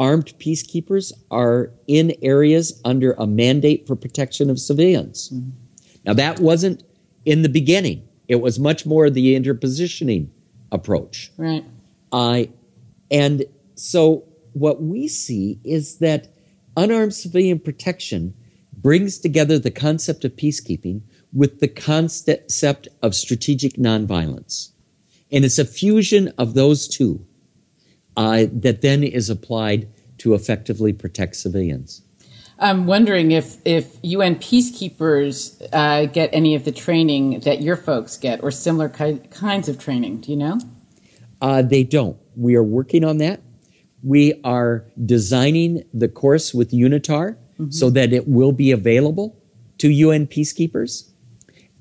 armed 0.00 0.32
peacekeepers 0.38 1.12
are 1.30 1.70
in 1.86 2.16
areas 2.22 2.80
under 2.86 3.12
a 3.12 3.26
mandate 3.26 3.86
for 3.86 3.94
protection 3.94 4.48
of 4.48 4.58
civilians. 4.58 5.28
Mm-hmm. 5.28 5.50
Now, 6.06 6.14
that 6.14 6.40
wasn't 6.40 6.82
in 7.26 7.42
the 7.42 7.50
beginning, 7.50 8.08
it 8.26 8.36
was 8.36 8.58
much 8.58 8.86
more 8.86 9.10
the 9.10 9.38
interpositioning 9.38 10.28
approach. 10.72 11.30
Right. 11.36 11.64
Uh, 12.10 12.44
and 13.10 13.44
so, 13.74 14.24
what 14.54 14.82
we 14.82 15.06
see 15.06 15.60
is 15.64 15.98
that 15.98 16.28
unarmed 16.78 17.14
civilian 17.14 17.58
protection 17.58 18.34
brings 18.72 19.18
together 19.18 19.58
the 19.58 19.70
concept 19.70 20.24
of 20.24 20.32
peacekeeping 20.32 21.02
with 21.34 21.60
the 21.60 21.68
concept 21.68 22.88
of 23.02 23.14
strategic 23.14 23.74
nonviolence. 23.74 24.70
And 25.30 25.44
it's 25.44 25.58
a 25.58 25.64
fusion 25.66 26.32
of 26.38 26.54
those 26.54 26.88
two 26.88 27.26
uh, 28.20 28.44
that 28.52 28.82
then 28.82 29.02
is 29.02 29.30
applied 29.30 29.88
to 30.18 30.34
effectively 30.34 30.92
protect 30.92 31.36
civilians. 31.36 32.02
I'm 32.58 32.84
wondering 32.84 33.30
if, 33.30 33.56
if 33.64 33.96
UN 34.02 34.36
peacekeepers 34.36 35.66
uh, 35.72 36.04
get 36.04 36.28
any 36.30 36.54
of 36.54 36.66
the 36.66 36.72
training 36.72 37.40
that 37.40 37.62
your 37.62 37.76
folks 37.76 38.18
get 38.18 38.42
or 38.42 38.50
similar 38.50 38.90
ki- 38.90 39.22
kinds 39.30 39.70
of 39.70 39.78
training. 39.78 40.20
Do 40.20 40.32
you 40.32 40.36
know? 40.36 40.58
Uh, 41.40 41.62
they 41.62 41.82
don't. 41.82 42.18
We 42.36 42.56
are 42.56 42.62
working 42.62 43.04
on 43.04 43.16
that. 43.18 43.40
We 44.02 44.38
are 44.44 44.84
designing 45.06 45.84
the 45.94 46.08
course 46.08 46.52
with 46.52 46.72
UNITAR 46.72 47.36
mm-hmm. 47.36 47.70
so 47.70 47.88
that 47.88 48.12
it 48.12 48.28
will 48.28 48.52
be 48.52 48.70
available 48.70 49.42
to 49.78 49.88
UN 49.88 50.26
peacekeepers. 50.26 51.10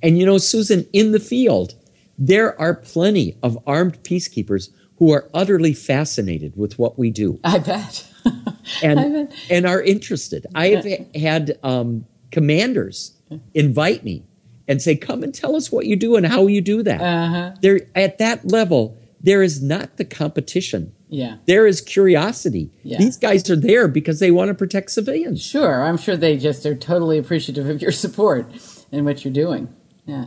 And 0.02 0.18
you 0.18 0.26
know, 0.26 0.38
Susan, 0.38 0.88
in 0.94 1.12
the 1.12 1.20
field, 1.20 1.74
there 2.18 2.58
are 2.60 2.74
plenty 2.74 3.38
of 3.44 3.62
armed 3.68 4.02
peacekeepers 4.04 4.70
who 5.00 5.14
are 5.14 5.30
utterly 5.34 5.74
fascinated 5.74 6.54
with 6.56 6.78
what 6.78 7.00
we 7.00 7.10
do. 7.10 7.40
I 7.44 7.58
bet. 7.60 8.06
and 8.84 9.00
I 9.00 9.10
bet. 9.10 9.34
and 9.50 9.66
are 9.66 9.82
interested. 9.82 10.46
I 10.54 10.68
have 10.68 10.86
had 11.16 11.58
um, 11.64 12.06
commanders 12.32 13.14
invite 13.54 14.04
me 14.04 14.26
and 14.68 14.82
say, 14.82 14.96
"Come 14.96 15.24
and 15.24 15.34
tell 15.34 15.56
us 15.56 15.72
what 15.72 15.86
you 15.86 15.96
do 15.96 16.18
and 16.18 16.26
how 16.26 16.48
you 16.48 16.62
do 16.62 16.84
that." 16.84 17.02
Uh-huh. 17.02 17.56
There, 17.62 17.80
at 17.96 18.18
that 18.18 18.46
level, 18.46 18.98
there 19.22 19.42
is 19.42 19.64
not 19.64 19.96
the 19.96 20.06
competition. 20.06 20.94
Yeah, 21.08 21.38
there 21.46 21.66
is 21.66 21.80
curiosity. 21.80 22.70
Yeah. 22.84 22.98
These 22.98 23.16
guys 23.16 23.50
are 23.50 23.56
there 23.56 23.88
because 23.88 24.20
they 24.20 24.32
want 24.32 24.50
to 24.50 24.54
protect 24.54 24.92
civilians. 24.92 25.42
Sure, 25.42 25.84
I'm 25.84 25.98
sure 25.98 26.18
they 26.18 26.36
just 26.36 26.66
are 26.66 26.76
totally 26.76 27.18
appreciative 27.18 27.70
of 27.70 27.82
your 27.82 27.94
support 27.94 28.48
and 28.92 29.06
what 29.06 29.24
you're 29.24 29.34
doing. 29.34 29.74
Yeah. 30.06 30.26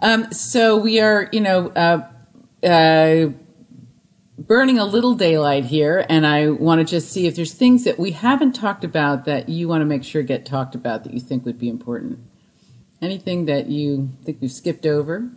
Um, 0.00 0.32
so 0.32 0.78
we 0.78 0.98
are, 1.00 1.28
you 1.30 1.40
know. 1.40 1.68
Uh, 1.68 2.08
uh, 2.64 3.30
burning 4.38 4.78
a 4.78 4.84
little 4.84 5.14
daylight 5.14 5.64
here, 5.64 6.04
and 6.08 6.26
I 6.26 6.50
want 6.50 6.80
to 6.80 6.84
just 6.84 7.10
see 7.10 7.26
if 7.26 7.36
there's 7.36 7.54
things 7.54 7.84
that 7.84 7.98
we 7.98 8.10
haven't 8.10 8.52
talked 8.52 8.84
about 8.84 9.24
that 9.26 9.48
you 9.48 9.68
want 9.68 9.82
to 9.82 9.84
make 9.86 10.04
sure 10.04 10.22
get 10.22 10.44
talked 10.44 10.74
about 10.74 11.04
that 11.04 11.14
you 11.14 11.20
think 11.20 11.44
would 11.44 11.58
be 11.58 11.68
important. 11.68 12.18
Anything 13.00 13.46
that 13.46 13.66
you 13.66 14.10
think 14.24 14.38
we've 14.40 14.50
skipped 14.50 14.86
over? 14.86 15.30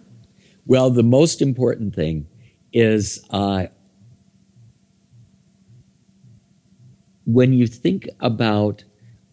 Well, 0.65 0.89
the 0.89 1.03
most 1.03 1.41
important 1.41 1.95
thing 1.95 2.27
is 2.73 3.23
uh, 3.29 3.67
when 7.25 7.53
you 7.53 7.67
think 7.67 8.09
about 8.19 8.83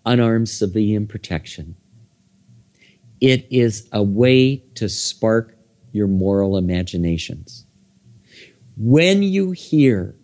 unarmed 0.04 0.48
civilian 0.48 1.06
protection, 1.06 1.76
it 3.20 3.46
is 3.50 3.88
a 3.92 4.02
way 4.02 4.56
to 4.74 4.88
spark 4.88 5.56
your 5.92 6.06
moral 6.06 6.56
imaginations 6.56 7.64
when 8.76 9.22
you 9.22 9.52
hear 9.52 10.14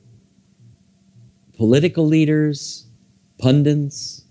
political 1.56 2.06
leaders, 2.06 2.86
pundits, 3.38 4.24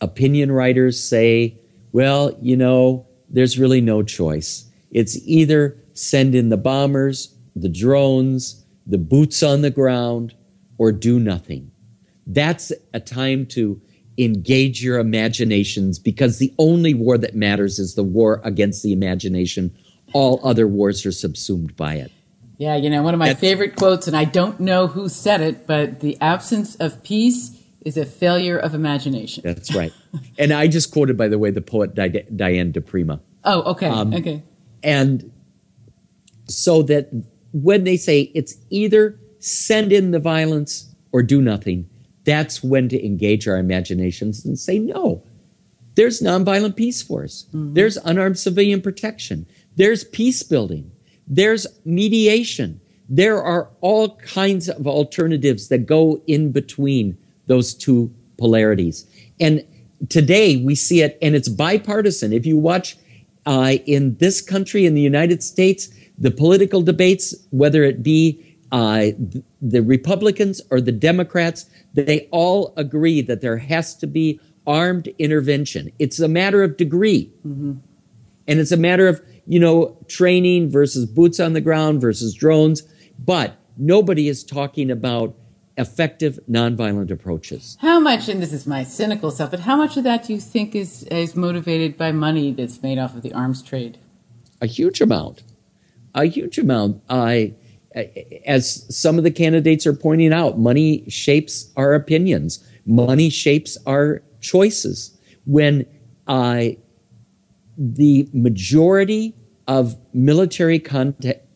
opinion 0.00 0.52
writers 0.52 1.02
say, 1.02 1.58
well, 1.92 2.36
you 2.40 2.56
know, 2.56 3.06
there's 3.30 3.58
really 3.58 3.80
no 3.80 4.02
choice. 4.02 4.68
It's 4.90 5.16
either 5.24 5.76
send 5.94 6.34
in 6.34 6.48
the 6.48 6.56
bombers, 6.56 7.34
the 7.56 7.68
drones, 7.68 8.64
the 8.86 8.98
boots 8.98 9.42
on 9.42 9.62
the 9.62 9.70
ground, 9.70 10.34
or 10.76 10.92
do 10.92 11.18
nothing. 11.18 11.70
That's 12.26 12.72
a 12.92 13.00
time 13.00 13.46
to 13.46 13.80
engage 14.18 14.82
your 14.82 14.98
imaginations 14.98 15.98
because 15.98 16.38
the 16.38 16.52
only 16.58 16.94
war 16.94 17.18
that 17.18 17.34
matters 17.34 17.78
is 17.78 17.94
the 17.94 18.04
war 18.04 18.40
against 18.44 18.82
the 18.82 18.92
imagination. 18.92 19.74
All 20.12 20.40
other 20.44 20.66
wars 20.66 21.04
are 21.06 21.12
subsumed 21.12 21.76
by 21.76 21.94
it. 21.94 22.12
Yeah, 22.56 22.76
you 22.76 22.88
know, 22.88 23.02
one 23.02 23.14
of 23.14 23.18
my 23.18 23.28
That's, 23.28 23.40
favorite 23.40 23.76
quotes, 23.76 24.06
and 24.06 24.16
I 24.16 24.24
don't 24.24 24.60
know 24.60 24.86
who 24.86 25.08
said 25.08 25.40
it, 25.40 25.66
but 25.66 26.00
the 26.00 26.16
absence 26.20 26.76
of 26.76 27.02
peace 27.02 27.60
is 27.84 27.96
a 27.96 28.04
failure 28.04 28.58
of 28.58 28.74
imagination. 28.74 29.42
That's 29.44 29.74
right. 29.74 29.92
and 30.38 30.52
I 30.52 30.68
just 30.68 30.92
quoted, 30.92 31.16
by 31.16 31.28
the 31.28 31.38
way, 31.38 31.50
the 31.50 31.60
poet 31.60 31.94
Di- 31.94 32.24
Diane 32.34 32.70
di 32.70 32.80
Prima. 32.80 33.20
Oh, 33.44 33.72
okay. 33.72 33.88
Um, 33.88 34.14
okay. 34.14 34.42
And 34.82 35.32
so 36.48 36.82
that 36.82 37.10
when 37.52 37.84
they 37.84 37.96
say 37.96 38.30
it's 38.34 38.56
either 38.70 39.18
send 39.38 39.92
in 39.92 40.12
the 40.12 40.18
violence 40.18 40.94
or 41.12 41.22
do 41.22 41.42
nothing, 41.42 41.88
that's 42.24 42.62
when 42.62 42.88
to 42.88 43.04
engage 43.04 43.46
our 43.46 43.58
imaginations 43.58 44.44
and 44.44 44.58
say, 44.58 44.78
no, 44.78 45.22
there's 45.94 46.20
nonviolent 46.20 46.76
peace 46.76 47.02
force. 47.02 47.46
Mm-hmm. 47.48 47.74
There's 47.74 47.96
unarmed 47.98 48.38
civilian 48.38 48.80
protection. 48.80 49.46
There's 49.76 50.04
peace 50.04 50.42
building. 50.42 50.90
There's 51.26 51.66
mediation. 51.84 52.80
There 53.08 53.42
are 53.42 53.70
all 53.80 54.16
kinds 54.16 54.68
of 54.68 54.86
alternatives 54.86 55.68
that 55.68 55.86
go 55.86 56.22
in 56.26 56.52
between 56.52 57.18
those 57.46 57.74
two 57.74 58.12
polarities. 58.38 59.06
And 59.38 59.64
today 60.08 60.56
we 60.56 60.74
see 60.74 61.02
it, 61.02 61.18
and 61.20 61.34
it's 61.34 61.48
bipartisan. 61.48 62.32
If 62.32 62.46
you 62.46 62.56
watch 62.56 62.96
uh, 63.46 63.76
in 63.86 64.16
this 64.16 64.40
country, 64.40 64.86
in 64.86 64.94
the 64.94 65.02
United 65.02 65.42
States, 65.42 65.88
the 66.18 66.30
political 66.30 66.82
debates, 66.82 67.34
whether 67.50 67.84
it 67.84 68.02
be 68.02 68.56
uh, 68.72 69.08
the 69.60 69.82
Republicans 69.82 70.60
or 70.70 70.80
the 70.80 70.92
Democrats, 70.92 71.66
they 71.92 72.28
all 72.30 72.72
agree 72.76 73.20
that 73.22 73.40
there 73.40 73.58
has 73.58 73.94
to 73.96 74.06
be 74.06 74.40
armed 74.66 75.08
intervention. 75.18 75.92
It's 75.98 76.20
a 76.20 76.28
matter 76.28 76.62
of 76.62 76.76
degree. 76.76 77.30
Mm-hmm. 77.46 77.74
And 78.46 78.60
it's 78.60 78.72
a 78.72 78.76
matter 78.76 79.08
of 79.08 79.22
you 79.46 79.60
know, 79.60 79.96
training 80.08 80.70
versus 80.70 81.06
boots 81.06 81.40
on 81.40 81.52
the 81.52 81.60
ground 81.60 82.00
versus 82.00 82.34
drones, 82.34 82.82
but 83.18 83.56
nobody 83.76 84.28
is 84.28 84.44
talking 84.44 84.90
about 84.90 85.34
effective 85.76 86.38
nonviolent 86.48 87.10
approaches. 87.10 87.76
How 87.80 87.98
much, 87.98 88.28
and 88.28 88.40
this 88.40 88.52
is 88.52 88.66
my 88.66 88.84
cynical 88.84 89.30
self, 89.30 89.50
but 89.50 89.60
how 89.60 89.76
much 89.76 89.96
of 89.96 90.04
that 90.04 90.24
do 90.24 90.32
you 90.32 90.40
think 90.40 90.74
is, 90.74 91.02
is 91.04 91.34
motivated 91.34 91.96
by 91.96 92.12
money 92.12 92.52
that's 92.52 92.82
made 92.82 92.98
off 92.98 93.14
of 93.14 93.22
the 93.22 93.32
arms 93.32 93.62
trade? 93.62 93.98
A 94.60 94.66
huge 94.66 95.00
amount. 95.00 95.42
A 96.14 96.26
huge 96.26 96.58
amount. 96.58 97.02
I, 97.08 97.54
as 98.46 98.86
some 98.96 99.18
of 99.18 99.24
the 99.24 99.30
candidates 99.30 99.86
are 99.86 99.92
pointing 99.92 100.32
out, 100.32 100.58
money 100.58 101.04
shapes 101.08 101.72
our 101.76 101.94
opinions. 101.94 102.64
Money 102.86 103.30
shapes 103.30 103.76
our 103.84 104.22
choices. 104.40 105.18
When 105.44 105.86
I, 106.28 106.78
the 107.76 108.28
majority 108.32 109.34
of 109.66 109.96
military 110.12 110.78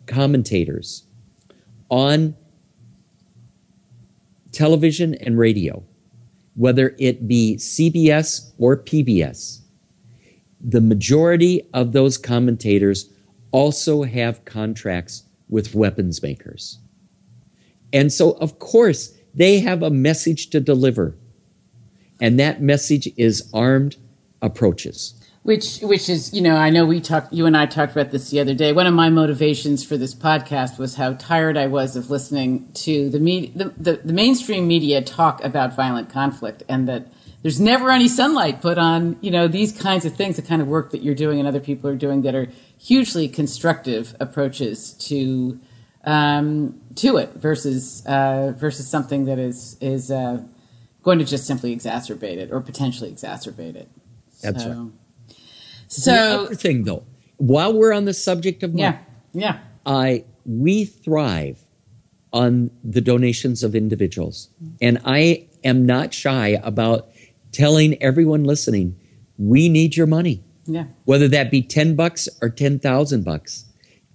commentators 0.06 1.04
on 1.90 2.34
television 4.52 5.14
and 5.14 5.38
radio, 5.38 5.84
whether 6.54 6.96
it 6.98 7.28
be 7.28 7.56
CBS 7.56 8.52
or 8.58 8.76
PBS, 8.76 9.60
the 10.60 10.80
majority 10.80 11.68
of 11.72 11.92
those 11.92 12.18
commentators 12.18 13.10
also 13.52 14.02
have 14.02 14.44
contracts 14.44 15.22
with 15.48 15.74
weapons 15.74 16.22
makers. 16.22 16.78
And 17.92 18.12
so, 18.12 18.32
of 18.32 18.58
course, 18.58 19.16
they 19.34 19.60
have 19.60 19.82
a 19.82 19.90
message 19.90 20.50
to 20.50 20.60
deliver. 20.60 21.16
And 22.20 22.38
that 22.40 22.60
message 22.60 23.08
is 23.16 23.48
armed 23.54 23.96
approaches 24.42 25.14
which 25.42 25.78
which 25.80 26.08
is 26.08 26.32
you 26.34 26.40
know 26.40 26.56
i 26.56 26.70
know 26.70 26.84
we 26.84 27.00
talked 27.00 27.32
you 27.32 27.46
and 27.46 27.56
i 27.56 27.64
talked 27.64 27.92
about 27.92 28.10
this 28.10 28.30
the 28.30 28.40
other 28.40 28.54
day 28.54 28.72
one 28.72 28.86
of 28.86 28.94
my 28.94 29.08
motivations 29.08 29.84
for 29.84 29.96
this 29.96 30.14
podcast 30.14 30.78
was 30.78 30.96
how 30.96 31.12
tired 31.14 31.56
i 31.56 31.66
was 31.66 31.96
of 31.96 32.10
listening 32.10 32.70
to 32.74 33.08
the, 33.10 33.20
media, 33.20 33.50
the, 33.54 33.64
the, 33.76 33.92
the, 34.04 34.12
mainstream 34.12 34.66
media 34.66 35.00
talk 35.02 35.42
about 35.44 35.74
violent 35.74 36.10
conflict 36.10 36.62
and 36.68 36.88
that 36.88 37.06
there's 37.42 37.60
never 37.60 37.90
any 37.90 38.08
sunlight 38.08 38.60
put 38.60 38.78
on 38.78 39.16
you 39.20 39.30
know 39.30 39.48
these 39.48 39.72
kinds 39.72 40.04
of 40.04 40.14
things 40.14 40.36
the 40.36 40.42
kind 40.42 40.60
of 40.60 40.68
work 40.68 40.90
that 40.90 41.02
you're 41.02 41.14
doing 41.14 41.38
and 41.38 41.46
other 41.46 41.60
people 41.60 41.88
are 41.88 41.96
doing 41.96 42.22
that 42.22 42.34
are 42.34 42.48
hugely 42.78 43.28
constructive 43.28 44.16
approaches 44.20 44.92
to 44.94 45.58
um, 46.04 46.80
to 46.94 47.16
it 47.16 47.34
versus 47.34 48.04
uh, 48.06 48.52
versus 48.56 48.88
something 48.88 49.26
that 49.26 49.38
is 49.38 49.76
is 49.80 50.10
uh, 50.10 50.42
going 51.02 51.18
to 51.18 51.24
just 51.24 51.46
simply 51.46 51.74
exacerbate 51.74 52.38
it 52.38 52.50
or 52.50 52.60
potentially 52.60 53.12
exacerbate 53.12 53.76
it 53.76 53.88
that's 54.42 54.64
so. 54.64 54.70
right 54.70 54.92
so 55.88 56.12
the 56.12 56.44
other 56.44 56.54
thing, 56.54 56.84
though, 56.84 57.04
while 57.38 57.72
we're 57.72 57.92
on 57.92 58.04
the 58.04 58.14
subject 58.14 58.62
of 58.62 58.74
money, 58.74 58.82
yeah, 58.82 58.98
yeah, 59.32 59.58
I 59.86 60.24
we 60.44 60.84
thrive 60.84 61.64
on 62.32 62.70
the 62.84 63.00
donations 63.00 63.62
of 63.62 63.74
individuals, 63.74 64.50
and 64.80 65.00
I 65.04 65.46
am 65.64 65.86
not 65.86 66.12
shy 66.12 66.58
about 66.62 67.10
telling 67.52 68.00
everyone 68.02 68.44
listening, 68.44 68.98
we 69.38 69.68
need 69.68 69.96
your 69.96 70.06
money. 70.06 70.44
Yeah, 70.66 70.84
whether 71.04 71.28
that 71.28 71.50
be 71.50 71.62
ten 71.62 71.96
bucks 71.96 72.28
or 72.42 72.50
ten 72.50 72.78
thousand 72.78 73.24
bucks, 73.24 73.64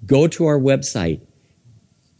go 0.05 0.27
to 0.27 0.45
our 0.45 0.59
website, 0.59 1.21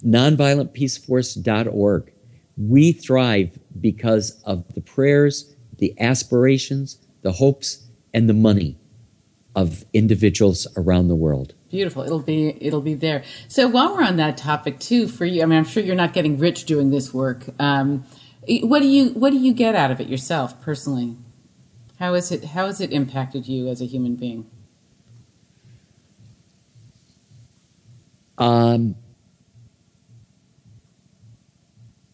nonviolentpeaceforce.org. 0.04 2.12
We 2.56 2.92
thrive 2.92 3.58
because 3.80 4.42
of 4.44 4.74
the 4.74 4.82
prayers, 4.82 5.56
the 5.78 6.00
aspirations, 6.00 7.00
the 7.24 7.34
hopes, 7.34 7.88
and 8.14 8.30
the 8.30 8.34
money 8.34 8.78
of 9.56 9.86
individuals 9.94 10.68
around 10.76 11.08
the 11.08 11.16
world. 11.16 11.54
Beautiful. 11.70 12.04
It'll 12.04 12.20
be 12.20 12.58
it'll 12.62 12.82
be 12.82 12.94
there. 12.94 13.24
So 13.48 13.68
while 13.68 13.96
we're 13.96 14.04
on 14.04 14.18
that 14.18 14.38
topic 14.38 14.80
too, 14.80 15.08
for 15.08 15.26
you, 15.26 15.42
I 15.42 15.46
mean, 15.46 15.58
I'm 15.58 15.66
sure 15.66 15.84
you're 15.84 15.96
not 15.96 16.14
getting 16.14 16.38
rich 16.38 16.66
doing 16.66 16.90
this 16.90 17.14
work. 17.14 17.46
Um, 17.60 18.06
what 18.48 18.82
do 18.82 18.88
you 18.88 19.10
what 19.10 19.32
do 19.32 19.38
you 19.38 19.54
get 19.54 19.76
out 19.76 19.92
of 19.92 20.00
it 20.00 20.08
yourself 20.08 20.60
personally? 20.62 21.16
How 22.00 22.14
is 22.16 22.32
it 22.32 22.44
how 22.46 22.66
has 22.66 22.82
it 22.82 22.92
impacted 22.92 23.48
you 23.48 23.68
as 23.70 23.82
a 23.82 23.86
human 23.86 24.16
being? 24.16 24.50
Um, 28.38 28.96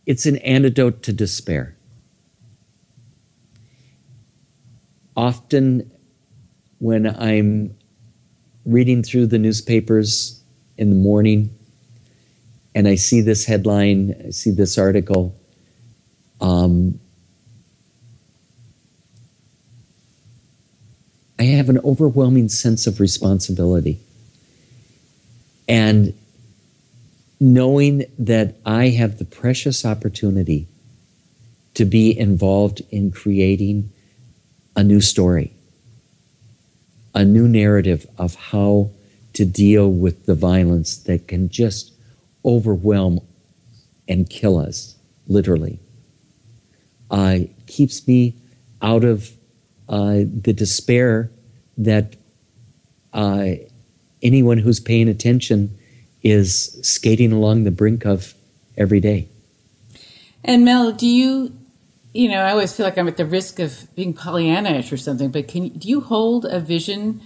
it's 0.06 0.26
an 0.26 0.38
antidote 0.38 1.04
to 1.04 1.14
despair. 1.14 1.76
Often 5.16 5.92
when 6.80 7.08
I'm 7.08 7.76
reading 8.66 9.04
through 9.04 9.28
the 9.28 9.38
newspapers 9.38 10.42
in 10.78 10.90
the 10.90 10.96
morning 10.96 11.56
and 12.74 12.88
I 12.88 12.96
see 12.96 13.22
this 13.22 13.46
headline, 13.46 14.16
I 14.28 14.30
see 14.30 14.52
this 14.52 14.78
article, 14.78 15.36
um, 16.40 17.00
I 21.38 21.44
have 21.44 21.70
an 21.70 21.80
overwhelming 21.80 22.50
sense 22.50 22.88
of 22.88 23.00
responsibility. 23.00 24.00
And 25.68 26.14
knowing 27.40 28.06
that 28.18 28.56
I 28.66 28.90
have 28.90 29.18
the 29.18 29.26
precious 29.26 29.86
opportunity 29.86 30.68
to 31.76 31.86
be 31.86 32.18
involved 32.18 32.82
in 32.90 33.12
creating 33.12 33.92
a 34.76 34.84
new 34.84 35.00
story 35.00 35.54
a 37.14 37.26
new 37.26 37.48
narrative 37.48 38.06
of 38.18 38.36
how 38.36 38.92
to 39.34 39.46
deal 39.46 39.90
with 39.92 40.26
the 40.26 40.36
violence 40.36 40.98
that 40.98 41.28
can 41.28 41.50
just 41.50 41.94
overwhelm 42.44 43.20
and 44.08 44.30
kill 44.30 44.58
us, 44.58 44.96
literally. 45.28 45.80
Uh, 47.12 47.40
keeps 47.68 48.08
me 48.08 48.36
out 48.82 49.04
of 49.04 49.32
uh, 49.88 50.20
the 50.42 50.54
despair 50.54 51.32
that 51.78 52.16
uh, 53.14 53.52
anyone 54.22 54.58
who's 54.58 54.80
paying 54.80 55.08
attention 55.08 55.76
is 56.22 56.78
skating 56.82 57.32
along 57.32 57.64
the 57.64 57.72
brink 57.72 58.06
of 58.06 58.34
every 58.78 59.00
day. 59.00 59.28
And 60.44 60.64
Mel, 60.66 60.92
do 60.92 61.08
you 61.08 61.59
you 62.14 62.30
know, 62.30 62.40
I 62.40 62.52
always 62.52 62.74
feel 62.74 62.86
like 62.86 62.98
I'm 62.98 63.08
at 63.08 63.18
the 63.18 63.26
risk 63.26 63.60
of 63.60 63.94
being 63.96 64.14
Pollyannish 64.14 64.92
or 64.92 64.98
something. 64.98 65.30
But 65.30 65.48
can 65.48 65.70
do 65.70 65.88
you 65.88 66.02
hold 66.02 66.46
a 66.46 66.60
vision? 66.60 67.22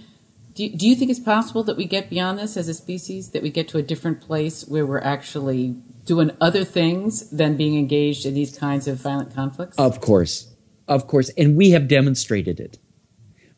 Do 0.54 0.64
you, 0.64 0.76
do 0.76 0.88
you 0.88 0.94
think 0.94 1.10
it's 1.10 1.20
possible 1.20 1.64
that 1.64 1.76
we 1.76 1.86
get 1.86 2.10
beyond 2.10 2.38
this 2.38 2.56
as 2.56 2.68
a 2.68 2.74
species? 2.74 3.30
That 3.30 3.42
we 3.42 3.50
get 3.50 3.68
to 3.68 3.78
a 3.78 3.82
different 3.82 4.20
place 4.20 4.66
where 4.68 4.86
we're 4.86 5.00
actually 5.00 5.76
doing 6.04 6.30
other 6.40 6.64
things 6.64 7.30
than 7.30 7.56
being 7.56 7.78
engaged 7.78 8.26
in 8.26 8.34
these 8.34 8.56
kinds 8.56 8.86
of 8.86 9.00
violent 9.00 9.34
conflicts? 9.34 9.78
Of 9.78 10.00
course, 10.00 10.54
of 10.86 11.06
course, 11.06 11.30
and 11.30 11.56
we 11.56 11.70
have 11.70 11.88
demonstrated 11.88 12.60
it. 12.60 12.78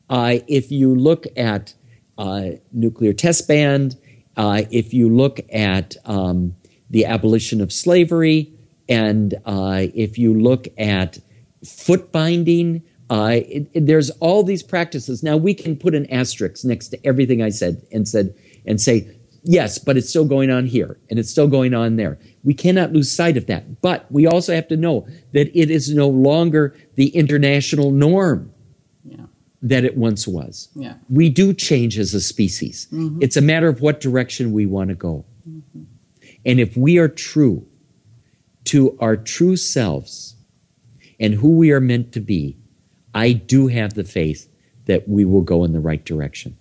Uh, 0.09 0.39
if 0.47 0.71
you 0.71 0.95
look 0.95 1.27
at 1.37 1.75
uh, 2.17 2.51
nuclear 2.73 3.13
test 3.13 3.49
ban, 3.49 3.93
uh, 4.37 4.63
if 4.71 4.95
you 4.95 5.09
look 5.09 5.41
at 5.53 5.97
um, 6.05 6.55
the 6.89 7.05
abolition 7.05 7.61
of 7.61 7.73
slavery, 7.73 8.56
and 8.89 9.35
uh, 9.45 9.87
if 9.95 10.19
you 10.19 10.35
look 10.35 10.69
at 10.79 11.19
foot 11.65 12.13
binding, 12.13 12.83
uh, 13.11 13.41
it, 13.47 13.69
it, 13.73 13.87
there's 13.87 14.11
all 14.11 14.43
these 14.43 14.63
practices. 14.63 15.23
Now 15.23 15.37
we 15.37 15.55
can 15.55 15.77
put 15.77 15.95
an 15.95 16.11
asterisk 16.11 16.65
next 16.65 16.89
to 16.89 17.07
everything 17.07 17.43
I 17.43 17.51
said 17.51 17.83
and 17.93 18.09
said 18.09 18.35
and 18.65 18.81
say 18.81 19.17
yes, 19.43 19.79
but 19.79 19.97
it's 19.97 20.09
still 20.09 20.25
going 20.25 20.51
on 20.51 20.67
here 20.67 20.99
and 21.09 21.19
it's 21.19 21.31
still 21.31 21.49
going 21.49 21.75
on 21.75 21.97
there. 21.97 22.19
We 22.45 22.55
cannot 22.55 22.93
lose 22.93 23.11
sight 23.11 23.37
of 23.37 23.47
that. 23.47 23.81
But 23.81 24.11
we 24.11 24.27
also 24.27 24.55
have 24.55 24.69
to 24.69 24.77
know 24.77 25.07
that 25.33 25.57
it 25.57 25.71
is 25.71 25.95
no 25.95 26.09
longer 26.09 26.77
the 26.95 27.09
international 27.09 27.91
norm 27.91 28.53
yeah. 29.05 29.27
that 29.63 29.85
it 29.85 29.97
once 29.97 30.27
was. 30.27 30.69
Yeah. 30.75 30.95
We 31.09 31.29
do 31.29 31.55
change 31.55 31.99
as 31.99 32.13
a 32.15 32.21
species. 32.21 32.89
Mm-hmm. 32.93 33.23
It's 33.23 33.37
a 33.37 33.41
matter 33.41 33.69
of 33.69 33.81
what 33.81 34.01
direction 34.01 34.53
we 34.53 34.67
want 34.67 34.91
to 34.91 34.97
go. 34.97 35.25
Mm-hmm. 35.49 35.83
And 36.45 36.61
if 36.61 36.77
we 36.77 36.99
are 36.99 37.09
true 37.09 37.67
to 38.67 38.97
our 39.01 39.17
true 39.17 39.57
selves 39.57 40.37
and 41.19 41.35
who 41.35 41.57
we 41.57 41.73
are 41.73 41.81
meant 41.81 42.13
to 42.13 42.21
be, 42.21 42.59
I 43.15 43.33
do 43.33 43.69
have 43.69 43.95
the 43.95 44.05
faith 44.05 44.49
that 44.85 45.09
we 45.09 45.25
will 45.25 45.43
go 45.43 45.65
in 45.65 45.73
the 45.73 45.81
right 45.81 46.05
direction. 46.05 46.57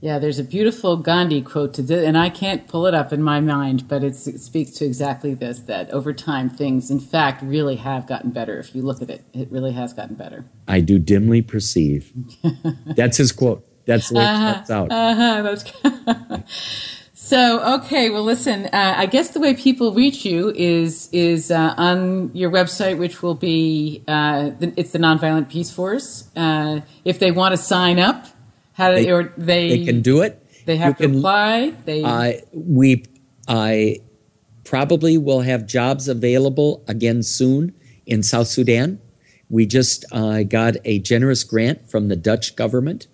Yeah, 0.00 0.18
there's 0.18 0.40
a 0.40 0.44
beautiful 0.44 0.96
Gandhi 0.96 1.42
quote 1.42 1.74
to 1.74 1.82
this, 1.82 2.04
and 2.04 2.18
I 2.18 2.28
can't 2.28 2.66
pull 2.66 2.86
it 2.86 2.94
up 2.94 3.12
in 3.12 3.22
my 3.22 3.38
mind, 3.40 3.86
but 3.86 4.02
it 4.02 4.16
speaks 4.16 4.72
to 4.72 4.84
exactly 4.84 5.32
this 5.32 5.60
that 5.60 5.90
over 5.90 6.12
time 6.12 6.50
things, 6.50 6.90
in 6.90 6.98
fact, 6.98 7.40
really 7.40 7.76
have 7.76 8.08
gotten 8.08 8.32
better. 8.32 8.58
If 8.58 8.74
you 8.74 8.82
look 8.82 9.00
at 9.00 9.10
it, 9.10 9.24
it 9.32 9.50
really 9.52 9.70
has 9.70 9.92
gotten 9.92 10.16
better. 10.16 10.44
I 10.66 10.80
do 10.80 10.98
dimly 10.98 11.40
perceive. 11.40 12.12
that's 12.84 13.16
his 13.16 13.30
quote. 13.30 13.64
That's 13.86 14.08
the 14.08 14.16
way 14.16 14.24
uh-huh, 14.24 14.62
it 14.64 14.70
out. 14.70 14.90
Uh-huh, 14.90 15.42
that's 15.42 17.01
So 17.32 17.76
okay, 17.76 18.10
well, 18.10 18.24
listen. 18.24 18.66
Uh, 18.66 18.92
I 18.94 19.06
guess 19.06 19.30
the 19.30 19.40
way 19.40 19.54
people 19.54 19.94
reach 19.94 20.22
you 20.26 20.50
is 20.54 21.08
is 21.12 21.50
uh, 21.50 21.72
on 21.78 22.30
your 22.34 22.50
website, 22.50 22.98
which 22.98 23.22
will 23.22 23.34
be 23.34 24.04
uh, 24.06 24.50
the, 24.58 24.70
it's 24.76 24.90
the 24.90 24.98
Nonviolent 24.98 25.48
Peace 25.48 25.70
Force. 25.70 26.28
Uh, 26.36 26.80
if 27.06 27.18
they 27.20 27.30
want 27.30 27.52
to 27.54 27.56
sign 27.56 27.98
up 27.98 28.26
How 28.74 28.90
do 28.90 28.96
They- 28.96 29.04
they, 29.06 29.12
or 29.12 29.32
they, 29.38 29.68
They 29.78 29.84
can 29.86 30.02
do 30.02 30.20
it. 30.20 30.44
They 30.66 30.76
have 30.76 31.00
You 31.00 31.06
to 31.06 31.08
can- 31.08 31.18
apply. 31.20 31.70
They 31.86 32.02
Uh, 32.04 32.32
we, 32.52 33.04
I 33.48 34.00
probably 34.64 35.16
will 35.16 35.40
have 35.40 35.66
jobs 35.66 36.08
available 36.08 36.84
again 36.86 37.22
soon 37.22 37.72
in 38.04 38.22
South 38.22 38.48
Sudan. 38.48 38.98
We 39.48 39.64
just 39.64 40.04
uh, 40.12 40.42
got 40.42 40.76
a 40.84 40.98
generous 40.98 41.44
grant 41.44 41.90
from 41.90 42.08
the 42.08 42.16
Dutch 42.16 42.56
government, 42.56 43.06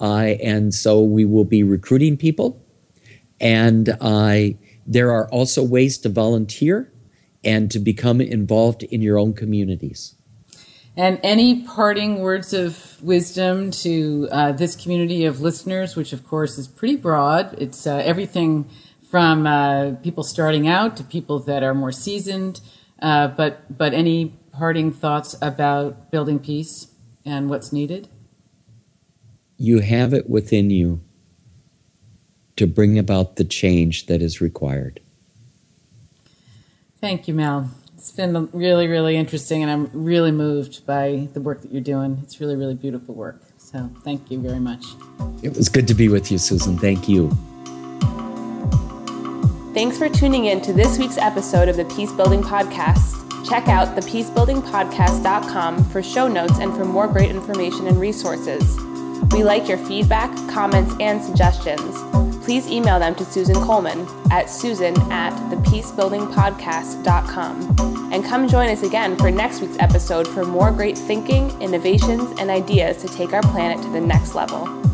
uh, 0.00 0.32
and 0.42 0.72
so 0.72 1.02
we 1.02 1.26
will 1.26 1.44
be 1.44 1.62
recruiting 1.62 2.16
people. 2.16 2.56
And 3.40 3.96
uh, 4.00 4.40
there 4.86 5.10
are 5.12 5.28
also 5.28 5.62
ways 5.62 5.98
to 5.98 6.08
volunteer 6.08 6.92
and 7.42 7.70
to 7.70 7.78
become 7.78 8.20
involved 8.20 8.82
in 8.82 9.00
your 9.02 9.18
own 9.18 9.32
communities. 9.32 10.14
And 10.96 11.20
any 11.22 11.62
parting 11.62 12.20
words 12.20 12.52
of 12.52 13.02
wisdom 13.02 13.70
to 13.70 14.28
uh, 14.30 14.52
this 14.52 14.76
community 14.76 15.24
of 15.24 15.40
listeners, 15.40 15.96
which 15.96 16.12
of 16.12 16.26
course 16.26 16.58
is 16.58 16.68
pretty 16.68 16.96
broad. 16.96 17.54
It's 17.58 17.86
uh, 17.86 17.96
everything 17.96 18.68
from 19.10 19.46
uh, 19.46 19.92
people 20.02 20.22
starting 20.24 20.68
out 20.68 20.96
to 20.98 21.04
people 21.04 21.38
that 21.40 21.62
are 21.62 21.74
more 21.74 21.92
seasoned. 21.92 22.60
Uh, 23.00 23.28
but 23.28 23.76
but 23.76 23.94
any 23.94 24.34
parting 24.52 24.92
thoughts 24.92 25.34
about 25.40 26.10
building 26.10 26.38
peace 26.38 26.88
and 27.24 27.48
what's 27.48 27.72
needed? 27.72 28.08
You 29.56 29.80
have 29.80 30.12
it 30.12 30.28
within 30.28 30.70
you 30.70 31.00
to 32.60 32.66
bring 32.66 32.98
about 32.98 33.36
the 33.36 33.44
change 33.44 34.04
that 34.04 34.20
is 34.20 34.42
required. 34.42 35.00
Thank 37.00 37.26
you, 37.26 37.32
Mel. 37.32 37.70
It's 37.96 38.12
been 38.12 38.50
really, 38.52 38.86
really 38.86 39.16
interesting, 39.16 39.62
and 39.62 39.70
I'm 39.70 39.90
really 39.94 40.30
moved 40.30 40.84
by 40.84 41.28
the 41.32 41.40
work 41.40 41.62
that 41.62 41.72
you're 41.72 41.80
doing. 41.80 42.18
It's 42.22 42.38
really, 42.38 42.56
really 42.56 42.74
beautiful 42.74 43.14
work. 43.14 43.40
So 43.56 43.90
thank 44.04 44.30
you 44.30 44.38
very 44.40 44.60
much. 44.60 44.84
It 45.42 45.56
was 45.56 45.70
good 45.70 45.88
to 45.88 45.94
be 45.94 46.10
with 46.10 46.30
you, 46.30 46.36
Susan. 46.36 46.76
Thank 46.76 47.08
you. 47.08 47.30
Thanks 49.72 49.96
for 49.96 50.10
tuning 50.10 50.44
in 50.44 50.60
to 50.60 50.74
this 50.74 50.98
week's 50.98 51.16
episode 51.16 51.70
of 51.70 51.78
the 51.78 51.86
Peace 51.86 52.12
Building 52.12 52.42
Podcast. 52.42 53.16
Check 53.48 53.68
out 53.68 53.96
thepeacebuildingpodcast.com 53.96 55.84
for 55.84 56.02
show 56.02 56.28
notes 56.28 56.58
and 56.58 56.74
for 56.74 56.84
more 56.84 57.08
great 57.08 57.30
information 57.30 57.86
and 57.86 57.98
resources. 57.98 58.76
We 59.32 59.44
like 59.44 59.66
your 59.66 59.78
feedback, 59.78 60.30
comments, 60.50 60.94
and 61.00 61.22
suggestions. 61.22 62.29
Please 62.42 62.66
email 62.66 62.98
them 62.98 63.14
to 63.16 63.24
Susan 63.24 63.56
Coleman 63.56 64.06
at 64.30 64.50
susan 64.50 64.94
at 65.10 65.32
thepeacebuildingpodcast.com. 65.50 68.10
And 68.12 68.24
come 68.24 68.48
join 68.48 68.68
us 68.68 68.82
again 68.82 69.16
for 69.16 69.30
next 69.30 69.60
week's 69.60 69.78
episode 69.78 70.26
for 70.26 70.44
more 70.44 70.72
great 70.72 70.98
thinking, 70.98 71.48
innovations, 71.60 72.36
and 72.40 72.50
ideas 72.50 72.96
to 73.02 73.08
take 73.08 73.32
our 73.32 73.42
planet 73.42 73.80
to 73.82 73.88
the 73.90 74.00
next 74.00 74.34
level. 74.34 74.89